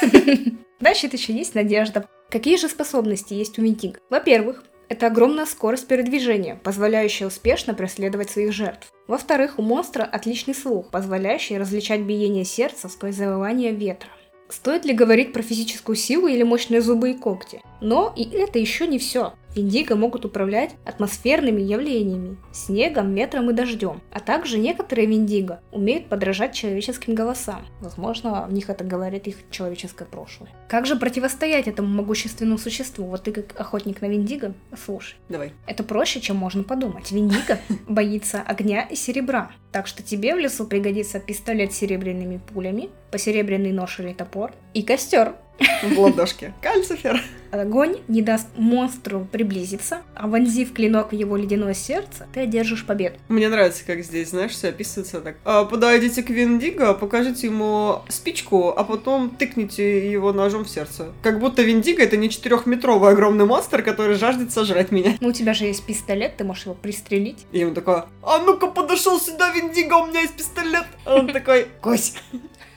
Значит, 0.80 1.12
еще 1.12 1.32
есть 1.32 1.54
надежда. 1.54 2.08
Какие 2.30 2.56
же 2.56 2.68
способности 2.68 3.34
есть 3.34 3.58
у 3.58 3.62
Винтига? 3.62 3.98
Во-первых, 4.10 4.64
это 4.88 5.06
огромная 5.06 5.46
скорость 5.46 5.86
передвижения, 5.86 6.56
позволяющая 6.62 7.26
успешно 7.26 7.74
преследовать 7.74 8.30
своих 8.30 8.52
жертв. 8.52 8.92
Во-вторых, 9.06 9.58
у 9.58 9.62
монстра 9.62 10.04
отличный 10.04 10.54
слух, 10.54 10.90
позволяющий 10.90 11.58
различать 11.58 12.00
биение 12.00 12.44
сердца 12.44 12.88
сквозь 12.88 13.16
завывание 13.16 13.72
ветра. 13.72 14.08
Стоит 14.48 14.84
ли 14.84 14.92
говорить 14.92 15.32
про 15.32 15.42
физическую 15.42 15.96
силу 15.96 16.26
или 16.26 16.42
мощные 16.42 16.80
зубы 16.80 17.10
и 17.10 17.14
когти? 17.14 17.62
Но 17.80 18.12
и 18.16 18.24
это 18.24 18.58
еще 18.58 18.86
не 18.86 18.98
все. 18.98 19.32
Индиго 19.54 19.94
могут 19.94 20.24
управлять 20.24 20.74
атмосферными 20.84 21.62
явлениями, 21.62 22.36
снегом, 22.52 23.14
ветром 23.14 23.50
и 23.50 23.52
дождем. 23.52 24.00
А 24.10 24.20
также 24.20 24.58
некоторые 24.58 25.06
виндиго 25.06 25.60
умеют 25.70 26.08
подражать 26.08 26.54
человеческим 26.54 27.14
голосам. 27.14 27.64
Возможно, 27.80 28.46
в 28.48 28.52
них 28.52 28.68
это 28.68 28.84
говорит 28.84 29.26
их 29.26 29.36
человеческое 29.50 30.06
прошлое. 30.06 30.50
Как 30.68 30.86
же 30.86 30.96
противостоять 30.96 31.68
этому 31.68 31.88
могущественному 31.88 32.58
существу? 32.58 33.06
Вот 33.06 33.22
ты 33.22 33.32
как 33.32 33.58
охотник 33.58 34.00
на 34.00 34.06
виндиго, 34.06 34.54
слушай. 34.76 35.16
Давай. 35.28 35.52
Это 35.66 35.84
проще, 35.84 36.20
чем 36.20 36.36
можно 36.36 36.64
подумать. 36.64 37.12
Виндиго 37.12 37.58
боится 37.88 38.42
огня 38.42 38.82
и 38.82 38.96
серебра. 38.96 39.52
Так 39.70 39.86
что 39.86 40.02
тебе 40.02 40.34
в 40.34 40.38
лесу 40.38 40.66
пригодится 40.66 41.20
пистолет 41.20 41.72
с 41.72 41.76
серебряными 41.76 42.40
пулями, 42.52 42.90
посеребряный 43.10 43.72
нож 43.72 44.00
или 44.00 44.12
топор 44.12 44.52
и 44.72 44.82
костер. 44.82 45.34
В 45.82 45.98
ладошке. 45.98 46.52
Кальцифер. 46.60 47.20
Огонь 47.50 47.98
не 48.08 48.20
даст 48.20 48.48
монстру 48.56 49.28
приблизиться, 49.30 50.02
а 50.16 50.26
вонзив 50.26 50.72
клинок 50.72 51.12
в 51.12 51.14
его 51.14 51.36
ледяное 51.36 51.74
сердце, 51.74 52.26
ты 52.32 52.40
одержишь 52.40 52.84
победу. 52.84 53.16
Мне 53.28 53.48
нравится, 53.48 53.84
как 53.86 54.02
здесь, 54.02 54.30
знаешь, 54.30 54.50
все 54.50 54.70
описывается 54.70 55.20
так. 55.20 55.36
А, 55.44 55.64
подойдите 55.64 56.24
к 56.24 56.30
Виндиго, 56.30 56.94
покажите 56.94 57.46
ему 57.46 58.02
спичку, 58.08 58.70
а 58.70 58.82
потом 58.82 59.30
тыкните 59.30 60.10
его 60.10 60.32
ножом 60.32 60.64
в 60.64 60.68
сердце. 60.68 61.12
Как 61.22 61.38
будто 61.38 61.62
Виндиго 61.62 62.02
это 62.02 62.16
не 62.16 62.28
четырехметровый 62.28 63.12
огромный 63.12 63.44
монстр, 63.44 63.82
который 63.82 64.16
жаждет 64.16 64.50
сожрать 64.50 64.90
меня. 64.90 65.16
Ну, 65.20 65.28
у 65.28 65.32
тебя 65.32 65.54
же 65.54 65.66
есть 65.66 65.86
пистолет, 65.86 66.36
ты 66.36 66.42
можешь 66.42 66.64
его 66.64 66.74
пристрелить. 66.74 67.46
И 67.52 67.60
ему 67.60 67.72
такой, 67.72 68.02
а 68.22 68.38
ну-ка 68.38 68.66
подошел 68.66 69.20
сюда, 69.20 69.52
Виндиго, 69.52 69.94
у 69.94 70.06
меня 70.06 70.22
есть 70.22 70.34
пистолет. 70.34 70.86
А 71.04 71.16
он 71.16 71.28
такой, 71.28 71.68
Кось. 71.80 72.14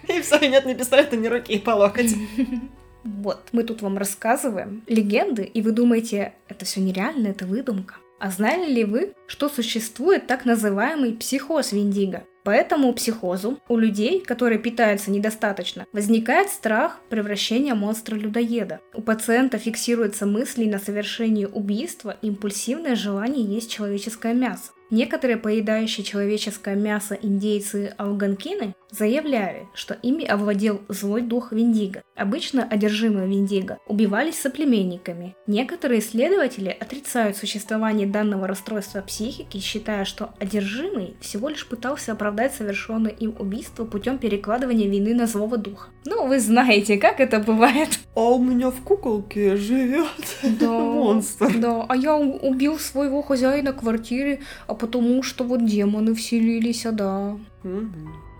И 0.15 0.21
все, 0.21 0.39
нет 0.39 0.65
ни 0.65 0.73
пистолета, 0.73 1.17
ни 1.17 1.27
руки, 1.27 1.53
и 1.53 1.59
по 1.59 1.71
локоть. 1.71 2.15
Вот, 3.03 3.49
мы 3.53 3.63
тут 3.63 3.81
вам 3.81 3.97
рассказываем 3.97 4.83
легенды, 4.85 5.43
и 5.43 5.61
вы 5.61 5.71
думаете, 5.71 6.33
это 6.49 6.65
все 6.65 6.81
нереально, 6.81 7.27
это 7.27 7.45
выдумка. 7.45 7.95
А 8.19 8.29
знали 8.31 8.69
ли 8.69 8.83
вы, 8.83 9.13
что 9.27 9.47
существует 9.47 10.27
так 10.27 10.43
называемый 10.43 11.13
психоз 11.13 11.71
Виндиго? 11.71 12.23
Поэтому 12.43 12.93
психозу 12.93 13.59
у 13.69 13.77
людей, 13.77 14.21
которые 14.21 14.57
питаются 14.57 15.11
недостаточно, 15.11 15.85
возникает 15.93 16.49
страх 16.49 16.99
превращения 17.09 17.75
монстра-людоеда. 17.75 18.79
У 18.93 19.01
пациента 19.01 19.57
фиксируются 19.57 20.25
мысли 20.25 20.65
на 20.65 20.79
совершение 20.79 21.47
убийства 21.47 22.17
и 22.21 22.27
импульсивное 22.27 22.95
желание 22.95 23.45
есть 23.45 23.71
человеческое 23.71 24.33
мясо. 24.33 24.71
Некоторые 24.89 25.37
поедающие 25.37 26.05
человеческое 26.05 26.75
мясо 26.75 27.17
индейцы 27.21 27.93
алганкины 27.97 28.73
заявляли, 28.89 29.67
что 29.73 29.95
ими 29.95 30.23
овладел 30.23 30.81
злой 30.87 31.21
дух 31.21 31.51
Виндиго. 31.51 32.03
Обычно 32.15 32.63
одержимые 32.63 33.27
Виндиго 33.27 33.79
убивались 33.85 34.39
соплеменниками. 34.39 35.35
Некоторые 35.45 35.99
исследователи 35.99 36.69
отрицают 36.69 37.35
существование 37.35 38.07
данного 38.07 38.47
расстройства 38.47 39.01
психики, 39.01 39.57
считая, 39.57 40.05
что 40.05 40.29
одержимый 40.39 41.17
всего 41.19 41.49
лишь 41.49 41.67
пытался 41.67 42.13
оправдать 42.13 42.53
совершенное 42.53 43.11
им 43.11 43.35
убийство 43.37 43.83
путем 43.83 44.17
перекладывания 44.17 44.87
вины 44.87 45.13
на 45.13 45.27
злого 45.27 45.57
духа. 45.57 45.89
Ну, 46.05 46.25
вы 46.25 46.39
знаете, 46.39 46.97
как 46.97 47.19
это 47.19 47.39
бывает. 47.39 47.99
А 48.15 48.21
у 48.21 48.41
меня 48.41 48.71
в 48.71 48.81
куколке 48.81 49.57
живет 49.57 50.07
монстр. 50.61 51.57
Да, 51.57 51.85
а 51.87 51.95
я 51.95 52.15
убил 52.15 52.79
своего 52.79 53.21
хозяина 53.21 53.73
квартиры, 53.73 54.39
а 54.67 54.76
потому 54.77 55.23
что 55.23 55.43
вот 55.43 55.65
демоны 55.65 56.13
вселились, 56.15 56.85
а 56.85 56.91
да. 56.91 57.37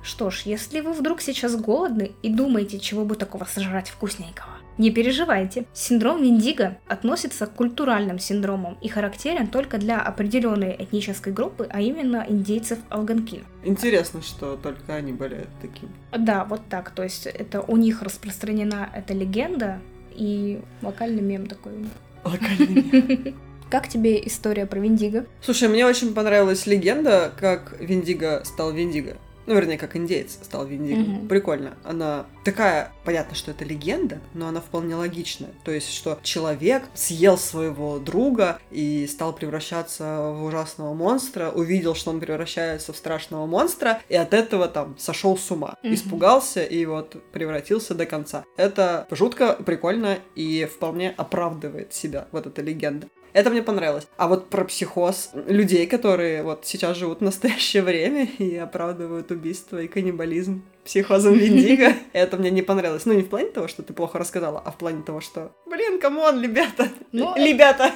Что 0.04 0.30
ж, 0.30 0.44
если 0.46 0.80
вы 0.80 0.94
вдруг 0.94 1.22
сейчас 1.22 1.56
голодны 1.56 2.12
и 2.22 2.30
думаете, 2.30 2.80
чего 2.80 3.04
бы 3.04 3.16
такого 3.16 3.44
сожрать 3.44 3.90
вкусненького, 3.90 4.58
не 4.78 4.92
переживайте. 4.92 5.66
Синдром 5.74 6.22
Виндиго 6.22 6.78
относится 6.88 7.48
к 7.48 7.54
культуральным 7.54 8.20
синдромам 8.20 8.78
и 8.82 8.88
характерен 8.88 9.48
только 9.48 9.80
для 9.80 10.00
определенной 10.00 10.76
этнической 10.78 11.34
группы, 11.34 11.68
а 11.70 11.82
именно 11.82 12.24
индейцев 12.28 12.78
Алганкин. 12.90 13.44
Интересно, 13.64 14.22
что 14.22 14.56
только 14.56 14.96
они 14.96 15.14
болеют 15.14 15.50
таким. 15.62 15.90
Да, 16.16 16.46
вот 16.46 16.62
так. 16.70 16.92
То 16.92 17.04
есть 17.04 17.26
это 17.26 17.62
у 17.62 17.76
них 17.76 18.04
распространена 18.04 18.90
эта 18.94 19.14
легенда 19.14 19.80
и 20.12 20.62
локальный 20.82 21.24
мем 21.24 21.48
такой. 21.48 21.74
у 21.74 21.84
них. 22.30 23.34
Как 23.70 23.90
тебе 23.90 24.26
история 24.26 24.66
про 24.66 24.80
Виндиго? 24.80 25.26
Слушай, 25.42 25.68
мне 25.68 25.86
очень 25.86 26.14
понравилась 26.14 26.66
легенда, 26.66 27.34
как 27.38 27.76
Виндиго 27.80 28.44
стал 28.46 28.72
Виндиго. 28.72 29.18
Ну, 29.48 29.56
вернее, 29.56 29.78
как 29.78 29.96
индеец 29.96 30.34
стал 30.44 30.66
Виндиго. 30.66 31.00
Мгм. 31.00 31.28
Прикольно. 31.30 31.78
Она 31.86 32.26
такая, 32.44 32.92
понятно, 33.06 33.34
что 33.34 33.52
это 33.52 33.64
легенда, 33.64 34.20
но 34.34 34.50
она 34.50 34.60
вполне 34.60 34.94
логичная. 34.96 35.52
То 35.64 35.72
есть, 35.72 35.90
что 35.94 36.20
человек 36.22 36.84
съел 36.94 37.38
своего 37.38 37.98
друга 37.98 38.60
и 38.72 39.08
стал 39.08 39.32
превращаться 39.34 40.34
в 40.36 40.44
ужасного 40.44 40.94
монстра, 40.94 41.50
увидел, 41.50 41.96
что 41.96 42.12
он 42.12 42.20
превращается 42.20 42.92
в 42.92 42.98
страшного 42.98 43.46
монстра, 43.46 44.02
и 44.10 44.16
от 44.16 44.34
этого 44.34 44.68
там 44.68 44.98
сошел 45.00 45.38
с 45.38 45.50
ума. 45.50 45.76
Мгм. 45.82 45.94
Испугался 45.94 46.62
и 46.64 46.86
вот 46.86 47.16
превратился 47.32 47.96
до 47.96 48.06
конца. 48.06 48.44
Это 48.58 49.08
жутко, 49.12 49.54
прикольно 49.54 50.18
и 50.36 50.66
вполне 50.66 51.14
оправдывает 51.16 51.94
себя, 51.94 52.28
вот 52.34 52.48
эта 52.48 52.62
легенда. 52.62 53.08
Это 53.38 53.52
мне 53.52 53.62
понравилось. 53.62 54.08
А 54.18 54.28
вот 54.28 54.50
про 54.50 54.66
психоз 54.66 55.30
людей, 55.46 55.86
которые 55.86 56.42
вот 56.42 56.66
сейчас 56.66 56.98
живут 56.98 57.20
в 57.20 57.24
настоящее 57.24 57.84
время 57.84 58.24
и 58.40 58.56
оправдывают 58.56 59.30
убийство 59.30 59.80
и 59.80 59.88
каннибализм 59.88 60.64
психозом 60.84 61.34
Виндиго, 61.38 61.94
это 62.14 62.38
мне 62.38 62.50
не 62.50 62.64
понравилось. 62.64 63.06
Ну, 63.06 63.14
не 63.14 63.22
в 63.22 63.30
плане 63.30 63.50
того, 63.50 63.68
что 63.68 63.84
ты 63.84 63.94
плохо 63.94 64.18
рассказала, 64.18 64.60
а 64.66 64.72
в 64.72 64.78
плане 64.80 65.04
того, 65.04 65.22
что, 65.22 65.52
блин, 65.68 66.00
come 66.00 66.24
on, 66.24 66.42
ребята, 66.42 66.90
Ну, 67.12 67.36
ребята, 67.38 67.92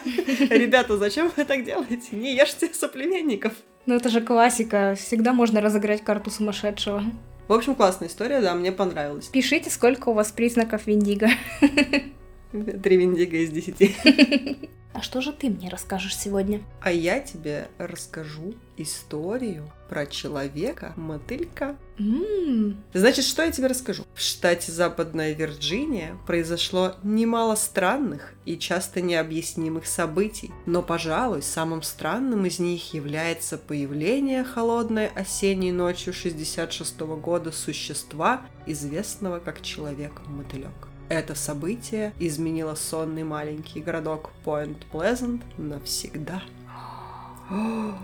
ребята, 0.52 0.98
зачем 0.98 1.32
вы 1.36 1.44
так 1.44 1.66
делаете? 1.66 2.10
Не 2.12 2.36
ешьте 2.36 2.70
соплеменников. 2.72 3.54
Ну 3.88 3.96
это 3.96 4.10
же 4.10 4.22
классика, 4.22 4.94
всегда 4.96 5.34
можно 5.34 5.60
разыграть 5.60 6.04
карту 6.04 6.30
сумасшедшего. 6.30 7.02
В 7.48 7.54
общем, 7.54 7.74
классная 7.74 8.10
история, 8.10 8.42
да, 8.42 8.54
мне 8.54 8.72
понравилась. 8.72 9.26
Пишите, 9.26 9.72
сколько 9.72 10.10
у 10.10 10.14
вас 10.14 10.32
признаков 10.32 10.86
Виндиго. 10.86 11.30
Три 12.52 12.98
Виндиго 12.98 13.38
из 13.38 13.50
десяти. 13.52 13.96
А 14.94 15.02
что 15.02 15.22
же 15.22 15.32
ты 15.32 15.50
мне 15.50 15.70
расскажешь 15.70 16.18
сегодня? 16.18 16.62
А 16.82 16.92
я 16.92 17.22
тебе 17.22 17.70
расскажу 17.78 18.54
историю 18.76 19.72
про 19.88 20.06
человека-мотылька. 20.06 21.78
М, 21.98 22.84
Значит, 22.94 23.24
что 23.24 23.42
я 23.44 23.52
тебе 23.52 23.68
расскажу? 23.68 24.04
В 24.14 24.20
штате 24.20 24.70
Западная 24.72 25.32
Вирджиния 25.32 26.18
произошло 26.28 26.96
немало 27.04 27.56
странных 27.56 28.34
и 28.44 28.58
часто 28.58 29.00
необъяснимых 29.02 29.86
событий, 29.86 30.52
но, 30.66 30.82
пожалуй, 30.84 31.42
самым 31.42 31.84
странным 31.84 32.46
из 32.46 32.60
них 32.60 32.94
является 32.94 33.58
появление 33.58 34.44
холодной 34.44 35.08
осенней 35.08 35.72
ночью 35.72 36.12
66 36.14 37.00
года 37.00 37.54
существа, 37.54 38.42
известного 38.66 39.40
как 39.40 39.62
Человек-мотылек. 39.62 40.91
Это 41.12 41.36
событие 41.36 42.14
изменило 42.20 42.74
сонный 42.74 43.26
маленький 43.26 43.82
городок 43.82 44.30
Пойнт 44.46 44.78
Плезант 44.94 45.44
навсегда. 45.58 46.42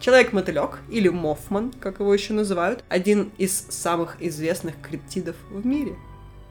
Человек-мотылек, 0.00 0.80
или 0.90 1.08
Мофман, 1.08 1.72
как 1.78 2.00
его 2.00 2.12
еще 2.12 2.32
называют, 2.32 2.82
один 2.88 3.30
из 3.38 3.56
самых 3.68 4.20
известных 4.20 4.74
криптидов 4.82 5.36
в 5.48 5.64
мире. 5.64 5.94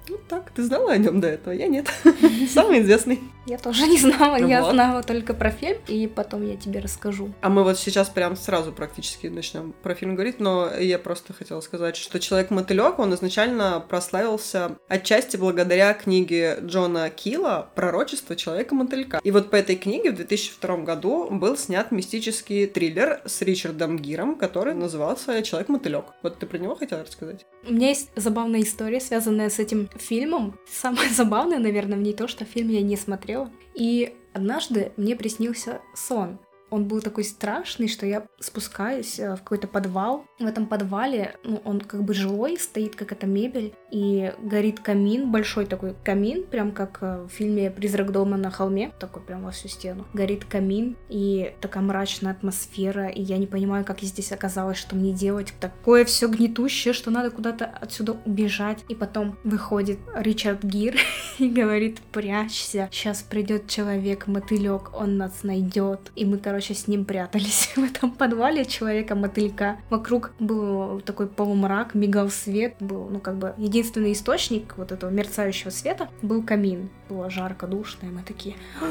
Ну 0.07 0.17
так, 0.29 0.51
ты 0.51 0.63
знала 0.63 0.93
о 0.93 0.97
нем 0.97 1.19
до 1.19 1.27
этого? 1.27 1.53
Я 1.53 1.67
нет. 1.67 1.91
Самый 2.49 2.81
известный. 2.81 3.19
Я 3.45 3.57
тоже 3.57 3.87
не 3.87 3.97
знала, 3.99 4.37
я 4.37 4.61
Вот. 4.63 4.73
знала 4.73 5.03
только 5.03 5.33
про 5.33 5.51
фильм, 5.51 5.77
и 5.87 6.07
потом 6.07 6.45
я 6.47 6.55
тебе 6.55 6.79
расскажу. 6.79 7.33
А 7.41 7.49
мы 7.49 7.63
вот 7.63 7.77
сейчас 7.77 8.09
прям 8.09 8.35
сразу 8.35 8.71
практически 8.71 9.27
начнем 9.27 9.73
про 9.83 9.95
фильм 9.95 10.15
говорить, 10.15 10.39
но 10.39 10.69
я 10.79 10.97
просто 10.97 11.33
хотела 11.33 11.61
сказать, 11.61 11.95
что 11.95 12.19
Человек-мотылек, 12.19 12.99
он 12.99 13.13
изначально 13.13 13.83
прославился 13.87 14.77
отчасти 14.87 15.35
благодаря 15.35 15.93
книге 15.93 16.59
Джона 16.61 17.09
Килла 17.09 17.69
«Пророчество 17.75 18.35
Человека-мотылька». 18.35 19.19
И 19.23 19.31
вот 19.31 19.49
по 19.49 19.55
этой 19.57 19.75
книге 19.75 20.11
в 20.11 20.15
2002 20.15 20.77
году 20.77 21.29
был 21.29 21.57
снят 21.57 21.91
мистический 21.91 22.65
триллер 22.65 23.21
с 23.25 23.41
Ричардом 23.41 23.97
Гиром, 23.97 24.35
который 24.35 24.73
назывался 24.73 25.41
«Человек-мотылек». 25.43 26.05
Вот 26.21 26.39
ты 26.39 26.45
про 26.45 26.57
него 26.57 26.75
хотела 26.75 27.03
рассказать? 27.03 27.45
У 27.67 27.73
меня 27.73 27.89
есть 27.89 28.09
забавная 28.15 28.61
история, 28.61 29.01
связанная 29.01 29.49
с 29.49 29.59
этим 29.59 29.89
фильмом. 29.95 30.57
Самое 30.71 31.09
забавное, 31.13 31.59
наверное, 31.59 31.97
в 31.97 32.01
ней 32.01 32.13
то, 32.13 32.27
что 32.27 32.45
фильм 32.45 32.69
я 32.69 32.81
не 32.81 32.95
смотрела. 32.95 33.32
И 33.73 34.15
однажды 34.33 34.91
мне 34.97 35.15
приснился 35.15 35.81
сон. 35.95 36.39
Он 36.73 36.85
был 36.85 37.01
такой 37.01 37.23
страшный, 37.23 37.87
что 37.87 38.07
я 38.07 38.25
спускаюсь 38.39 39.19
э, 39.19 39.35
в 39.35 39.43
какой-то 39.43 39.67
подвал. 39.67 40.25
В 40.39 40.45
этом 40.47 40.65
подвале, 40.65 41.35
ну, 41.43 41.61
он 41.63 41.79
как 41.79 42.03
бы 42.03 42.15
жилой, 42.15 42.57
стоит 42.57 42.95
какая-то 42.95 43.27
мебель, 43.27 43.75
и 43.91 44.33
горит 44.41 44.79
камин, 44.79 45.31
большой 45.31 45.67
такой 45.67 45.93
камин, 46.03 46.43
прям 46.43 46.71
как 46.71 46.97
э, 47.01 47.27
в 47.29 47.29
фильме 47.29 47.69
«Призрак 47.69 48.11
дома 48.11 48.37
на 48.37 48.49
холме», 48.49 48.91
такой 48.99 49.21
прям 49.21 49.43
во 49.43 49.51
всю 49.51 49.67
стену. 49.67 50.07
Горит 50.15 50.45
камин, 50.45 50.97
и 51.09 51.53
такая 51.61 51.83
мрачная 51.83 52.31
атмосфера, 52.31 53.07
и 53.07 53.21
я 53.21 53.37
не 53.37 53.45
понимаю, 53.45 53.85
как 53.85 54.01
я 54.01 54.07
здесь 54.07 54.31
оказалась, 54.31 54.79
что 54.79 54.95
мне 54.95 55.13
делать. 55.13 55.53
Такое 55.59 56.05
все 56.05 56.27
гнетущее, 56.27 56.95
что 56.95 57.11
надо 57.11 57.29
куда-то 57.29 57.65
отсюда 57.65 58.17
убежать. 58.25 58.83
И 58.89 58.95
потом 58.95 59.37
выходит 59.43 59.99
Ричард 60.15 60.63
Гир 60.63 60.95
и 61.37 61.49
говорит, 61.49 61.99
прячься, 62.11 62.89
сейчас 62.91 63.21
придет 63.21 63.67
человек-мотылек, 63.67 64.89
он 64.99 65.17
нас 65.17 65.43
найдет. 65.43 66.11
И 66.15 66.25
мы, 66.25 66.39
короче, 66.39 66.62
с 66.71 66.87
ним 66.87 67.03
прятались 67.03 67.71
в 67.75 67.83
этом 67.83 68.11
подвале 68.11 68.65
человека-мотылька. 68.65 69.77
Вокруг 69.89 70.31
был 70.39 71.01
такой 71.01 71.27
полумрак, 71.27 71.93
мигал 71.93 72.29
свет, 72.29 72.75
был, 72.79 73.09
ну, 73.09 73.19
как 73.19 73.35
бы, 73.35 73.53
единственный 73.57 74.13
источник 74.13 74.77
вот 74.77 74.91
этого 74.93 75.09
мерцающего 75.09 75.69
света 75.69 76.09
был 76.21 76.43
камин. 76.43 76.89
Было 77.09 77.29
жарко, 77.29 77.67
душно, 77.67 78.07
и 78.07 78.09
мы 78.09 78.23
такие, 78.23 78.55
«А, 78.81 78.85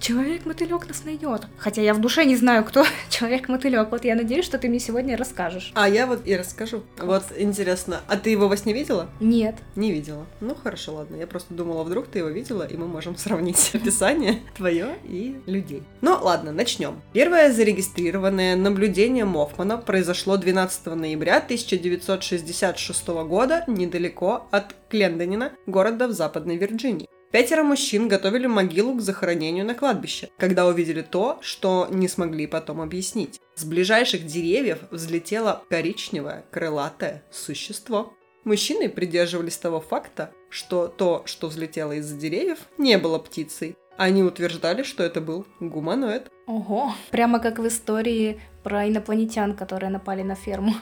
человек-мотылек 0.00 0.88
нас 0.88 1.04
найдет. 1.04 1.46
Хотя 1.58 1.80
я 1.82 1.94
в 1.94 2.00
душе 2.00 2.24
не 2.24 2.36
знаю, 2.36 2.64
кто 2.64 2.84
человек-мотылек. 3.08 3.90
Вот 3.90 4.04
я 4.04 4.14
надеюсь, 4.14 4.44
что 4.44 4.58
ты 4.58 4.68
мне 4.68 4.80
сегодня 4.80 5.16
расскажешь. 5.16 5.72
А 5.74 5.88
я 5.88 6.06
вот 6.06 6.26
и 6.26 6.36
расскажу. 6.36 6.82
Вот 6.98 7.24
интересно, 7.36 8.00
а 8.08 8.16
ты 8.16 8.30
его 8.30 8.48
во 8.48 8.56
сне 8.56 8.72
видела? 8.72 9.08
Нет. 9.20 9.56
Не 9.76 9.92
видела. 9.92 10.26
Ну 10.40 10.54
хорошо, 10.54 10.94
ладно. 10.94 11.16
Я 11.16 11.26
просто 11.26 11.54
думала, 11.54 11.84
вдруг 11.84 12.08
ты 12.08 12.18
его 12.18 12.28
видела, 12.28 12.64
и 12.64 12.76
мы 12.76 12.88
можем 12.88 13.16
сравнить 13.22 13.70
описание 13.74 14.40
твое 14.56 14.96
и 15.04 15.40
людей. 15.46 15.82
Ну 16.00 16.18
ладно, 16.20 16.52
начнем. 16.52 17.00
Первое 17.12 17.52
зарегистрированное 17.52 18.56
наблюдение 18.56 19.26
Мофмана 19.26 19.76
произошло 19.76 20.38
12 20.38 20.86
ноября 20.86 21.36
1966 21.38 23.08
года 23.08 23.64
недалеко 23.66 24.46
от 24.50 24.74
Клендонина, 24.88 25.52
города 25.66 26.08
в 26.08 26.12
Западной 26.12 26.56
Вирджинии. 26.56 27.06
Пятеро 27.30 27.64
мужчин 27.64 28.08
готовили 28.08 28.46
могилу 28.46 28.94
к 28.94 29.02
захоронению 29.02 29.66
на 29.66 29.74
кладбище, 29.74 30.30
когда 30.38 30.66
увидели 30.66 31.02
то, 31.02 31.38
что 31.42 31.86
не 31.90 32.08
смогли 32.08 32.46
потом 32.46 32.80
объяснить. 32.80 33.40
С 33.56 33.64
ближайших 33.64 34.24
деревьев 34.24 34.78
взлетело 34.90 35.64
коричневое 35.68 36.46
крылатое 36.50 37.24
существо. 37.30 38.14
Мужчины 38.44 38.88
придерживались 38.88 39.58
того 39.58 39.80
факта, 39.80 40.32
что 40.48 40.88
то, 40.88 41.22
что 41.26 41.48
взлетело 41.48 41.92
из-за 41.92 42.16
деревьев, 42.16 42.58
не 42.78 42.96
было 42.96 43.18
птицей. 43.18 43.76
Они 43.96 44.22
утверждали, 44.22 44.82
что 44.82 45.02
это 45.02 45.20
был 45.20 45.46
гуманоид. 45.60 46.30
Ого. 46.46 46.94
Прямо 47.10 47.38
как 47.40 47.58
в 47.58 47.66
истории 47.66 48.40
про 48.62 48.88
инопланетян, 48.88 49.54
которые 49.54 49.90
напали 49.90 50.22
на 50.22 50.34
ферму. 50.34 50.74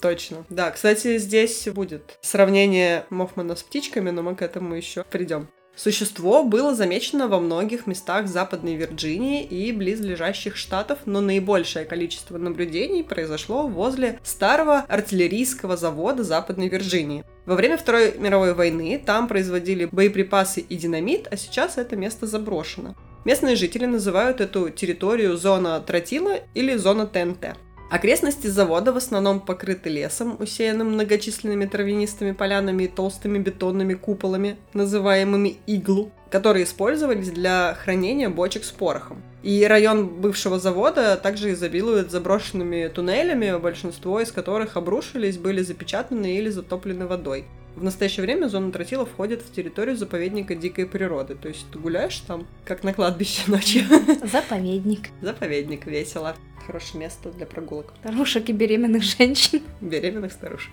Точно. 0.00 0.44
Да, 0.48 0.70
кстати, 0.70 1.18
здесь 1.18 1.66
будет 1.68 2.18
сравнение 2.22 3.04
Мофмана 3.10 3.56
с 3.56 3.62
птичками, 3.62 4.10
но 4.10 4.22
мы 4.22 4.36
к 4.36 4.42
этому 4.42 4.74
еще 4.74 5.04
придем. 5.04 5.48
Существо 5.78 6.42
было 6.42 6.74
замечено 6.74 7.28
во 7.28 7.38
многих 7.38 7.86
местах 7.86 8.26
Западной 8.26 8.74
Вирджинии 8.74 9.44
и 9.44 9.70
близлежащих 9.70 10.56
штатов, 10.56 10.98
но 11.06 11.20
наибольшее 11.20 11.84
количество 11.84 12.36
наблюдений 12.36 13.04
произошло 13.04 13.68
возле 13.68 14.18
старого 14.24 14.78
артиллерийского 14.88 15.76
завода 15.76 16.24
Западной 16.24 16.68
Вирджинии. 16.68 17.24
Во 17.46 17.54
время 17.54 17.78
Второй 17.78 18.18
мировой 18.18 18.54
войны 18.54 19.00
там 19.06 19.28
производили 19.28 19.84
боеприпасы 19.84 20.62
и 20.62 20.76
динамит, 20.76 21.28
а 21.30 21.36
сейчас 21.36 21.78
это 21.78 21.94
место 21.94 22.26
заброшено. 22.26 22.96
Местные 23.24 23.54
жители 23.54 23.86
называют 23.86 24.40
эту 24.40 24.70
территорию 24.70 25.36
зона 25.36 25.78
тротила 25.80 26.40
или 26.54 26.74
зона 26.74 27.06
ТНТ. 27.06 27.56
Окрестности 27.90 28.48
завода 28.48 28.92
в 28.92 28.98
основном 28.98 29.40
покрыты 29.40 29.88
лесом, 29.88 30.36
усеянным 30.38 30.92
многочисленными 30.92 31.64
травянистыми 31.64 32.32
полянами 32.32 32.84
и 32.84 32.88
толстыми 32.88 33.38
бетонными 33.38 33.94
куполами, 33.94 34.58
называемыми 34.74 35.56
иглу, 35.66 36.10
которые 36.30 36.64
использовались 36.64 37.30
для 37.30 37.74
хранения 37.82 38.28
бочек 38.28 38.64
с 38.64 38.70
порохом. 38.72 39.22
И 39.42 39.64
район 39.64 40.06
бывшего 40.06 40.58
завода 40.58 41.16
также 41.16 41.52
изобилует 41.52 42.10
заброшенными 42.10 42.88
туннелями, 42.88 43.58
большинство 43.58 44.20
из 44.20 44.32
которых 44.32 44.76
обрушились, 44.76 45.38
были 45.38 45.62
запечатаны 45.62 46.36
или 46.36 46.50
затоплены 46.50 47.06
водой. 47.06 47.46
В 47.78 47.84
настоящее 47.84 48.24
время 48.24 48.48
зона 48.48 48.72
тротила 48.72 49.06
входит 49.06 49.40
в 49.40 49.52
территорию 49.54 49.96
заповедника 49.96 50.56
дикой 50.56 50.84
природы. 50.84 51.36
То 51.36 51.46
есть 51.46 51.64
ты 51.70 51.78
гуляешь 51.78 52.18
там, 52.26 52.44
как 52.64 52.82
на 52.82 52.92
кладбище 52.92 53.42
ночью. 53.46 53.84
Заповедник. 54.24 55.10
Заповедник, 55.22 55.86
весело. 55.86 56.34
Хорошее 56.66 56.98
место 56.98 57.30
для 57.30 57.46
прогулок. 57.46 57.94
Старушек 58.00 58.48
и 58.48 58.52
беременных 58.52 59.04
женщин. 59.04 59.62
Беременных 59.80 60.32
старушек. 60.32 60.72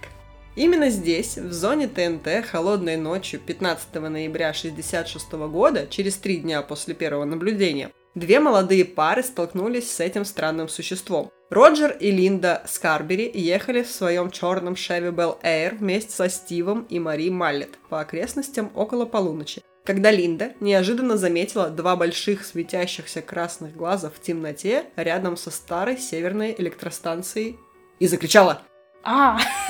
Именно 0.56 0.89
здесь, 0.89 1.38
в 1.38 1.53
зоне 1.53 1.88
ТНТ, 1.88 2.43
холодной 2.43 2.97
ночью 2.97 3.39
15 3.39 3.93
ноября 3.93 4.49
1966 4.49 5.32
года, 5.34 5.86
через 5.88 6.16
три 6.16 6.38
дня 6.38 6.64
после 6.64 6.95
первого 6.95 7.26
наблюдения, 7.26 7.91
две 8.16 8.39
молодые 8.39 8.86
пары 8.86 9.22
столкнулись 9.22 9.91
с 9.91 9.99
этим 9.99 10.26
странным 10.26 10.68
существом. 10.70 11.30
Роджер 11.51 11.95
и 11.99 12.09
Линда 12.09 12.63
Скарбери 12.68 13.30
ехали 13.32 13.84
в 13.84 13.91
своем 13.91 14.32
черном 14.32 14.74
Chevy 14.74 15.13
Bel 15.13 15.39
Air 15.43 15.78
вместе 15.78 16.11
со 16.11 16.28
Стивом 16.28 16.88
и 16.89 16.97
Мари 16.97 17.30
Маллет 17.30 17.78
по 17.89 18.01
окрестностям 18.01 18.72
около 18.74 19.05
полуночи, 19.05 19.61
когда 19.86 20.09
Линда 20.09 20.53
неожиданно 20.59 21.18
заметила 21.18 21.70
два 21.70 21.95
больших 21.95 22.43
светящихся 22.45 23.22
красных 23.22 23.76
глаза 23.76 24.09
в 24.09 24.20
темноте 24.20 24.86
рядом 24.95 25.38
со 25.38 25.51
старой 25.51 25.97
северной 25.97 26.55
электростанцией 26.57 27.59
и 27.99 28.07
закричала 28.07 28.63
А, 29.03 29.38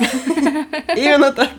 Именно 0.96 1.32
так. 1.32 1.50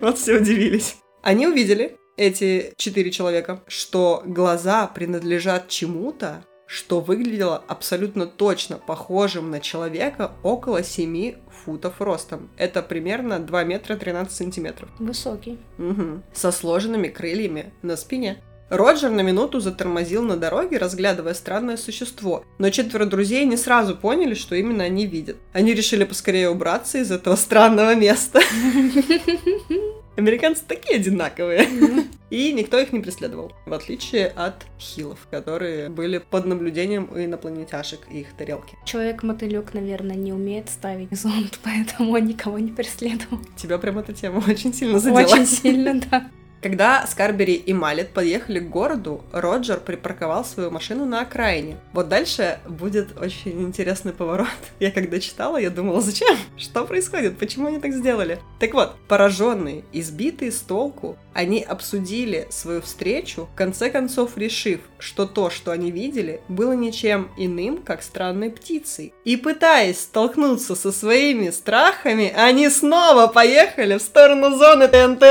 Вот 0.00 0.18
все 0.18 0.38
удивились. 0.38 0.96
Они 1.22 1.46
увидели, 1.46 1.96
эти 2.16 2.72
четыре 2.76 3.10
человека, 3.10 3.62
что 3.66 4.22
глаза 4.24 4.86
принадлежат 4.86 5.68
чему-то, 5.68 6.44
что 6.66 7.00
выглядело 7.00 7.62
абсолютно 7.68 8.26
точно 8.26 8.78
похожим 8.78 9.50
на 9.50 9.60
человека 9.60 10.32
около 10.42 10.82
7 10.82 11.34
футов 11.64 12.00
ростом. 12.00 12.50
Это 12.56 12.82
примерно 12.82 13.38
2 13.38 13.64
метра 13.64 13.96
13 13.96 14.32
сантиметров. 14.32 14.88
высокий. 14.98 15.58
Мгм. 15.76 16.22
Со 16.32 16.50
сложенными 16.50 17.08
крыльями 17.08 17.74
на 17.82 17.96
спине. 17.96 18.42
Роджер 18.70 19.10
на 19.10 19.20
минуту 19.20 19.60
затормозил 19.60 20.22
на 20.22 20.38
дороге, 20.38 20.78
разглядывая 20.78 21.34
странное 21.34 21.76
существо, 21.76 22.42
но 22.56 22.70
четверо 22.70 23.04
друзей 23.04 23.44
не 23.44 23.58
сразу 23.58 23.94
поняли, 23.94 24.32
что 24.32 24.54
именно 24.54 24.84
они 24.84 25.04
видят. 25.04 25.36
Они 25.52 25.74
решили 25.74 26.04
поскорее 26.04 26.48
убраться 26.48 26.96
из 26.96 27.10
этого 27.10 27.36
странного 27.36 27.94
места. 27.94 28.40
Американцы 30.16 30.62
такие 30.66 30.96
одинаковые. 30.96 31.66
И 32.32 32.50
никто 32.52 32.78
их 32.78 32.94
не 32.94 33.00
преследовал, 33.00 33.52
в 33.66 33.74
отличие 33.74 34.28
от 34.28 34.64
хилов, 34.80 35.18
которые 35.30 35.90
были 35.90 36.16
под 36.16 36.46
наблюдением 36.46 37.10
у 37.12 37.18
инопланетяшек 37.18 38.00
и 38.10 38.20
их 38.20 38.32
тарелки. 38.32 38.74
Человек-мотылек, 38.86 39.74
наверное, 39.74 40.16
не 40.16 40.32
умеет 40.32 40.70
ставить 40.70 41.14
зонт, 41.14 41.58
поэтому 41.62 42.12
он 42.12 42.24
никого 42.24 42.58
не 42.58 42.72
преследовал. 42.72 43.38
Тебя 43.58 43.76
прям 43.76 43.98
эта 43.98 44.14
тема 44.14 44.42
очень 44.48 44.72
сильно 44.72 44.98
задела. 44.98 45.20
Очень 45.20 45.46
сильно, 45.46 46.00
да. 46.10 46.30
Когда 46.62 47.04
Скарбери 47.08 47.54
и 47.54 47.72
Малет 47.72 48.10
подъехали 48.10 48.60
к 48.60 48.70
городу, 48.70 49.24
Роджер 49.32 49.80
припарковал 49.80 50.44
свою 50.44 50.70
машину 50.70 51.04
на 51.04 51.22
окраине. 51.22 51.76
Вот 51.92 52.08
дальше 52.08 52.60
будет 52.68 53.18
очень 53.20 53.62
интересный 53.62 54.12
поворот. 54.12 54.46
Я 54.78 54.92
когда 54.92 55.18
читала, 55.18 55.56
я 55.56 55.70
думала, 55.70 56.00
зачем? 56.00 56.36
Что 56.56 56.84
происходит? 56.84 57.36
Почему 57.36 57.66
они 57.66 57.80
так 57.80 57.92
сделали? 57.92 58.38
Так 58.60 58.74
вот, 58.74 58.94
пораженные, 59.08 59.82
избитые 59.92 60.52
с 60.52 60.60
толку, 60.60 61.16
они 61.34 61.62
обсудили 61.62 62.46
свою 62.50 62.80
встречу, 62.80 63.48
в 63.52 63.56
конце 63.56 63.90
концов 63.90 64.38
решив, 64.38 64.80
что 64.98 65.26
то, 65.26 65.50
что 65.50 65.72
они 65.72 65.90
видели, 65.90 66.42
было 66.48 66.74
ничем 66.74 67.28
иным, 67.36 67.78
как 67.78 68.04
странной 68.04 68.50
птицей. 68.50 69.12
И 69.24 69.36
пытаясь 69.36 70.00
столкнуться 70.00 70.76
со 70.76 70.92
своими 70.92 71.50
страхами, 71.50 72.32
они 72.36 72.68
снова 72.68 73.26
поехали 73.26 73.96
в 73.96 74.02
сторону 74.02 74.56
зоны 74.56 74.86
ТНТ. 74.86 75.24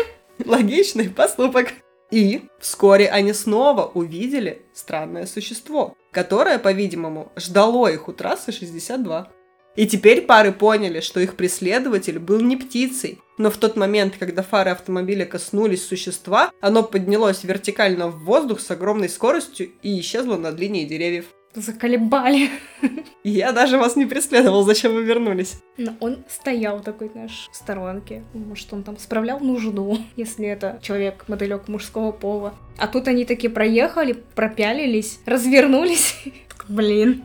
Логичный 0.46 1.08
поступок. 1.08 1.68
И 2.10 2.42
вскоре 2.58 3.08
они 3.08 3.32
снова 3.32 3.84
увидели 3.86 4.62
странное 4.74 5.26
существо, 5.26 5.96
которое, 6.10 6.58
по-видимому, 6.58 7.30
ждало 7.36 7.86
их 7.86 8.08
у 8.08 8.12
трассы 8.12 8.50
62. 8.50 9.30
И 9.76 9.86
теперь 9.86 10.22
пары 10.22 10.52
поняли, 10.52 11.00
что 11.00 11.20
их 11.20 11.36
преследователь 11.36 12.18
был 12.18 12.40
не 12.40 12.56
птицей, 12.56 13.20
но 13.38 13.50
в 13.50 13.56
тот 13.56 13.76
момент, 13.76 14.16
когда 14.18 14.42
фары 14.42 14.70
автомобиля 14.72 15.24
коснулись 15.24 15.86
существа, 15.86 16.50
оно 16.60 16.82
поднялось 16.82 17.44
вертикально 17.44 18.08
в 18.08 18.24
воздух 18.24 18.60
с 18.60 18.70
огромной 18.72 19.08
скоростью 19.08 19.70
и 19.82 20.00
исчезло 20.00 20.36
над 20.36 20.58
линией 20.58 20.86
деревьев. 20.86 21.26
Заколебали. 21.54 22.48
Я 23.24 23.52
даже 23.52 23.76
вас 23.76 23.96
не 23.96 24.06
преследовал, 24.06 24.62
зачем 24.62 24.94
вы 24.94 25.02
вернулись? 25.02 25.58
Но 25.76 25.92
он 26.00 26.24
стоял 26.28 26.80
такой, 26.80 27.08
знаешь, 27.08 27.48
в 27.52 27.56
сторонке. 27.56 28.22
Может, 28.32 28.72
он 28.72 28.84
там 28.84 28.96
справлял 28.98 29.40
нужду, 29.40 29.98
если 30.16 30.46
это 30.46 30.78
человек-мотылек 30.80 31.68
мужского 31.68 32.12
пола. 32.12 32.54
А 32.78 32.86
тут 32.86 33.08
они 33.08 33.24
такие 33.24 33.50
проехали, 33.50 34.12
пропялились, 34.34 35.18
развернулись. 35.26 36.22
Блин. 36.68 37.24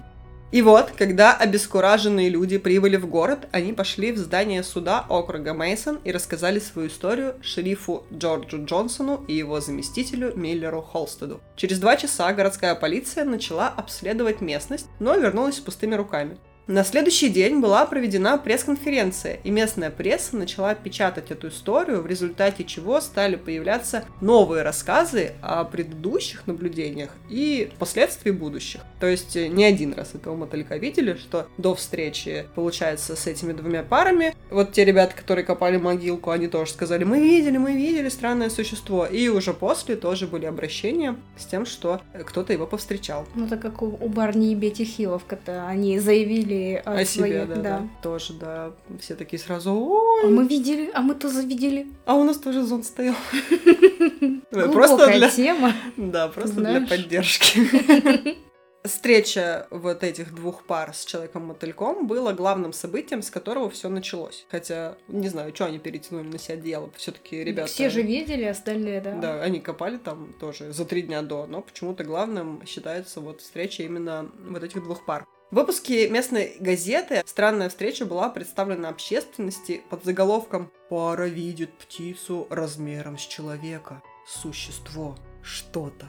И 0.51 0.61
вот, 0.61 0.91
когда 0.91 1.33
обескураженные 1.35 2.29
люди 2.29 2.57
прибыли 2.57 2.95
в 2.97 3.07
город, 3.07 3.47
они 3.51 3.73
пошли 3.73 4.11
в 4.11 4.17
здание 4.17 4.63
суда 4.63 5.05
округа 5.09 5.53
Мейсон 5.53 5.99
и 6.03 6.11
рассказали 6.11 6.59
свою 6.59 6.87
историю 6.87 7.35
шерифу 7.41 8.05
Джорджу 8.13 8.63
Джонсону 8.63 9.25
и 9.27 9.33
его 9.33 9.59
заместителю 9.59 10.33
Миллеру 10.35 10.81
Холстеду. 10.81 11.41
Через 11.55 11.79
два 11.79 11.97
часа 11.97 12.31
городская 12.31 12.75
полиция 12.75 13.25
начала 13.25 13.67
обследовать 13.67 14.39
местность, 14.39 14.87
но 14.99 15.15
вернулась 15.17 15.57
с 15.57 15.59
пустыми 15.59 15.95
руками. 15.95 16.37
На 16.67 16.83
следующий 16.83 17.29
день 17.29 17.59
была 17.59 17.85
проведена 17.85 18.39
пресс-конференция, 18.39 19.37
и 19.43 19.51
местная 19.51 19.91
пресса 19.91 20.35
начала 20.35 20.73
печатать 20.73 21.29
эту 21.29 21.49
историю, 21.49 22.01
в 22.01 22.07
результате 22.07 22.63
чего 22.63 22.99
стали 23.01 23.35
появляться 23.35 24.03
новые 24.19 24.63
рассказы 24.63 25.33
о 25.43 25.63
предыдущих 25.65 26.47
наблюдениях 26.47 27.11
и 27.29 27.69
впоследствии 27.75 28.31
будущих. 28.31 28.81
То 28.99 29.05
есть 29.05 29.35
э, 29.35 29.47
не 29.47 29.63
один 29.63 29.93
раз 29.93 30.15
этого 30.15 30.35
мотылька 30.35 30.77
видели, 30.77 31.13
что 31.13 31.47
до 31.59 31.75
встречи, 31.75 32.47
получается, 32.55 33.15
с 33.15 33.27
этими 33.27 33.53
двумя 33.53 33.83
парами, 33.83 34.35
вот 34.49 34.71
те 34.71 34.85
ребята, 34.85 35.15
которые 35.15 35.45
копали 35.45 35.77
могилку, 35.77 36.31
они 36.31 36.47
тоже 36.47 36.71
сказали, 36.71 37.03
мы 37.03 37.19
видели, 37.19 37.57
мы 37.57 37.73
видели 37.73 38.09
странное 38.09 38.49
существо, 38.49 39.05
и 39.05 39.27
уже 39.27 39.53
после 39.53 39.95
тоже 39.97 40.25
были 40.25 40.45
обращения 40.45 41.15
с 41.37 41.45
тем, 41.45 41.67
что 41.67 42.01
э, 42.13 42.23
кто-то 42.23 42.53
его 42.53 42.65
повстречал. 42.65 43.27
Ну, 43.35 43.47
так 43.47 43.61
как 43.61 43.83
у, 43.83 43.95
у 44.01 44.09
Барни 44.09 44.51
и 44.51 44.55
Бетти 44.55 44.83
Хиллов, 44.83 45.25
когда 45.27 45.67
они 45.67 45.99
заявили 45.99 46.54
о, 46.85 46.91
О 46.93 47.05
себе, 47.05 47.27
своей- 47.27 47.45
да, 47.45 47.55
да. 47.55 47.89
Тоже, 48.01 48.33
да. 48.33 48.71
Все 48.99 49.15
такие 49.15 49.39
сразу, 49.39 49.73
ой, 49.73 50.23
А 50.23 50.27
мы 50.27 50.47
видели, 50.47 50.89
а 50.93 51.01
мы 51.01 51.15
тоже 51.15 51.41
видели. 51.41 51.87
а 52.05 52.15
у 52.15 52.23
нас 52.23 52.37
тоже 52.37 52.63
зон 52.63 52.83
стоял. 52.83 53.15
Просто 54.51 55.07
для... 55.07 55.29
тема. 55.29 55.73
Да, 55.97 56.27
просто 56.27 56.61
для 56.61 56.81
поддержки. 56.81 58.37
Встреча 58.85 59.65
вот 59.71 60.03
этих 60.03 60.35
двух 60.35 60.63
пар 60.63 60.93
с 60.93 61.05
Человеком-мотыльком 61.05 62.05
была 62.05 62.33
главным 62.33 62.71
событием, 62.71 63.23
с 63.23 63.31
которого 63.31 63.67
все 63.71 63.89
началось. 63.89 64.45
Хотя, 64.51 64.95
не 65.07 65.27
знаю, 65.27 65.55
что 65.55 65.65
они 65.65 65.79
перетянули 65.79 66.27
на 66.27 66.37
себя 66.37 66.57
дело. 66.57 66.91
Все-таки 66.95 67.43
ребята... 67.43 67.67
Все 67.67 67.89
же 67.89 68.03
видели, 68.03 68.43
остальные, 68.43 69.01
да. 69.01 69.15
Да, 69.15 69.41
они 69.41 69.59
копали 69.59 69.97
там 69.97 70.33
тоже 70.39 70.71
за 70.71 70.85
три 70.85 71.01
дня 71.01 71.23
до, 71.23 71.47
но 71.47 71.61
почему-то 71.61 72.03
главным 72.03 72.61
считается 72.67 73.21
вот 73.21 73.41
встреча 73.41 73.81
именно 73.81 74.29
вот 74.47 74.63
этих 74.63 74.83
двух 74.83 75.03
пар. 75.03 75.25
В 75.55 75.57
выпуске 75.57 76.09
местной 76.09 76.57
газеты 76.59 77.23
странная 77.25 77.69
встреча 77.69 78.05
была 78.05 78.27
представлена 78.27 78.89
общественности 78.89 79.83
под 79.89 80.03
заголовком 80.03 80.69
«Пара 80.89 81.27
видит 81.27 81.71
птицу 81.77 82.45
размером 82.49 83.17
с 83.17 83.21
человека. 83.21 84.03
Существо. 84.27 85.15
Что-то». 85.41 86.07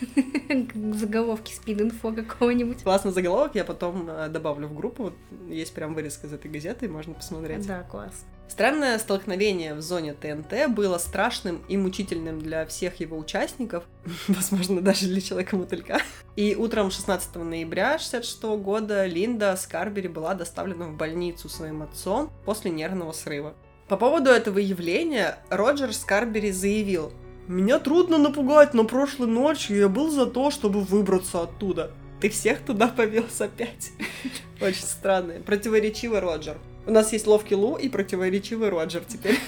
Заголовки 0.74 1.52
спид-инфо 1.52 2.12
какого-нибудь. 2.16 2.82
Классный 2.82 3.12
заголовок, 3.12 3.54
я 3.54 3.64
потом 3.64 4.10
э, 4.10 4.28
добавлю 4.28 4.66
в 4.66 4.74
группу. 4.74 5.12
Есть 5.46 5.72
прям 5.72 5.94
вырезка 5.94 6.26
из 6.26 6.32
этой 6.32 6.50
газеты, 6.50 6.88
можно 6.88 7.14
посмотреть. 7.14 7.64
Да, 7.68 7.84
класс. 7.84 8.24
Странное 8.48 8.98
столкновение 8.98 9.74
в 9.74 9.80
зоне 9.80 10.14
ТНТ 10.14 10.68
было 10.68 10.98
страшным 10.98 11.62
и 11.66 11.76
мучительным 11.76 12.40
для 12.40 12.66
всех 12.66 13.00
его 13.00 13.18
участников, 13.18 13.84
возможно, 14.28 14.80
даже 14.80 15.06
для 15.06 15.20
человека-мотылька. 15.20 16.00
И 16.36 16.54
утром 16.54 16.90
16 16.90 17.34
ноября 17.36 17.98
66 17.98 18.42
года 18.42 19.06
Линда 19.06 19.56
Скарбери 19.56 20.08
была 20.08 20.34
доставлена 20.34 20.86
в 20.86 20.96
больницу 20.96 21.48
своим 21.48 21.82
отцом 21.82 22.30
после 22.44 22.70
нервного 22.70 23.12
срыва. 23.12 23.54
По 23.88 23.96
поводу 23.96 24.30
этого 24.30 24.58
явления 24.58 25.38
Роджер 25.50 25.92
Скарбери 25.92 26.52
заявил, 26.52 27.12
«Меня 27.48 27.78
трудно 27.78 28.18
напугать, 28.18 28.72
но 28.72 28.84
прошлой 28.84 29.26
ночью 29.26 29.76
я 29.76 29.88
был 29.88 30.10
за 30.10 30.26
то, 30.26 30.50
чтобы 30.50 30.80
выбраться 30.80 31.42
оттуда. 31.42 31.90
Ты 32.20 32.30
всех 32.30 32.60
туда 32.60 32.88
повез 32.96 33.40
опять». 33.40 33.90
Очень 34.60 34.84
странно. 34.84 35.34
Противоречивый 35.44 36.20
Роджер. 36.20 36.58
У 36.86 36.90
нас 36.90 37.12
есть 37.12 37.26
ловкий 37.26 37.56
Лу 37.56 37.76
и 37.76 37.88
противоречивый 37.88 38.68
Роджер 38.68 39.04
теперь. 39.04 39.38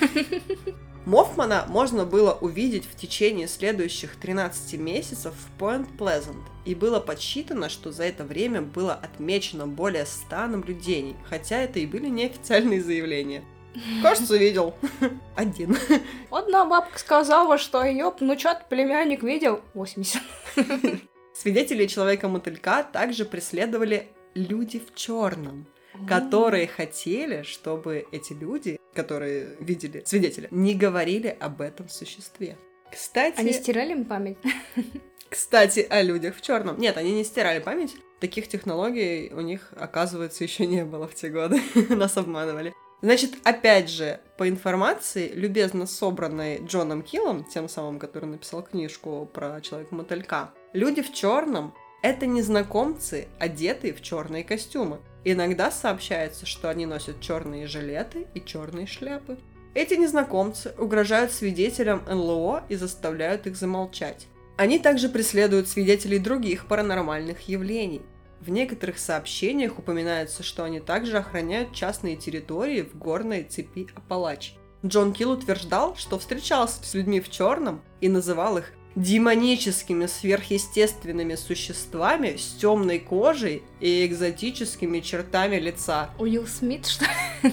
Моффмана 1.05 1.67
можно 1.69 2.05
было 2.05 2.33
увидеть 2.41 2.85
в 2.85 2.97
течение 2.97 3.47
следующих 3.47 4.17
13 4.17 4.81
месяцев 4.81 5.35
в 5.35 5.63
Point 5.63 5.87
Pleasant, 5.97 6.43
и 6.65 6.75
было 6.75 6.99
подсчитано, 6.99 7.69
что 7.69 7.93
за 7.93 8.05
это 8.05 8.25
время 8.25 8.63
было 8.63 8.95
отмечено 8.95 9.69
более 9.69 10.07
100 10.07 10.47
наблюдений, 10.47 11.15
хотя 11.29 11.63
это 11.63 11.79
и 11.79 11.87
были 11.87 12.09
неофициальные 12.09 12.83
заявления. 12.83 13.45
Кажется, 14.03 14.37
видел. 14.37 14.75
Один. 15.37 15.77
Одна 16.31 16.65
бабка 16.65 16.99
сказала, 16.99 17.59
что 17.59 17.85
ее 17.85 18.13
внучат 18.19 18.69
племянник 18.69 19.23
видел 19.23 19.61
80. 19.75 20.21
Свидетелей 21.35 21.87
Человека-мотылька 21.87 22.83
также 22.83 23.27
преследовали 23.27 24.09
люди 24.35 24.81
в 24.81 24.95
черном 24.95 25.67
которые 26.09 26.67
хотели, 26.67 27.43
чтобы 27.43 28.07
эти 28.13 28.33
люди, 28.33 28.79
которые 28.95 29.57
видели 29.61 30.03
свидетеля, 30.05 30.49
не 30.51 30.75
говорили 30.75 31.37
об 31.39 31.61
этом 31.61 31.89
существе. 31.89 32.57
Кстати... 32.93 33.39
Они 33.39 33.53
стирали 33.53 33.93
им 33.93 34.05
память? 34.05 34.39
Кстати, 35.29 35.87
о 35.89 36.03
людях 36.03 36.37
в 36.37 36.41
черном. 36.41 36.79
Нет, 36.79 36.97
они 36.97 37.13
не 37.13 37.25
стирали 37.25 37.59
память. 37.59 37.95
Таких 38.21 38.49
технологий 38.49 39.33
у 39.33 39.41
них, 39.41 39.73
оказывается, 39.77 40.45
еще 40.45 40.67
не 40.67 40.85
было 40.85 41.09
в 41.09 41.15
те 41.15 41.29
годы. 41.29 41.61
Нас 41.91 42.17
обманывали. 42.17 42.73
Значит, 43.03 43.35
опять 43.45 43.91
же, 43.91 44.21
по 44.39 44.49
информации, 44.49 45.31
любезно 45.35 45.87
собранной 45.87 46.65
Джоном 46.65 47.03
Киллом, 47.03 47.45
тем 47.45 47.69
самым, 47.69 47.99
который 47.99 48.27
написал 48.27 48.63
книжку 48.63 49.29
про 49.33 49.61
Человека-мотылька, 49.61 50.55
люди 50.73 51.03
в 51.03 51.13
черном 51.13 51.75
это 52.03 52.27
незнакомцы, 52.27 53.29
одетые 53.39 53.93
в 53.93 54.01
черные 54.01 54.45
костюмы. 54.45 55.01
Иногда 55.29 55.73
сообщается, 55.73 56.47
что 56.47 56.71
они 56.71 56.87
носят 56.87 57.21
черные 57.21 57.67
жилеты 57.67 58.29
и 58.35 58.41
черные 58.41 58.87
шляпы. 58.87 59.37
Эти 59.75 59.95
незнакомцы 59.95 60.73
угрожают 60.79 61.33
свидетелям 61.33 62.05
НЛО 62.09 62.63
и 62.69 62.77
заставляют 62.77 63.49
их 63.49 63.57
замолчать. 63.57 64.29
Они 64.57 64.79
также 64.79 65.09
преследуют 65.09 65.69
свидетелей 65.69 66.21
других 66.21 66.67
паранормальных 66.69 67.41
явлений. 67.49 68.03
В 68.39 68.51
некоторых 68.51 69.01
сообщениях 69.01 69.81
упоминается, 69.81 70.45
что 70.45 70.63
они 70.63 70.79
также 70.79 71.19
охраняют 71.19 71.73
частные 71.73 72.15
территории 72.15 72.83
в 72.83 72.97
горной 72.97 73.43
цепи 73.43 73.89
Апалач. 73.97 74.55
Джон 74.85 75.13
Килл 75.13 75.33
утверждал, 75.33 75.97
что 75.97 76.21
встречался 76.21 76.85
с 76.85 76.95
людьми 76.95 77.21
в 77.21 77.29
черном 77.33 77.83
и 78.01 78.09
называл 78.09 78.59
их 78.59 78.71
демоническими 78.97 80.07
сверхъестественными 80.07 81.35
существами 81.35 82.37
с 82.37 82.55
темной 82.55 82.99
кожей 82.99 83.63
и 83.79 84.05
экзотическими 84.07 85.01
чертами 85.01 85.57
лица. 85.57 86.11
Уилл 86.19 86.47
Смит, 86.47 86.87
что 86.87 87.05
ли? 87.05 87.51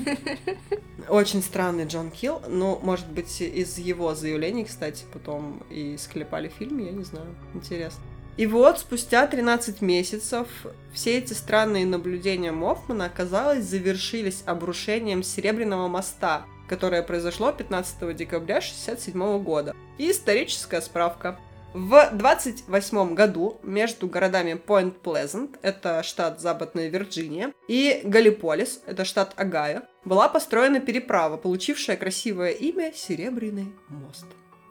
Очень 1.09 1.43
странный 1.43 1.85
Джон 1.85 2.11
Килл. 2.11 2.41
Ну, 2.47 2.79
может 2.81 3.09
быть, 3.09 3.41
из 3.41 3.77
его 3.77 4.15
заявлений, 4.15 4.63
кстати, 4.63 5.03
потом 5.11 5.61
и 5.69 5.97
склепали 5.97 6.47
фильм, 6.47 6.79
я 6.79 6.91
не 6.91 7.03
знаю. 7.03 7.35
Интересно. 7.53 8.01
И 8.37 8.47
вот, 8.47 8.79
спустя 8.79 9.27
13 9.27 9.81
месяцев, 9.81 10.47
все 10.93 11.19
эти 11.19 11.33
странные 11.33 11.85
наблюдения 11.85 12.51
Моффмана, 12.51 13.05
оказалось, 13.05 13.65
завершились 13.65 14.43
обрушением 14.45 15.21
Серебряного 15.21 15.87
моста, 15.87 16.45
которое 16.67 17.03
произошло 17.03 17.51
15 17.51 18.15
декабря 18.15 18.57
1967 18.57 19.43
года. 19.43 19.75
Историческая 19.97 20.81
справка. 20.81 21.39
В 21.73 22.09
28 22.13 23.13
году 23.13 23.59
между 23.63 24.07
городами 24.07 24.51
Point 24.51 24.95
Pleasant, 25.03 25.57
это 25.61 26.01
штат 26.03 26.39
Западная 26.39 26.87
Вирджиния, 26.89 27.53
и 27.67 28.01
Галиполис, 28.03 28.81
это 28.85 29.05
штат 29.05 29.33
Огайо, 29.37 29.81
была 30.03 30.29
построена 30.29 30.79
переправа, 30.79 31.37
получившая 31.37 31.97
красивое 31.97 32.51
имя 32.51 32.91
Серебряный 32.93 33.73
мост. 33.89 34.25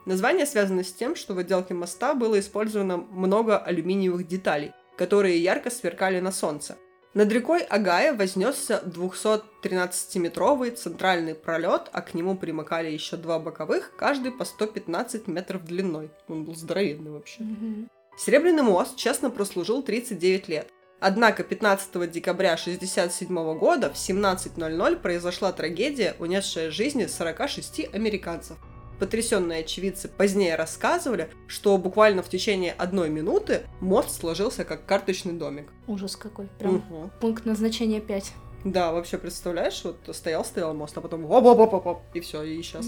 Название 0.05 0.45
связано 0.45 0.83
с 0.83 0.91
тем, 0.91 1.15
что 1.15 1.33
в 1.33 1.39
отделке 1.39 1.73
моста 1.73 2.13
было 2.13 2.37
использовано 2.39 2.97
много 2.97 3.57
алюминиевых 3.57 4.27
деталей, 4.27 4.71
которые 4.97 5.41
ярко 5.41 5.69
сверкали 5.69 6.19
на 6.19 6.31
солнце. 6.31 6.77
Над 7.13 7.31
рекой 7.31 7.61
Агая 7.61 8.15
вознесся 8.15 8.81
213-метровый 8.85 10.71
центральный 10.71 11.35
пролет, 11.35 11.89
а 11.91 12.01
к 12.01 12.15
нему 12.15 12.35
примыкали 12.35 12.89
еще 12.89 13.17
два 13.17 13.37
боковых, 13.37 13.91
каждый 13.95 14.31
по 14.31 14.45
115 14.45 15.27
метров 15.27 15.63
длиной. 15.63 16.09
Он 16.27 16.43
был 16.43 16.55
здоровенный 16.55 17.11
вообще. 17.11 17.43
Мгм. 17.43 17.89
Серебряный 18.17 18.63
мост 18.63 18.95
честно 18.95 19.29
прослужил 19.29 19.83
39 19.83 20.47
лет. 20.47 20.69
Однако 20.99 21.43
15 21.43 22.09
декабря 22.09 22.53
1967 22.53 23.59
года 23.59 23.91
в 23.91 23.95
17.00 23.95 24.95
произошла 24.95 25.51
трагедия, 25.51 26.15
унесшая 26.17 26.71
жизни 26.71 27.05
46 27.05 27.93
американцев. 27.93 28.57
Потрясенные 28.99 29.61
очевидцы 29.61 30.07
позднее 30.07 30.55
рассказывали, 30.55 31.29
что 31.47 31.77
буквально 31.77 32.21
в 32.23 32.29
течение 32.29 32.71
одной 32.73 33.09
минуты 33.09 33.61
мост 33.81 34.19
сложился 34.19 34.63
как 34.63 34.85
карточный 34.85 35.33
домик. 35.33 35.67
Ужас 35.87 36.15
какой. 36.15 36.47
Прям 36.59 36.75
Мгм. 36.75 37.11
пункт 37.19 37.45
назначения 37.45 37.99
5. 37.99 38.33
Да, 38.63 38.93
вообще 38.93 39.17
представляешь, 39.17 39.81
вот 39.83 39.97
стоял, 40.15 40.45
стоял 40.45 40.73
мост, 40.73 40.97
а 40.97 41.01
потом 41.01 41.25
оп 41.25 41.45
оп 41.45 41.59
оп 41.59 41.73
оп 41.73 41.85
оп 41.87 42.01
и 42.13 42.21
все, 42.21 42.43
и 42.43 42.61
исчез. 42.61 42.87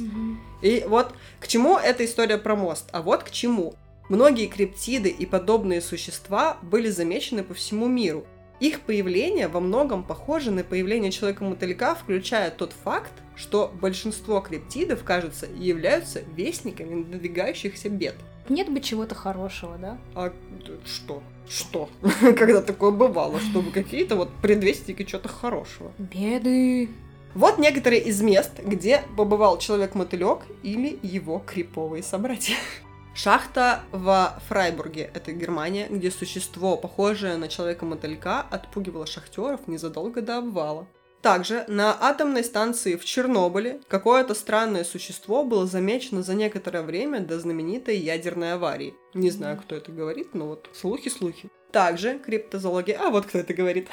И 0.62 0.86
вот 0.88 1.14
к 1.42 1.48
чему 1.48 1.78
эта 1.78 2.06
история 2.06 2.38
про 2.38 2.56
мост, 2.56 2.88
а 2.94 3.02
вот 3.02 3.24
к 3.24 3.32
чему. 3.32 3.74
Многие 4.08 4.46
криптиды 4.46 5.10
и 5.10 5.26
подобные 5.26 5.82
существа 5.82 6.58
были 6.62 6.90
замечены 6.90 7.44
по 7.44 7.54
всему 7.56 7.88
миру. 7.88 8.26
Их 8.60 8.82
появление 8.82 9.48
во 9.48 9.60
многом 9.60 10.04
похоже 10.04 10.52
на 10.52 10.64
появление 10.64 11.12
человека-мотылька, 11.12 11.96
включая 11.96 12.52
тот 12.52 12.74
факт, 12.84 13.12
что 13.36 13.72
большинство 13.82 14.40
криптидов, 14.40 15.04
кажется, 15.04 15.46
являются 15.58 16.22
вестниками 16.36 17.04
надвигающихся 17.04 17.90
бед. 17.90 18.16
Нет 18.48 18.72
бы 18.72 18.80
чего-то 18.80 19.16
хорошего, 19.16 19.78
да? 19.78 19.98
А 20.14 20.32
что? 20.86 21.22
Что? 21.50 21.90
Когда 22.38 22.62
такое 22.62 22.92
бывало, 22.92 23.40
чтобы 23.40 23.72
какие-то 23.72 24.16
вот 24.16 24.30
предвестники 24.42 25.04
чего-то 25.04 25.30
хорошего. 25.30 25.92
Беды. 25.98 26.90
Вот 27.34 27.58
некоторые 27.58 28.02
из 28.02 28.22
мест, 28.22 28.52
где 28.64 29.02
побывал 29.18 29.58
человек-мотылек 29.58 30.44
или 30.64 30.98
его 31.02 31.44
криповые 31.46 32.02
собратья. 32.02 32.56
Шахта 33.16 33.82
во 33.94 34.38
Фрайбурге, 34.50 35.10
это 35.14 35.32
Германия, 35.32 35.88
где 35.90 36.12
существо, 36.12 36.76
похожее 36.76 37.38
на 37.38 37.48
человека-мотылька, 37.48 38.42
отпугивало 38.42 39.08
шахтеров 39.08 39.70
незадолго 39.70 40.22
до 40.22 40.40
обвала. 40.40 40.86
Также 41.22 41.64
на 41.70 41.98
атомной 42.00 42.44
станции 42.44 42.98
в 42.98 43.06
Чернобыле 43.06 43.80
какое-то 43.88 44.36
странное 44.36 44.84
существо 44.84 45.46
было 45.46 45.66
замечено 45.66 46.24
за 46.24 46.36
некоторое 46.36 46.84
время 46.84 47.22
до 47.22 47.40
знаменитой 47.40 47.98
ядерной 47.98 48.54
аварии. 48.54 48.94
Не 49.14 49.32
знаю, 49.32 49.58
кто 49.58 49.76
это 49.76 49.94
говорит, 49.94 50.34
но 50.34 50.48
вот 50.48 50.70
слухи-слухи. 50.74 51.50
Также 51.72 52.20
криптозоологи... 52.20 52.92
А 52.92 53.12
вот 53.12 53.28
кто 53.28 53.40
это 53.40 53.54
говорит. 53.54 53.88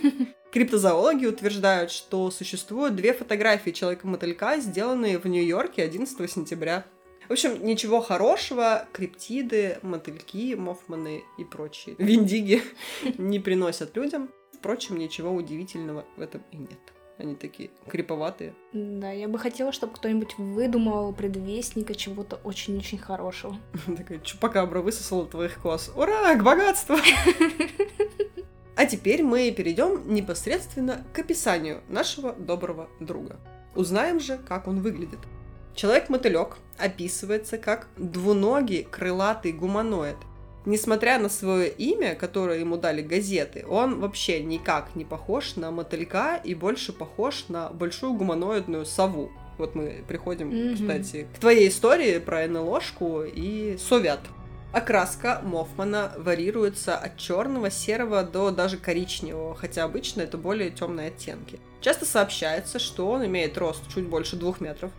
Криптозоологи 0.52 1.24
утверждают, 1.24 1.90
что 1.90 2.30
существуют 2.30 2.94
две 2.94 3.14
фотографии 3.14 3.70
человека-мотылька, 3.70 4.58
сделанные 4.58 5.18
в 5.18 5.24
Нью-Йорке 5.24 5.82
11 5.82 6.30
сентября. 6.30 6.84
В 7.28 7.32
общем, 7.32 7.64
ничего 7.64 8.00
хорошего 8.00 8.86
криптиды, 8.92 9.78
мотыльки, 9.82 10.54
мофманы 10.54 11.24
и 11.38 11.44
прочие 11.44 11.96
виндиги 11.98 12.62
не 13.18 13.40
приносят 13.40 13.96
людям. 13.96 14.30
Впрочем, 14.52 14.96
ничего 14.96 15.32
удивительного 15.32 16.04
в 16.16 16.20
этом 16.20 16.42
и 16.52 16.56
нет. 16.56 16.78
Они 17.18 17.34
такие 17.34 17.70
криповатые. 17.88 18.54
Да, 18.72 19.10
я 19.10 19.26
бы 19.26 19.38
хотела, 19.38 19.72
чтобы 19.72 19.94
кто-нибудь 19.94 20.36
выдумал 20.36 21.12
предвестника 21.14 21.94
чего-то 21.94 22.36
очень-очень 22.44 22.98
хорошего. 22.98 23.56
Такая 23.96 24.18
чупакабра 24.20 24.80
высосала 24.80 25.26
твоих 25.26 25.60
кос. 25.60 25.90
Ура, 25.96 26.34
к 26.34 26.42
богатству! 26.42 26.96
А 28.78 28.84
теперь 28.84 29.22
мы 29.22 29.50
перейдем 29.52 30.12
непосредственно 30.12 31.02
к 31.14 31.18
описанию 31.18 31.82
нашего 31.88 32.34
доброго 32.34 32.90
друга. 33.00 33.40
Узнаем 33.74 34.20
же, 34.20 34.36
как 34.36 34.68
он 34.68 34.82
выглядит. 34.82 35.20
Человек-мотылек 35.76 36.56
описывается 36.78 37.58
как 37.58 37.88
двуногий 37.98 38.82
крылатый 38.90 39.52
гуманоид. 39.52 40.16
Несмотря 40.64 41.18
на 41.18 41.28
свое 41.28 41.68
имя, 41.68 42.14
которое 42.16 42.58
ему 42.58 42.76
дали 42.76 43.02
газеты, 43.02 43.64
он 43.68 44.00
вообще 44.00 44.42
никак 44.42 44.96
не 44.96 45.04
похож 45.04 45.54
на 45.56 45.70
мотылька 45.70 46.40
и 46.42 46.54
больше 46.54 46.92
похож 46.92 47.44
на 47.48 47.68
большую 47.68 48.14
гуманоидную 48.14 48.84
сову. 48.86 49.30
Вот 49.58 49.74
мы 49.74 50.02
приходим, 50.08 50.48
Мгм. 50.48 50.74
кстати, 50.74 51.28
к 51.36 51.38
твоей 51.38 51.68
истории 51.68 52.18
про 52.18 52.46
НЛОшку 52.48 53.22
и 53.24 53.76
совят. 53.78 54.20
Окраска 54.72 55.40
Мофмана 55.44 56.12
варьируется 56.18 56.96
от 56.96 57.16
черного, 57.16 57.70
серого 57.70 58.22
до 58.24 58.50
даже 58.50 58.76
коричневого, 58.76 59.54
хотя 59.54 59.84
обычно 59.84 60.22
это 60.22 60.36
более 60.36 60.70
темные 60.70 61.08
оттенки. 61.08 61.60
Часто 61.80 62.04
сообщается, 62.06 62.78
что 62.78 63.08
он 63.08 63.24
имеет 63.26 63.56
рост 63.56 63.82
чуть 63.94 64.06
больше 64.06 64.36
двух 64.36 64.60
метров. 64.60 64.90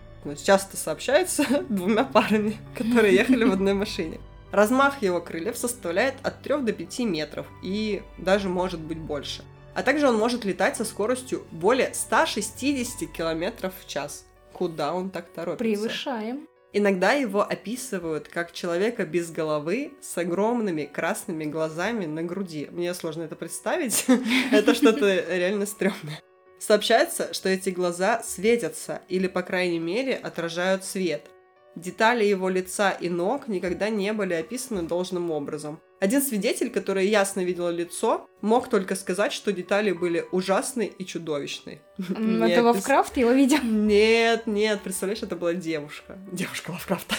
Часто 0.43 0.77
сообщается 0.77 1.43
двумя 1.69 2.03
парами, 2.03 2.57
которые 2.75 3.15
ехали 3.15 3.43
в 3.43 3.53
одной 3.53 3.73
машине. 3.73 4.19
Размах 4.51 5.01
его 5.01 5.19
крыльев 5.19 5.57
составляет 5.57 6.15
от 6.23 6.41
3 6.41 6.61
до 6.61 6.73
5 6.73 6.99
метров 6.99 7.47
и 7.63 8.01
даже 8.17 8.49
может 8.49 8.79
быть 8.79 8.97
больше. 8.97 9.43
А 9.75 9.83
также 9.83 10.07
он 10.07 10.17
может 10.17 10.45
летать 10.45 10.77
со 10.77 10.85
скоростью 10.85 11.45
более 11.51 11.93
160 11.93 13.11
километров 13.11 13.73
в 13.79 13.87
час. 13.87 14.25
Куда 14.53 14.93
он 14.93 15.09
так 15.11 15.27
торопится? 15.29 15.63
Превышаем. 15.63 16.47
Иногда 16.73 17.13
его 17.13 17.41
описывают 17.41 18.27
как 18.27 18.51
человека 18.51 19.05
без 19.05 19.31
головы 19.31 19.93
с 20.01 20.17
огромными 20.17 20.83
красными 20.83 21.45
глазами 21.45 22.05
на 22.05 22.23
груди. 22.23 22.67
Мне 22.71 22.93
сложно 22.93 23.23
это 23.23 23.35
представить. 23.35 24.05
Это 24.51 24.73
что-то 24.73 25.07
реально 25.29 25.65
стрёмное. 25.65 26.21
Сообщается, 26.59 27.33
что 27.33 27.49
эти 27.49 27.69
глаза 27.69 28.21
светятся 28.23 29.01
или, 29.07 29.27
по 29.27 29.41
крайней 29.41 29.79
мере, 29.79 30.15
отражают 30.15 30.83
свет. 30.83 31.27
Детали 31.75 32.25
его 32.25 32.49
лица 32.49 32.91
и 32.91 33.07
ног 33.07 33.47
никогда 33.47 33.89
не 33.89 34.11
были 34.11 34.33
описаны 34.33 34.81
должным 34.81 35.29
образом. 35.29 35.79
Один 35.99 36.21
свидетель, 36.21 36.71
который 36.71 37.07
ясно 37.07 37.41
видел 37.41 37.69
лицо, 37.69 38.27
мог 38.41 38.69
только 38.69 38.95
сказать, 38.95 39.31
что 39.31 39.51
детали 39.51 39.91
были 39.91 40.25
ужасны 40.31 40.91
и 40.97 41.05
чудовищны. 41.05 41.79
Это 41.97 42.63
Лавкрафт 42.63 43.17
его 43.17 43.31
видел. 43.31 43.59
нет, 43.63 44.47
нет, 44.47 44.81
представляешь, 44.81 45.23
это 45.23 45.35
была 45.35 45.53
девушка. 45.53 46.17
Девушка 46.31 46.71
Лавкрафта. 46.71 47.15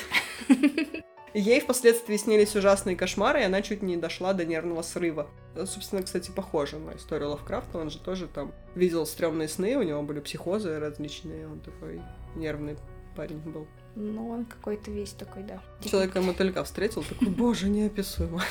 Ей 1.34 1.60
впоследствии 1.60 2.16
снились 2.16 2.56
ужасные 2.56 2.96
кошмары, 2.96 3.40
и 3.40 3.44
она 3.44 3.62
чуть 3.62 3.82
не 3.82 3.96
дошла 3.96 4.32
до 4.32 4.44
нервного 4.44 4.82
срыва. 4.82 5.28
Э, 5.54 5.66
Собственно, 5.66 6.02
кстати, 6.02 6.30
похоже 6.30 6.78
на 6.78 6.96
историю 6.96 7.30
Лавкрафта. 7.30 7.78
Он 7.78 7.90
же 7.90 7.98
тоже 7.98 8.26
там 8.26 8.52
видел 8.74 9.06
стрёмные 9.06 9.48
сны, 9.48 9.76
у 9.76 9.82
него 9.82 10.02
были 10.02 10.20
психозы 10.20 10.78
различные, 10.78 11.46
он 11.46 11.60
такой 11.60 12.00
нервный 12.34 12.76
парень 13.16 13.38
был. 13.38 13.66
Ну, 13.96 14.28
он 14.28 14.44
какой-то 14.44 14.90
весь 14.90 15.10
такой, 15.10 15.42
да. 15.42 15.60
Человека-мотылька 15.80 16.62
встретил, 16.62 17.02
такой, 17.02 17.28
боже, 17.36 17.68
неописуемо. 17.68 18.42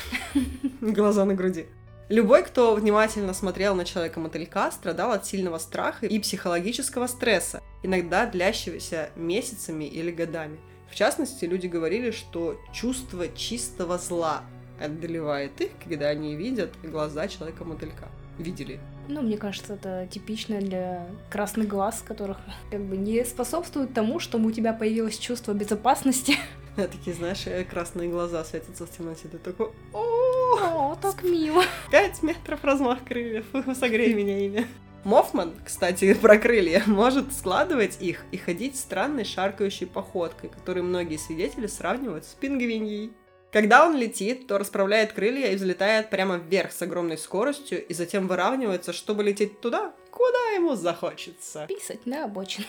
Глаза 0.80 1.24
на 1.24 1.34
груди. 1.34 1.66
Любой, 2.08 2.42
кто 2.42 2.74
внимательно 2.74 3.34
смотрел 3.34 3.74
на 3.74 3.84
человека-мотылька, 3.84 4.70
страдал 4.70 5.12
от 5.12 5.26
сильного 5.26 5.58
страха 5.58 6.06
и 6.06 6.18
психологического 6.18 7.06
стресса, 7.06 7.62
иногда 7.82 8.24
длящегося 8.24 9.10
месяцами 9.14 9.84
или 9.84 10.10
годами. 10.10 10.58
В 10.90 10.94
частности, 10.94 11.44
люди 11.44 11.66
говорили, 11.66 12.10
что 12.10 12.60
чувство 12.72 13.28
чистого 13.28 13.98
зла 13.98 14.42
одолевает 14.80 15.60
их, 15.60 15.70
когда 15.82 16.08
они 16.08 16.34
видят 16.36 16.70
глаза 16.82 17.28
человека-мотылька. 17.28 18.08
Видели. 18.38 18.78
Ну, 19.08 19.22
мне 19.22 19.36
кажется, 19.36 19.74
это 19.74 20.06
типично 20.10 20.60
для 20.60 21.06
красных 21.30 21.66
глаз, 21.66 22.04
которых 22.06 22.38
как 22.70 22.82
бы 22.82 22.96
не 22.96 23.24
способствует 23.24 23.92
тому, 23.92 24.20
чтобы 24.20 24.48
у 24.48 24.52
тебя 24.52 24.72
появилось 24.72 25.18
чувство 25.18 25.54
безопасности. 25.54 26.36
Такие, 26.76 27.16
знаешь, 27.16 27.46
э, 27.46 27.64
красные 27.64 28.10
глаза 28.10 28.44
светятся 28.44 28.86
в 28.86 28.90
темноте. 28.90 29.26
Ты 29.26 29.38
такой, 29.38 29.70
о, 29.92 30.94
так 31.02 31.24
мило. 31.24 31.64
5 31.90 32.22
метров 32.22 32.62
размах 32.62 33.04
крыльев, 33.04 33.46
согрей 33.76 34.14
меня 34.14 34.38
ими. 34.38 34.66
Мофман, 35.08 35.54
кстати, 35.64 36.12
про 36.20 36.36
крылья, 36.36 36.82
может 36.86 37.32
складывать 37.32 37.96
их 38.02 38.26
и 38.30 38.36
ходить 38.36 38.78
странной 38.78 39.24
шаркающей 39.24 39.86
походкой, 39.86 40.50
которую 40.50 40.84
многие 40.84 41.16
свидетели 41.16 41.66
сравнивают 41.66 42.26
с 42.26 42.34
пингвиньей. 42.34 43.14
Когда 43.50 43.86
он 43.86 43.96
летит, 43.96 44.46
то 44.46 44.58
расправляет 44.58 45.14
крылья 45.14 45.50
и 45.50 45.56
взлетает 45.56 46.10
прямо 46.10 46.36
вверх 46.36 46.72
с 46.72 46.82
огромной 46.82 47.16
скоростью 47.16 47.82
и 47.86 47.94
затем 47.94 48.28
выравнивается, 48.28 48.92
чтобы 48.92 49.24
лететь 49.24 49.62
туда, 49.62 49.94
куда 50.10 50.50
ему 50.54 50.74
захочется. 50.74 51.64
Писать 51.66 52.04
на 52.04 52.24
обочине. 52.24 52.66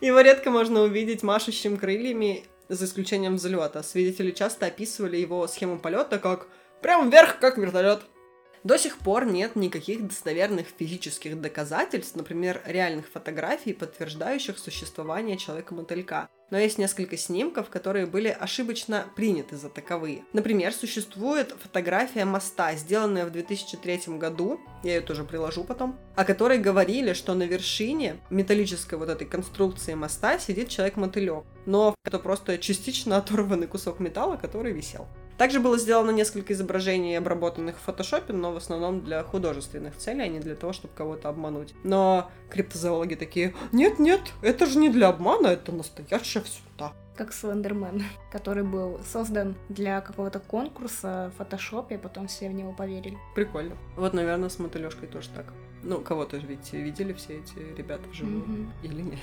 Его 0.00 0.18
редко 0.18 0.50
можно 0.50 0.80
увидеть 0.80 1.22
машущим 1.22 1.76
крыльями, 1.76 2.46
за 2.68 2.84
исключением 2.84 3.36
взлета. 3.36 3.84
Свидетели 3.84 4.32
часто 4.32 4.66
описывали 4.66 5.18
его 5.18 5.46
схему 5.46 5.78
полета 5.78 6.18
как 6.18 6.48
прям 6.82 7.10
вверх, 7.10 7.38
как 7.38 7.58
вертолет. 7.58 8.02
До 8.66 8.78
сих 8.78 8.98
пор 8.98 9.26
нет 9.26 9.54
никаких 9.54 10.08
достоверных 10.08 10.66
физических 10.76 11.40
доказательств, 11.40 12.16
например, 12.16 12.60
реальных 12.64 13.06
фотографий, 13.06 13.72
подтверждающих 13.72 14.58
существование 14.58 15.36
человека-мотылька. 15.36 16.28
Но 16.50 16.58
есть 16.58 16.78
несколько 16.78 17.16
снимков, 17.16 17.68
которые 17.70 18.06
были 18.06 18.28
ошибочно 18.28 19.06
приняты 19.16 19.56
за 19.56 19.68
таковые. 19.68 20.24
Например, 20.32 20.72
существует 20.72 21.54
фотография 21.60 22.24
моста, 22.24 22.74
сделанная 22.76 23.26
в 23.26 23.32
2003 23.32 24.16
году, 24.18 24.60
я 24.84 24.96
ее 24.96 25.00
тоже 25.00 25.24
приложу 25.24 25.64
потом, 25.64 25.98
о 26.14 26.24
которой 26.24 26.58
говорили, 26.58 27.12
что 27.14 27.34
на 27.34 27.42
вершине 27.42 28.18
металлической 28.30 28.94
вот 28.96 29.08
этой 29.08 29.26
конструкции 29.26 29.94
моста 29.94 30.38
сидит 30.38 30.68
человек-мотылек, 30.68 31.44
но 31.64 31.94
это 32.04 32.18
просто 32.20 32.58
частично 32.58 33.16
оторванный 33.16 33.66
кусок 33.66 33.98
металла, 33.98 34.36
который 34.36 34.72
висел. 34.72 35.08
Также 35.38 35.60
было 35.60 35.76
сделано 35.76 36.10
несколько 36.10 36.54
изображений, 36.54 37.18
обработанных 37.18 37.76
в 37.76 37.80
фотошопе, 37.80 38.32
но 38.32 38.52
в 38.52 38.56
основном 38.56 39.04
для 39.04 39.22
художественных 39.22 39.96
целей, 39.96 40.22
а 40.22 40.28
не 40.28 40.40
для 40.40 40.54
того, 40.54 40.72
чтобы 40.72 40.94
кого-то 40.94 41.28
обмануть. 41.28 41.74
Но 41.84 42.30
криптозоологи 42.48 43.16
такие, 43.16 43.54
нет-нет, 43.72 44.20
это 44.40 44.66
же 44.66 44.78
не 44.78 44.88
для 44.88 45.08
обмана, 45.08 45.48
это 45.48 45.72
настоящая 46.36 46.40
всюта. 46.44 46.92
Как 47.16 47.32
Слендермен, 47.32 48.02
который 48.32 48.62
был 48.62 49.00
создан 49.04 49.54
для 49.68 50.00
какого-то 50.00 50.40
конкурса 50.40 51.32
в 51.34 51.38
фотошопе, 51.38 51.98
потом 51.98 52.26
все 52.26 52.48
в 52.48 52.52
него 52.52 52.72
поверили. 52.72 53.18
Прикольно. 53.34 53.76
Вот, 53.96 54.14
наверное, 54.14 54.48
с 54.48 54.58
мотылёшкой 54.58 55.08
тоже 55.08 55.30
так. 55.30 55.46
Ну, 55.82 56.00
кого-то 56.00 56.40
же 56.40 56.46
ведь 56.46 56.72
видели 56.72 57.12
все 57.12 57.38
эти 57.38 57.58
ребята 57.76 58.08
вживую. 58.08 58.38
Мгм. 58.38 58.72
Или 58.82 59.02
нет? 59.02 59.18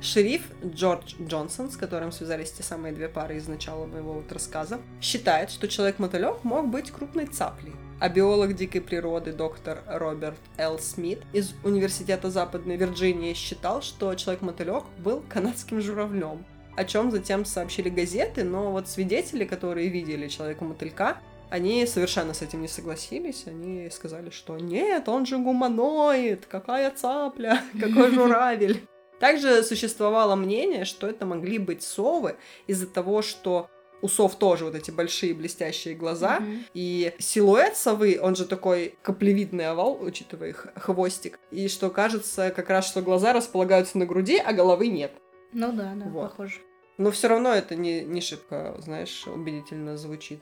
Шериф 0.00 0.42
Джордж 0.64 1.14
Джонсон, 1.20 1.70
с 1.70 1.76
которым 1.76 2.12
связались 2.12 2.52
те 2.52 2.62
самые 2.62 2.92
две 2.92 3.08
пары 3.08 3.36
из 3.36 3.48
начала 3.48 3.86
моего 3.86 4.14
вот 4.14 4.30
рассказа, 4.32 4.80
считает, 5.00 5.50
что 5.50 5.68
человек-мотылек 5.68 6.44
мог 6.44 6.68
быть 6.68 6.90
крупной 6.90 7.26
цаплей. 7.26 7.72
А 8.00 8.08
биолог 8.08 8.54
дикой 8.54 8.80
природы 8.80 9.32
доктор 9.32 9.82
Роберт 9.86 10.38
Л. 10.58 10.78
Смит 10.78 11.22
из 11.32 11.54
Университета 11.62 12.30
Западной 12.30 12.76
Вирджинии 12.76 13.32
считал, 13.34 13.82
что 13.82 14.14
человек-мотылек 14.14 14.84
был 14.98 15.22
канадским 15.28 15.80
журавлем, 15.80 16.44
о 16.76 16.84
чем 16.84 17.10
затем 17.10 17.44
сообщили 17.44 17.88
газеты, 17.88 18.44
но 18.44 18.72
вот 18.72 18.88
свидетели, 18.88 19.44
которые 19.44 19.88
видели 19.88 20.28
человека-мотылька, 20.28 21.18
они 21.50 21.86
совершенно 21.86 22.34
с 22.34 22.42
этим 22.42 22.62
не 22.62 22.68
согласились. 22.68 23.44
Они 23.46 23.88
сказали, 23.90 24.30
что 24.30 24.58
нет, 24.58 25.08
он 25.08 25.24
же 25.24 25.38
гуманоид, 25.38 26.46
какая 26.46 26.90
цапля, 26.90 27.62
какой 27.80 28.10
журавель. 28.10 28.82
Также 29.24 29.62
существовало 29.62 30.34
мнение, 30.36 30.84
что 30.84 31.06
это 31.06 31.24
могли 31.24 31.56
быть 31.56 31.82
совы 31.82 32.36
из-за 32.66 32.86
того, 32.86 33.22
что 33.22 33.70
у 34.02 34.08
сов 34.08 34.36
тоже 34.36 34.66
вот 34.66 34.74
эти 34.74 34.90
большие 34.90 35.32
блестящие 35.32 35.94
глаза, 35.94 36.40
Мгм. 36.40 36.66
и 36.74 37.14
силуэт 37.18 37.74
совы, 37.74 38.18
он 38.20 38.36
же 38.36 38.44
такой 38.44 38.98
каплевидный 39.00 39.66
овал, 39.70 39.96
учитывая 39.98 40.50
их 40.50 40.66
хвостик, 40.76 41.38
и 41.50 41.68
что 41.68 41.88
кажется 41.88 42.50
как 42.50 42.68
раз, 42.68 42.86
что 42.86 43.00
глаза 43.00 43.32
располагаются 43.32 43.96
на 43.96 44.04
груди, 44.04 44.36
а 44.36 44.52
головы 44.52 44.88
нет. 44.88 45.10
Ну 45.54 45.72
да, 45.72 45.94
да, 45.96 46.04
Вот. 46.10 46.28
похоже. 46.28 46.58
Но 46.98 47.10
все 47.10 47.28
равно 47.28 47.54
это 47.54 47.76
не, 47.76 48.02
не 48.02 48.20
шибко, 48.20 48.76
знаешь, 48.80 49.26
убедительно 49.26 49.96
звучит. 49.96 50.40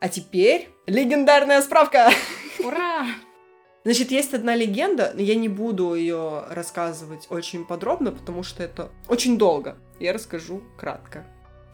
А 0.00 0.08
теперь 0.08 0.68
легендарная 0.88 1.62
справка! 1.62 2.10
Ура! 2.58 3.06
Значит, 3.86 4.10
есть 4.10 4.34
одна 4.34 4.56
легенда, 4.56 5.14
я 5.16 5.36
не 5.36 5.48
буду 5.48 5.94
ее 5.94 6.42
рассказывать 6.50 7.28
очень 7.30 7.64
подробно, 7.64 8.10
потому 8.10 8.42
что 8.42 8.64
это 8.64 8.90
очень 9.06 9.38
долго. 9.38 9.76
Я 10.00 10.12
расскажу 10.12 10.60
кратко. 10.76 11.24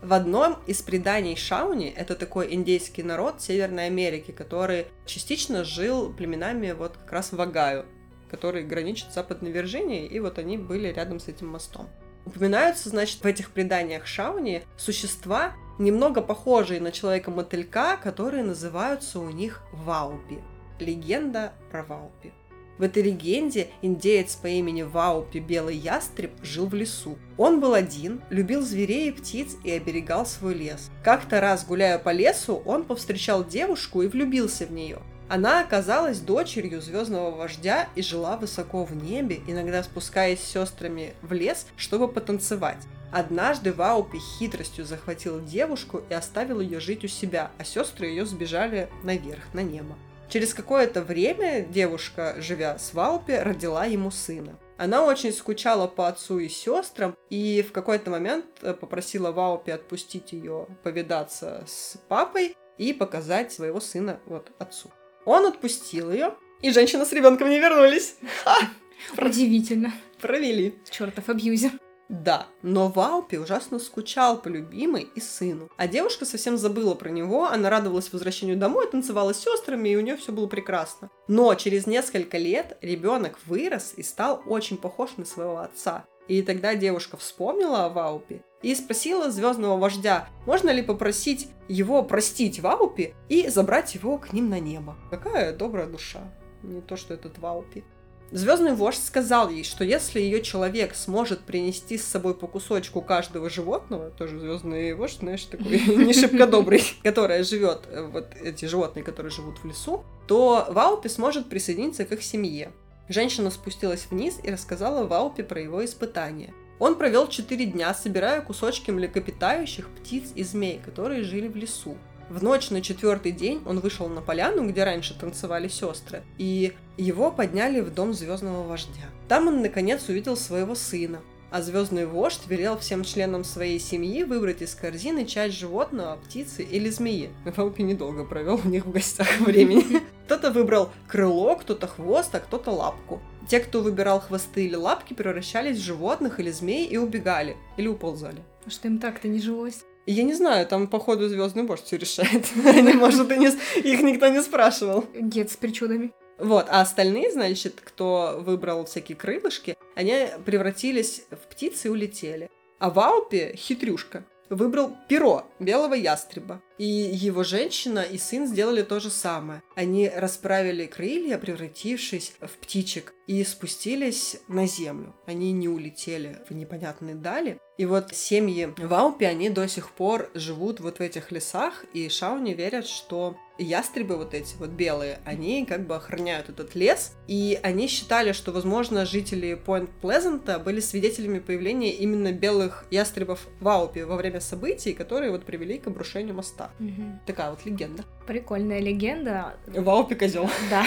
В 0.02 0.12
одном 0.12 0.58
из 0.66 0.82
преданий 0.82 1.36
Шауни, 1.36 1.88
это 1.88 2.14
такой 2.14 2.52
индейский 2.52 3.02
народ 3.02 3.40
Северной 3.40 3.86
Америки, 3.86 4.30
который 4.30 4.88
частично 5.06 5.64
жил 5.64 6.12
племенами 6.12 6.72
вот 6.72 6.98
как 6.98 7.12
раз 7.12 7.32
в 7.32 7.40
Огайо, 7.40 7.86
который 8.30 8.62
граничит 8.62 9.10
с 9.10 9.14
Западной 9.14 9.50
Вирджинией, 9.50 10.06
и 10.06 10.20
вот 10.20 10.38
они 10.38 10.58
были 10.58 10.88
рядом 10.88 11.18
с 11.18 11.28
этим 11.28 11.48
мостом. 11.48 11.88
Упоминаются, 12.26 12.90
значит, 12.90 13.22
в 13.22 13.26
этих 13.26 13.52
преданиях 13.52 14.06
Шауни 14.06 14.64
существа, 14.76 15.54
немного 15.78 16.20
похожие 16.20 16.78
на 16.78 16.92
человека-мотылька, 16.92 17.96
которые 17.96 18.44
называются 18.44 19.18
у 19.18 19.30
них 19.30 19.62
ваупи. 19.72 20.40
Легенда 20.82 21.52
про 21.70 21.84
Ваупи. 21.84 22.32
В 22.76 22.82
этой 22.82 23.04
легенде 23.04 23.68
индеец 23.82 24.34
по 24.34 24.48
имени 24.48 24.82
Ваупи 24.82 25.38
Белый 25.38 25.76
Ястреб 25.76 26.32
жил 26.42 26.66
в 26.66 26.74
лесу. 26.74 27.16
Он 27.38 27.60
был 27.60 27.74
один, 27.74 28.20
любил 28.30 28.62
зверей 28.62 29.08
и 29.08 29.12
птиц 29.12 29.56
и 29.62 29.70
оберегал 29.70 30.26
свой 30.26 30.54
лес. 30.54 30.90
Как-то 31.04 31.40
раз, 31.40 31.64
гуляя 31.64 31.98
по 31.98 32.10
лесу, 32.10 32.60
он 32.64 32.84
повстречал 32.84 33.44
девушку 33.44 34.02
и 34.02 34.08
влюбился 34.08 34.66
в 34.66 34.72
нее. 34.72 34.98
Она 35.28 35.60
оказалась 35.60 36.18
дочерью 36.18 36.82
звездного 36.82 37.30
вождя 37.30 37.88
и 37.94 38.02
жила 38.02 38.36
высоко 38.36 38.84
в 38.84 38.94
небе, 38.96 39.40
иногда 39.46 39.84
спускаясь 39.84 40.40
с 40.40 40.52
сестрами 40.52 41.14
в 41.22 41.32
лес, 41.32 41.66
чтобы 41.76 42.08
потанцевать. 42.08 42.82
Однажды 43.12 43.72
Ваупи 43.72 44.18
хитростью 44.18 44.84
захватил 44.84 45.40
девушку 45.44 46.02
и 46.10 46.14
оставил 46.14 46.60
ее 46.60 46.80
жить 46.80 47.04
у 47.04 47.08
себя, 47.08 47.52
а 47.58 47.64
сестры 47.64 48.06
ее 48.06 48.26
сбежали 48.26 48.88
наверх, 49.04 49.44
на 49.52 49.62
небо. 49.62 49.96
Через 50.32 50.54
какое-то 50.54 51.02
время 51.02 51.60
девушка, 51.60 52.36
живя 52.38 52.78
с 52.78 52.94
Ваупи, 52.94 53.32
родила 53.32 53.84
ему 53.84 54.10
сына. 54.10 54.58
Она 54.78 55.04
очень 55.04 55.30
скучала 55.30 55.86
по 55.86 56.08
отцу 56.08 56.38
и 56.38 56.48
сестрам, 56.48 57.14
и 57.28 57.60
в 57.60 57.70
какой-то 57.70 58.10
момент 58.10 58.46
э, 58.62 58.72
попросила 58.72 59.30
Ваупи 59.30 59.72
отпустить 59.72 60.32
ее 60.32 60.68
повидаться 60.82 61.64
с 61.66 61.98
папой 62.08 62.56
и 62.78 62.94
показать 62.94 63.52
своего 63.52 63.78
сына 63.78 64.20
вот 64.24 64.52
отцу. 64.58 64.90
Он 65.26 65.44
отпустил 65.44 66.10
ее, 66.10 66.34
и 66.62 66.70
женщина 66.70 67.04
с 67.04 67.12
ребенком 67.12 67.50
не 67.50 67.60
вернулись. 67.60 68.16
Удивительно. 69.18 69.92
Провели. 70.18 70.78
Чертов 70.90 71.28
абьюзер. 71.28 71.72
Да, 72.12 72.46
но 72.60 72.88
Ваупи 72.88 73.36
ужасно 73.36 73.78
скучал 73.78 74.38
по 74.38 74.48
любимой 74.48 75.08
и 75.14 75.20
сыну. 75.20 75.70
А 75.78 75.88
девушка 75.88 76.26
совсем 76.26 76.58
забыла 76.58 76.94
про 76.94 77.08
него, 77.08 77.46
она 77.46 77.70
радовалась 77.70 78.12
возвращению 78.12 78.58
домой, 78.58 78.86
танцевала 78.86 79.32
с 79.32 79.40
сестрами, 79.40 79.88
и 79.88 79.96
у 79.96 80.00
нее 80.02 80.18
все 80.18 80.30
было 80.30 80.46
прекрасно. 80.46 81.08
Но 81.26 81.54
через 81.54 81.86
несколько 81.86 82.36
лет 82.36 82.76
ребенок 82.82 83.38
вырос 83.46 83.94
и 83.96 84.02
стал 84.02 84.42
очень 84.44 84.76
похож 84.76 85.16
на 85.16 85.24
своего 85.24 85.60
отца. 85.60 86.04
И 86.28 86.42
тогда 86.42 86.74
девушка 86.74 87.16
вспомнила 87.16 87.86
о 87.86 87.88
Ваупе 87.88 88.44
и 88.60 88.74
спросила 88.74 89.30
звездного 89.30 89.78
вождя, 89.78 90.28
можно 90.44 90.68
ли 90.68 90.82
попросить 90.82 91.48
его 91.66 92.02
простить 92.02 92.60
Ваупи 92.60 93.14
и 93.30 93.48
забрать 93.48 93.94
его 93.94 94.18
к 94.18 94.34
ним 94.34 94.50
на 94.50 94.60
небо. 94.60 94.98
Какая 95.08 95.56
добрая 95.56 95.86
душа. 95.86 96.20
Не 96.62 96.82
то, 96.82 96.96
что 96.96 97.14
этот 97.14 97.38
Ваупи. 97.38 97.84
Звездный 98.32 98.72
вождь 98.72 99.04
сказал 99.04 99.50
ей, 99.50 99.62
что 99.62 99.84
если 99.84 100.18
ее 100.18 100.40
человек 100.40 100.94
сможет 100.94 101.40
принести 101.40 101.98
с 101.98 102.04
собой 102.04 102.34
по 102.34 102.46
кусочку 102.46 103.02
каждого 103.02 103.50
животного, 103.50 104.08
тоже 104.08 104.40
звездный 104.40 104.94
вождь, 104.94 105.18
знаешь, 105.18 105.44
такой 105.44 105.66
не 106.06 106.14
шибко 106.14 106.46
добрый, 106.46 106.82
которая 107.02 107.44
живет, 107.44 107.82
э, 107.88 108.02
вот 108.10 108.28
эти 108.40 108.64
животные, 108.64 109.04
которые 109.04 109.30
живут 109.30 109.58
в 109.58 109.66
лесу, 109.66 110.02
то 110.26 110.66
Ваупи 110.70 111.08
сможет 111.08 111.50
присоединиться 111.50 112.06
к 112.06 112.12
их 112.12 112.22
семье. 112.22 112.72
Женщина 113.10 113.50
спустилась 113.50 114.06
вниз 114.10 114.38
и 114.42 114.50
рассказала 114.50 115.06
Ваупи 115.06 115.42
про 115.42 115.60
его 115.60 115.84
испытания. 115.84 116.54
Он 116.78 116.94
провел 116.94 117.28
четыре 117.28 117.66
дня, 117.66 117.92
собирая 117.92 118.40
кусочки 118.40 118.90
млекопитающих, 118.90 119.88
птиц 119.90 120.32
и 120.34 120.42
змей, 120.42 120.80
которые 120.82 121.22
жили 121.22 121.48
в 121.48 121.56
лесу. 121.56 121.98
В 122.32 122.42
ночь 122.42 122.70
на 122.70 122.80
четвертый 122.80 123.30
день 123.30 123.60
он 123.66 123.80
вышел 123.80 124.08
на 124.08 124.22
поляну, 124.22 124.66
где 124.66 124.84
раньше 124.84 125.12
танцевали 125.12 125.68
сестры, 125.68 126.22
и 126.38 126.72
его 126.96 127.30
подняли 127.30 127.80
в 127.80 127.92
дом 127.92 128.14
звездного 128.14 128.66
вождя. 128.66 129.04
Там 129.28 129.48
он 129.48 129.60
наконец 129.60 130.08
увидел 130.08 130.34
своего 130.34 130.74
сына, 130.74 131.20
а 131.50 131.60
звездный 131.60 132.06
вождь 132.06 132.40
велел 132.48 132.78
всем 132.78 133.04
членам 133.04 133.44
своей 133.44 133.78
семьи 133.78 134.24
выбрать 134.24 134.62
из 134.62 134.74
корзины 134.74 135.26
часть 135.26 135.58
животного, 135.58 136.16
птицы 136.24 136.62
или 136.62 136.88
змеи. 136.88 137.28
Валпи 137.44 137.82
недолго 137.82 138.24
провел 138.24 138.58
у 138.64 138.68
них 138.68 138.86
в 138.86 138.90
гостях 138.92 139.28
времени. 139.40 140.00
Кто-то 140.24 140.52
выбрал 140.52 140.88
крыло, 141.08 141.54
кто-то 141.56 141.86
хвост, 141.86 142.34
а 142.34 142.40
кто-то 142.40 142.70
лапку. 142.70 143.20
Те, 143.46 143.60
кто 143.60 143.82
выбирал 143.82 144.20
хвосты 144.20 144.64
или 144.64 144.74
лапки, 144.74 145.12
превращались 145.12 145.76
в 145.76 145.84
животных 145.84 146.40
или 146.40 146.50
змей 146.50 146.86
и 146.86 146.96
убегали, 146.96 147.58
или 147.76 147.88
уползали. 147.88 148.42
Что 148.66 148.88
им 148.88 149.00
так-то 149.00 149.28
не 149.28 149.38
жилось? 149.38 149.84
Я 150.06 150.24
не 150.24 150.34
знаю, 150.34 150.66
там, 150.66 150.88
походу, 150.88 151.28
звездный 151.28 151.62
вождь 151.62 151.84
все 151.84 151.96
решает. 151.96 152.46
Они, 152.64 152.92
может, 152.94 153.30
и 153.30 153.36
не... 153.36 153.48
их 153.48 154.02
никто 154.02 154.28
не 154.28 154.42
спрашивал. 154.42 155.04
Дед 155.14 155.50
с 155.50 155.56
причудами. 155.56 156.12
Вот, 156.38 156.66
а 156.68 156.80
остальные, 156.80 157.30
значит, 157.30 157.80
кто 157.82 158.42
выбрал 158.44 158.84
всякие 158.84 159.16
крылышки, 159.16 159.76
они 159.94 160.26
превратились 160.44 161.24
в 161.30 161.48
птицы 161.48 161.86
и 161.86 161.90
улетели. 161.90 162.50
А 162.80 162.90
Ваупи, 162.90 163.54
хитрюшка, 163.54 164.24
выбрал 164.50 164.96
перо 165.08 165.46
белого 165.60 165.94
ястреба. 165.94 166.60
И 166.78 166.86
его 166.86 167.44
женщина 167.44 168.00
и 168.00 168.18
сын 168.18 168.46
сделали 168.46 168.82
то 168.82 169.00
же 169.00 169.10
самое. 169.10 169.62
Они 169.74 170.08
расправили 170.08 170.86
крылья, 170.86 171.38
превратившись 171.38 172.32
в 172.40 172.50
птичек, 172.58 173.12
и 173.26 173.44
спустились 173.44 174.38
на 174.48 174.66
землю. 174.66 175.14
Они 175.26 175.52
не 175.52 175.68
улетели 175.68 176.38
в 176.48 176.54
непонятные 176.54 177.14
дали. 177.14 177.58
И 177.78 177.86
вот 177.86 178.14
семьи 178.14 178.72
Ваупи, 178.76 179.24
они 179.24 179.48
до 179.48 179.66
сих 179.66 179.90
пор 179.90 180.30
живут 180.34 180.80
вот 180.80 180.98
в 180.98 181.02
этих 181.02 181.32
лесах, 181.32 181.84
и 181.94 182.08
Шауни 182.08 182.52
верят, 182.52 182.86
что 182.86 183.36
ястребы 183.58 184.16
вот 184.16 184.34
эти 184.34 184.54
вот 184.56 184.70
белые, 184.70 185.20
они 185.24 185.64
как 185.64 185.86
бы 185.86 185.96
охраняют 185.96 186.48
этот 186.48 186.74
лес, 186.74 187.12
и 187.26 187.58
они 187.62 187.88
считали, 187.88 188.32
что, 188.32 188.52
возможно, 188.52 189.06
жители 189.06 189.54
Пойнт 189.54 189.90
Плезанта 190.00 190.58
были 190.58 190.80
свидетелями 190.80 191.38
появления 191.38 191.92
именно 191.92 192.32
белых 192.32 192.84
ястребов 192.90 193.46
Ваупи 193.60 194.00
во 194.00 194.16
время 194.16 194.40
событий, 194.40 194.92
которые 194.92 195.30
вот 195.30 195.44
привели 195.44 195.78
к 195.78 195.86
обрушению 195.86 196.34
моста. 196.34 196.61
Мгм. 196.78 197.20
Такая 197.26 197.50
вот 197.50 197.64
легенда. 197.64 198.04
Прикольная 198.26 198.80
легенда. 198.80 199.56
Ваупи 199.66 200.14
козел. 200.14 200.48
Да, 200.70 200.84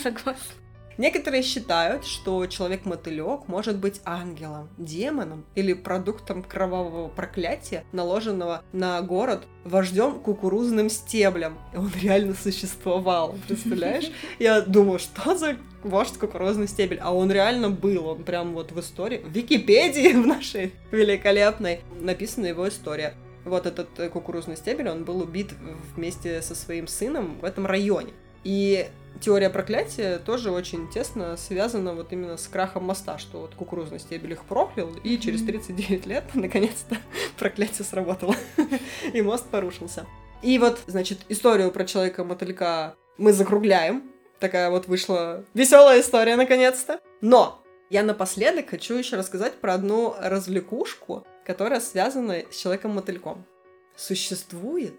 согласна. 0.00 0.54
Некоторые 0.98 1.42
считают, 1.42 2.06
что 2.06 2.46
человек-мотылек 2.46 3.48
может 3.48 3.76
быть 3.76 4.00
ангелом, 4.04 4.70
демоном 4.78 5.44
или 5.54 5.74
продуктом 5.74 6.42
кровавого 6.42 7.08
проклятия, 7.08 7.84
наложенного 7.92 8.62
на 8.72 9.00
город 9.02 9.46
вождем 9.64 10.20
кукурузным 10.20 10.88
стеблем. 10.88 11.58
И 11.74 11.76
он 11.76 11.92
реально 12.00 12.34
существовал, 12.34 13.34
представляешь? 13.46 14.10
Я 14.38 14.62
думаю, 14.62 14.98
что 14.98 15.36
за 15.36 15.56
вождь 15.82 16.16
кукурузный 16.16 16.66
стебель? 16.66 16.98
А 17.02 17.14
он 17.14 17.30
реально 17.30 17.68
был, 17.68 18.06
он 18.06 18.24
прям 18.24 18.54
вот 18.54 18.72
в 18.72 18.80
истории, 18.80 19.18
в 19.18 19.30
Википедии 19.30 20.12
в 20.14 20.26
нашей 20.26 20.72
великолепной 20.92 21.80
написана 22.00 22.46
его 22.46 22.66
история. 22.68 23.14
Вот 23.46 23.64
этот 23.64 23.88
э, 23.98 24.08
кукурузный 24.08 24.56
стебель, 24.56 24.88
он 24.88 25.04
был 25.04 25.20
убит 25.20 25.52
вместе 25.94 26.42
со 26.42 26.54
своим 26.56 26.88
сыном 26.88 27.38
в 27.40 27.44
этом 27.44 27.64
районе. 27.64 28.12
И 28.42 28.88
теория 29.20 29.50
проклятия 29.50 30.18
тоже 30.18 30.50
очень 30.50 30.90
тесно 30.90 31.36
связана 31.36 31.94
вот 31.94 32.12
именно 32.12 32.36
с 32.36 32.48
крахом 32.48 32.84
моста, 32.84 33.18
что 33.18 33.42
вот 33.42 33.54
кукурузный 33.54 34.00
стебель 34.00 34.32
их 34.32 34.44
проклял, 34.44 34.90
и 35.04 35.18
через 35.18 35.44
39 35.44 36.06
лет 36.06 36.24
наконец-то 36.34 36.96
проклятие 37.38 37.84
сработало, 37.84 38.34
и 39.12 39.22
мост 39.22 39.46
порушился. 39.46 40.06
И 40.42 40.58
вот, 40.58 40.80
значит, 40.86 41.20
историю 41.28 41.70
про 41.70 41.84
человека-мотылька 41.84 42.96
мы 43.16 43.32
закругляем. 43.32 44.10
Такая 44.40 44.70
вот 44.70 44.86
вышла 44.86 45.44
веселая 45.54 46.00
история 46.00 46.36
наконец-то. 46.36 47.00
Но 47.20 47.62
я 47.90 48.02
напоследок 48.02 48.70
хочу 48.70 48.94
еще 48.94 49.16
рассказать 49.16 49.54
про 49.54 49.74
одну 49.74 50.14
развлекушку, 50.20 51.26
которая 51.46 51.80
связана 51.80 52.42
с 52.50 52.56
человеком-мотыльком. 52.56 53.46
Существует 53.94 54.94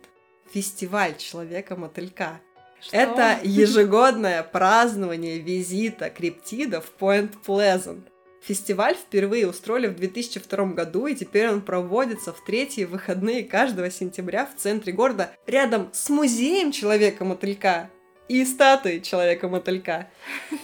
фестиваль 0.52 1.18
человека-мотылька. 1.18 2.39
Что? 2.80 2.95
Это 2.95 3.39
ежегодное 3.43 4.43
празднование 4.43 5.39
визита 5.39 6.10
криптида 6.10 6.80
в 6.80 6.93
Point 7.00 7.34
Pleasant. 7.45 8.04
Фестиваль 8.41 8.95
впервые 8.95 9.48
устроили 9.48 9.88
в 9.88 9.95
2002 9.95 10.66
году, 10.68 11.08
и 11.08 11.16
теперь 11.16 11.50
он 11.50 11.62
проводится 11.62 12.32
в 12.32 12.41
третьи 12.45 12.86
выходные 12.86 13.43
каждого 13.43 13.91
сентября 13.91 14.45
в 14.45 14.56
центре 14.56 14.93
города, 14.93 15.32
рядом 15.48 15.89
с 15.91 16.10
музеем 16.10 16.72
Человека-мотылька 16.72 17.89
и 18.30 18.45
статуей 18.45 19.02
Человека-мотылька. 19.02 20.10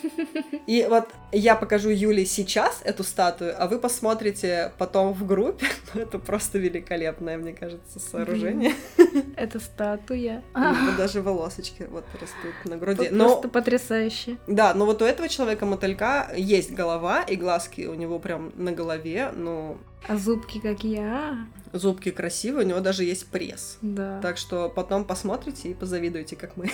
И 0.68 0.86
вот 0.90 1.10
я 1.34 1.56
покажу 1.56 1.90
Юле 1.90 2.26
сейчас 2.26 2.82
эту 2.84 3.04
статую, 3.04 3.54
а 3.58 3.68
вы 3.68 3.80
посмотрите 3.80 4.72
потом 4.78 5.14
в 5.14 5.26
группе. 5.26 5.68
Ну, 5.94 6.02
Это 6.02 6.18
просто 6.18 6.58
великолепное, 6.58 7.38
мне 7.38 7.54
кажется, 7.54 8.00
сооружение. 8.00 8.74
Это 9.36 9.60
статуя. 9.60 10.44
Даже 10.98 11.22
волосочки 11.22 11.86
вот 11.90 12.04
растут 12.14 12.54
на 12.66 12.78
груди. 12.78 13.10
Но 13.12 13.26
Просто 13.26 13.50
потрясающе. 13.50 14.38
Да, 14.48 14.74
но 14.74 14.86
вот 14.86 15.02
у 15.04 15.06
этого 15.06 15.30
человека-мотылька 15.30 16.32
есть 16.36 16.72
голова, 16.72 17.22
и 17.22 17.36
глазки 17.36 17.82
у 17.86 17.94
него 17.94 18.18
прям 18.18 18.52
на 18.56 18.72
голове, 18.72 19.32
ну, 19.36 19.78
А 20.08 20.18
зубки 20.18 20.60
как 20.60 20.84
я. 20.84 21.38
зубки 21.74 22.10
красивые, 22.10 22.66
у 22.66 22.70
него 22.70 22.80
даже 22.80 23.04
есть 23.04 23.28
пресс. 23.28 23.78
Да. 23.82 24.20
Так 24.22 24.38
что 24.38 24.70
потом 24.70 25.06
посмотрите 25.06 25.70
и 25.70 25.74
позавидуйте, 25.76 26.36
как 26.36 26.58
мы. 26.58 26.72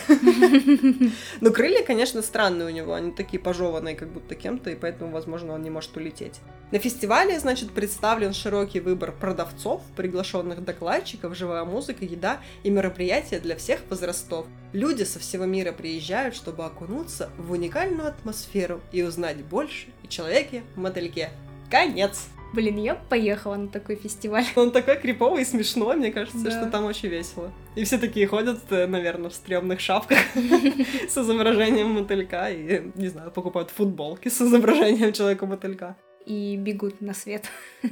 Ну, 1.41 1.51
крылья, 1.51 1.84
конечно, 1.84 2.22
странные 2.22 2.68
у 2.68 2.72
него, 2.72 2.93
они 2.93 3.12
такие 3.12 3.41
пожеванные, 3.41 3.95
как 3.95 4.10
будто 4.10 4.36
кем 4.36 4.48
кем-то, 4.49 4.71
и 4.71 4.75
поэтому, 4.75 5.11
возможно, 5.11 5.53
он 5.53 5.61
не 5.61 5.69
может 5.69 5.95
улететь. 5.95 6.41
На 6.71 6.79
фестивале, 6.79 7.39
значит, 7.39 7.71
представлен 7.71 8.33
широкий 8.33 8.79
выбор 8.79 9.11
продавцов, 9.11 9.81
приглашенных 9.95 10.63
докладчиков, 10.63 11.35
живая 11.35 11.65
музыка, 11.65 12.03
еда 12.03 12.39
и 12.63 12.71
мероприятия 12.71 13.39
для 13.39 13.55
всех 13.55 13.81
возрастов. 13.89 14.47
Люди 14.73 15.03
со 15.03 15.19
всего 15.19 15.45
мира 15.45 15.71
приезжают, 15.71 16.35
чтобы 16.35 16.65
окунуться 16.65 17.29
в 17.37 17.51
уникальную 17.51 18.07
атмосферу 18.07 18.81
и 18.91 19.03
узнать 19.03 19.37
больше 19.37 19.87
о 20.03 20.07
человеке-мотыльке. 20.07 21.29
Конец! 21.69 22.29
Блин, 22.53 22.77
я 22.77 22.95
поехала 22.95 23.55
на 23.55 23.67
такой 23.67 23.95
фестиваль. 23.95 24.45
Он 24.55 24.71
такой 24.71 24.97
криповый 24.97 25.43
и 25.43 25.45
смешной, 25.45 25.95
мне 25.95 26.11
кажется, 26.11 26.43
Да. 26.43 26.51
что 26.51 26.69
там 26.71 26.85
очень 26.85 27.09
весело. 27.09 27.51
И 27.75 27.83
все 27.83 27.97
такие 27.97 28.25
ходят, 28.27 28.59
э, 28.71 28.87
наверное, 28.87 29.29
в 29.29 29.33
стрёмных 29.35 29.79
шапках 29.79 30.17
с 30.35 31.17
изображением 31.17 31.89
мотылька 31.91 32.49
и, 32.49 32.91
не 32.95 33.07
знаю, 33.09 33.31
покупают 33.31 33.69
футболки 33.69 34.29
с 34.29 34.41
изображением 34.41 35.13
человека-мотылька. 35.13 35.95
И 36.25 36.57
бегут 36.57 37.01
на 37.01 37.13
свет. 37.13 37.45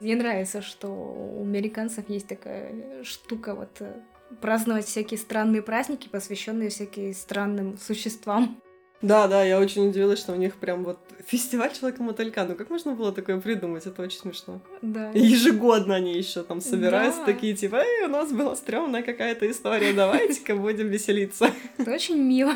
Мне 0.00 0.16
нравится, 0.16 0.62
что 0.62 0.88
у 0.88 1.42
американцев 1.42 2.08
есть 2.08 2.26
такая 2.28 3.02
штука 3.04 3.54
вот 3.54 3.70
э, 3.80 3.92
праздновать 4.40 4.86
всякие 4.86 5.18
странные 5.18 5.62
праздники, 5.62 6.08
посвященные 6.08 6.68
всяким 6.68 7.14
странным 7.14 7.78
существам. 7.78 8.60
Да, 9.02 9.28
да, 9.28 9.42
я 9.44 9.60
очень 9.60 9.88
удивилась, 9.88 10.18
что 10.18 10.32
у 10.32 10.36
них 10.36 10.56
прям 10.56 10.82
вот 10.84 10.98
фестиваль 11.26 11.72
человека-мотылька. 11.72 12.44
Ну 12.44 12.54
как 12.54 12.70
можно 12.70 12.94
было 12.94 13.12
такое 13.12 13.38
придумать? 13.40 13.84
Это 13.86 14.00
очень 14.02 14.18
смешно. 14.18 14.60
Да. 14.80 15.10
И 15.12 15.20
ежегодно 15.20 15.94
они 15.96 16.16
еще 16.16 16.42
там 16.42 16.60
собираются 16.60 17.20
Да. 17.20 17.26
такие, 17.26 17.54
типа, 17.54 17.76
эй, 17.76 18.04
у 18.06 18.08
нас 18.08 18.32
была 18.32 18.56
стрёмная 18.56 19.02
какая-то 19.02 19.50
история, 19.50 19.92
давайте-ка 19.92 20.54
будем 20.56 20.88
веселиться. 20.88 21.50
Это 21.78 21.90
очень 21.92 22.16
мило. 22.22 22.54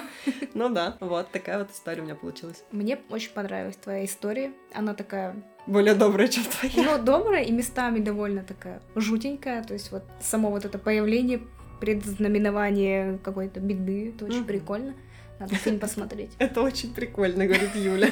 Ну 0.54 0.68
да, 0.70 0.96
вот 1.00 1.30
такая 1.30 1.58
вот 1.58 1.70
история 1.72 2.00
у 2.00 2.04
меня 2.04 2.14
получилась. 2.14 2.64
Мне 2.72 2.98
очень 3.10 3.32
понравилась 3.32 3.76
твоя 3.76 4.04
история. 4.04 4.52
Она 4.72 4.94
такая, 4.94 5.36
Более 5.66 5.94
добрая, 5.94 6.28
чем 6.28 6.44
твоя. 6.44 6.96
ну, 6.96 7.04
добрая 7.04 7.42
и 7.44 7.52
местами 7.52 7.98
довольно 8.00 8.42
такая 8.44 8.80
жутенькая. 8.96 9.62
То 9.62 9.74
есть 9.74 9.92
вот 9.92 10.04
само 10.22 10.50
вот 10.50 10.64
это 10.64 10.78
появление, 10.78 11.42
предзнаменование 11.80 13.18
какой-то 13.22 13.60
беды, 13.60 14.10
это 14.14 14.24
очень 14.26 14.38
Мгм. 14.38 14.46
прикольно. 14.46 14.94
Надо 15.40 15.54
фильм 15.54 15.80
посмотреть. 15.80 16.32
Это 16.38 16.60
очень 16.60 16.92
прикольно, 16.92 17.46
говорит 17.46 17.74
Юля. 17.74 18.10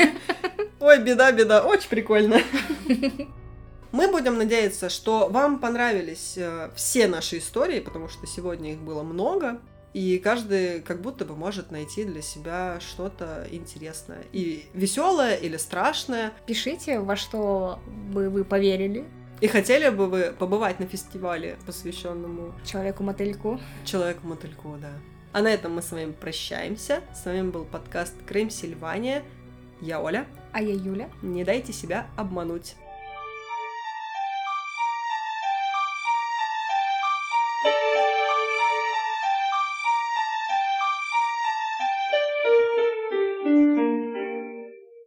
Ой, 0.81 0.99
беда, 1.03 1.31
беда, 1.31 1.63
очень 1.63 1.91
прикольно. 1.91 2.41
Мы 3.93 4.11
будем 4.11 4.39
надеяться, 4.39 4.89
что 4.89 5.29
вам 5.29 5.61
понравились 5.61 6.35
э, 6.37 6.71
все 6.75 7.07
наши 7.07 7.39
истории, 7.39 7.81
потому 7.81 8.09
что 8.09 8.27
сегодня 8.27 8.73
их 8.73 8.79
было 8.81 9.03
много, 9.03 9.61
и 9.93 10.19
каждый 10.19 10.81
как 10.81 11.01
будто 11.01 11.25
бы 11.25 11.35
может 11.35 11.71
найти 11.71 12.05
для 12.05 12.23
себя 12.23 12.79
что-то 12.81 13.47
интересное. 13.51 14.25
И 14.33 14.67
веселое 14.73 15.37
или 15.37 15.57
страшное. 15.57 16.33
Пишите, 16.47 17.01
во 17.01 17.17
что 17.17 17.79
бы 18.13 18.29
вы 18.29 18.45
поверили 18.45 19.07
И 19.41 19.49
хотели 19.49 19.89
бы 19.89 20.07
вы 20.07 20.35
побывать 20.39 20.81
на 20.81 20.87
фестивале, 20.87 21.59
посвященному 21.67 22.55
человеку-мотыльку. 22.65 23.61
Человеку-мотыльку, 23.85 24.77
да. 24.81 24.93
А 25.33 25.43
на 25.43 25.49
этом 25.49 25.75
мы 25.75 25.83
с 25.83 25.93
вами 25.93 26.13
прощаемся. 26.13 27.03
С 27.15 27.27
вами 27.27 27.51
был 27.51 27.65
подкаст 27.65 28.15
Крым 28.27 28.49
Сильвания. 28.51 29.23
Я 29.81 30.01
Оля. 30.01 30.27
А 30.53 30.63
я 30.63 30.75
Юля. 30.75 31.11
Не 31.23 31.45
дайте 31.45 31.73
себя 31.73 32.07
обмануть. 32.17 32.77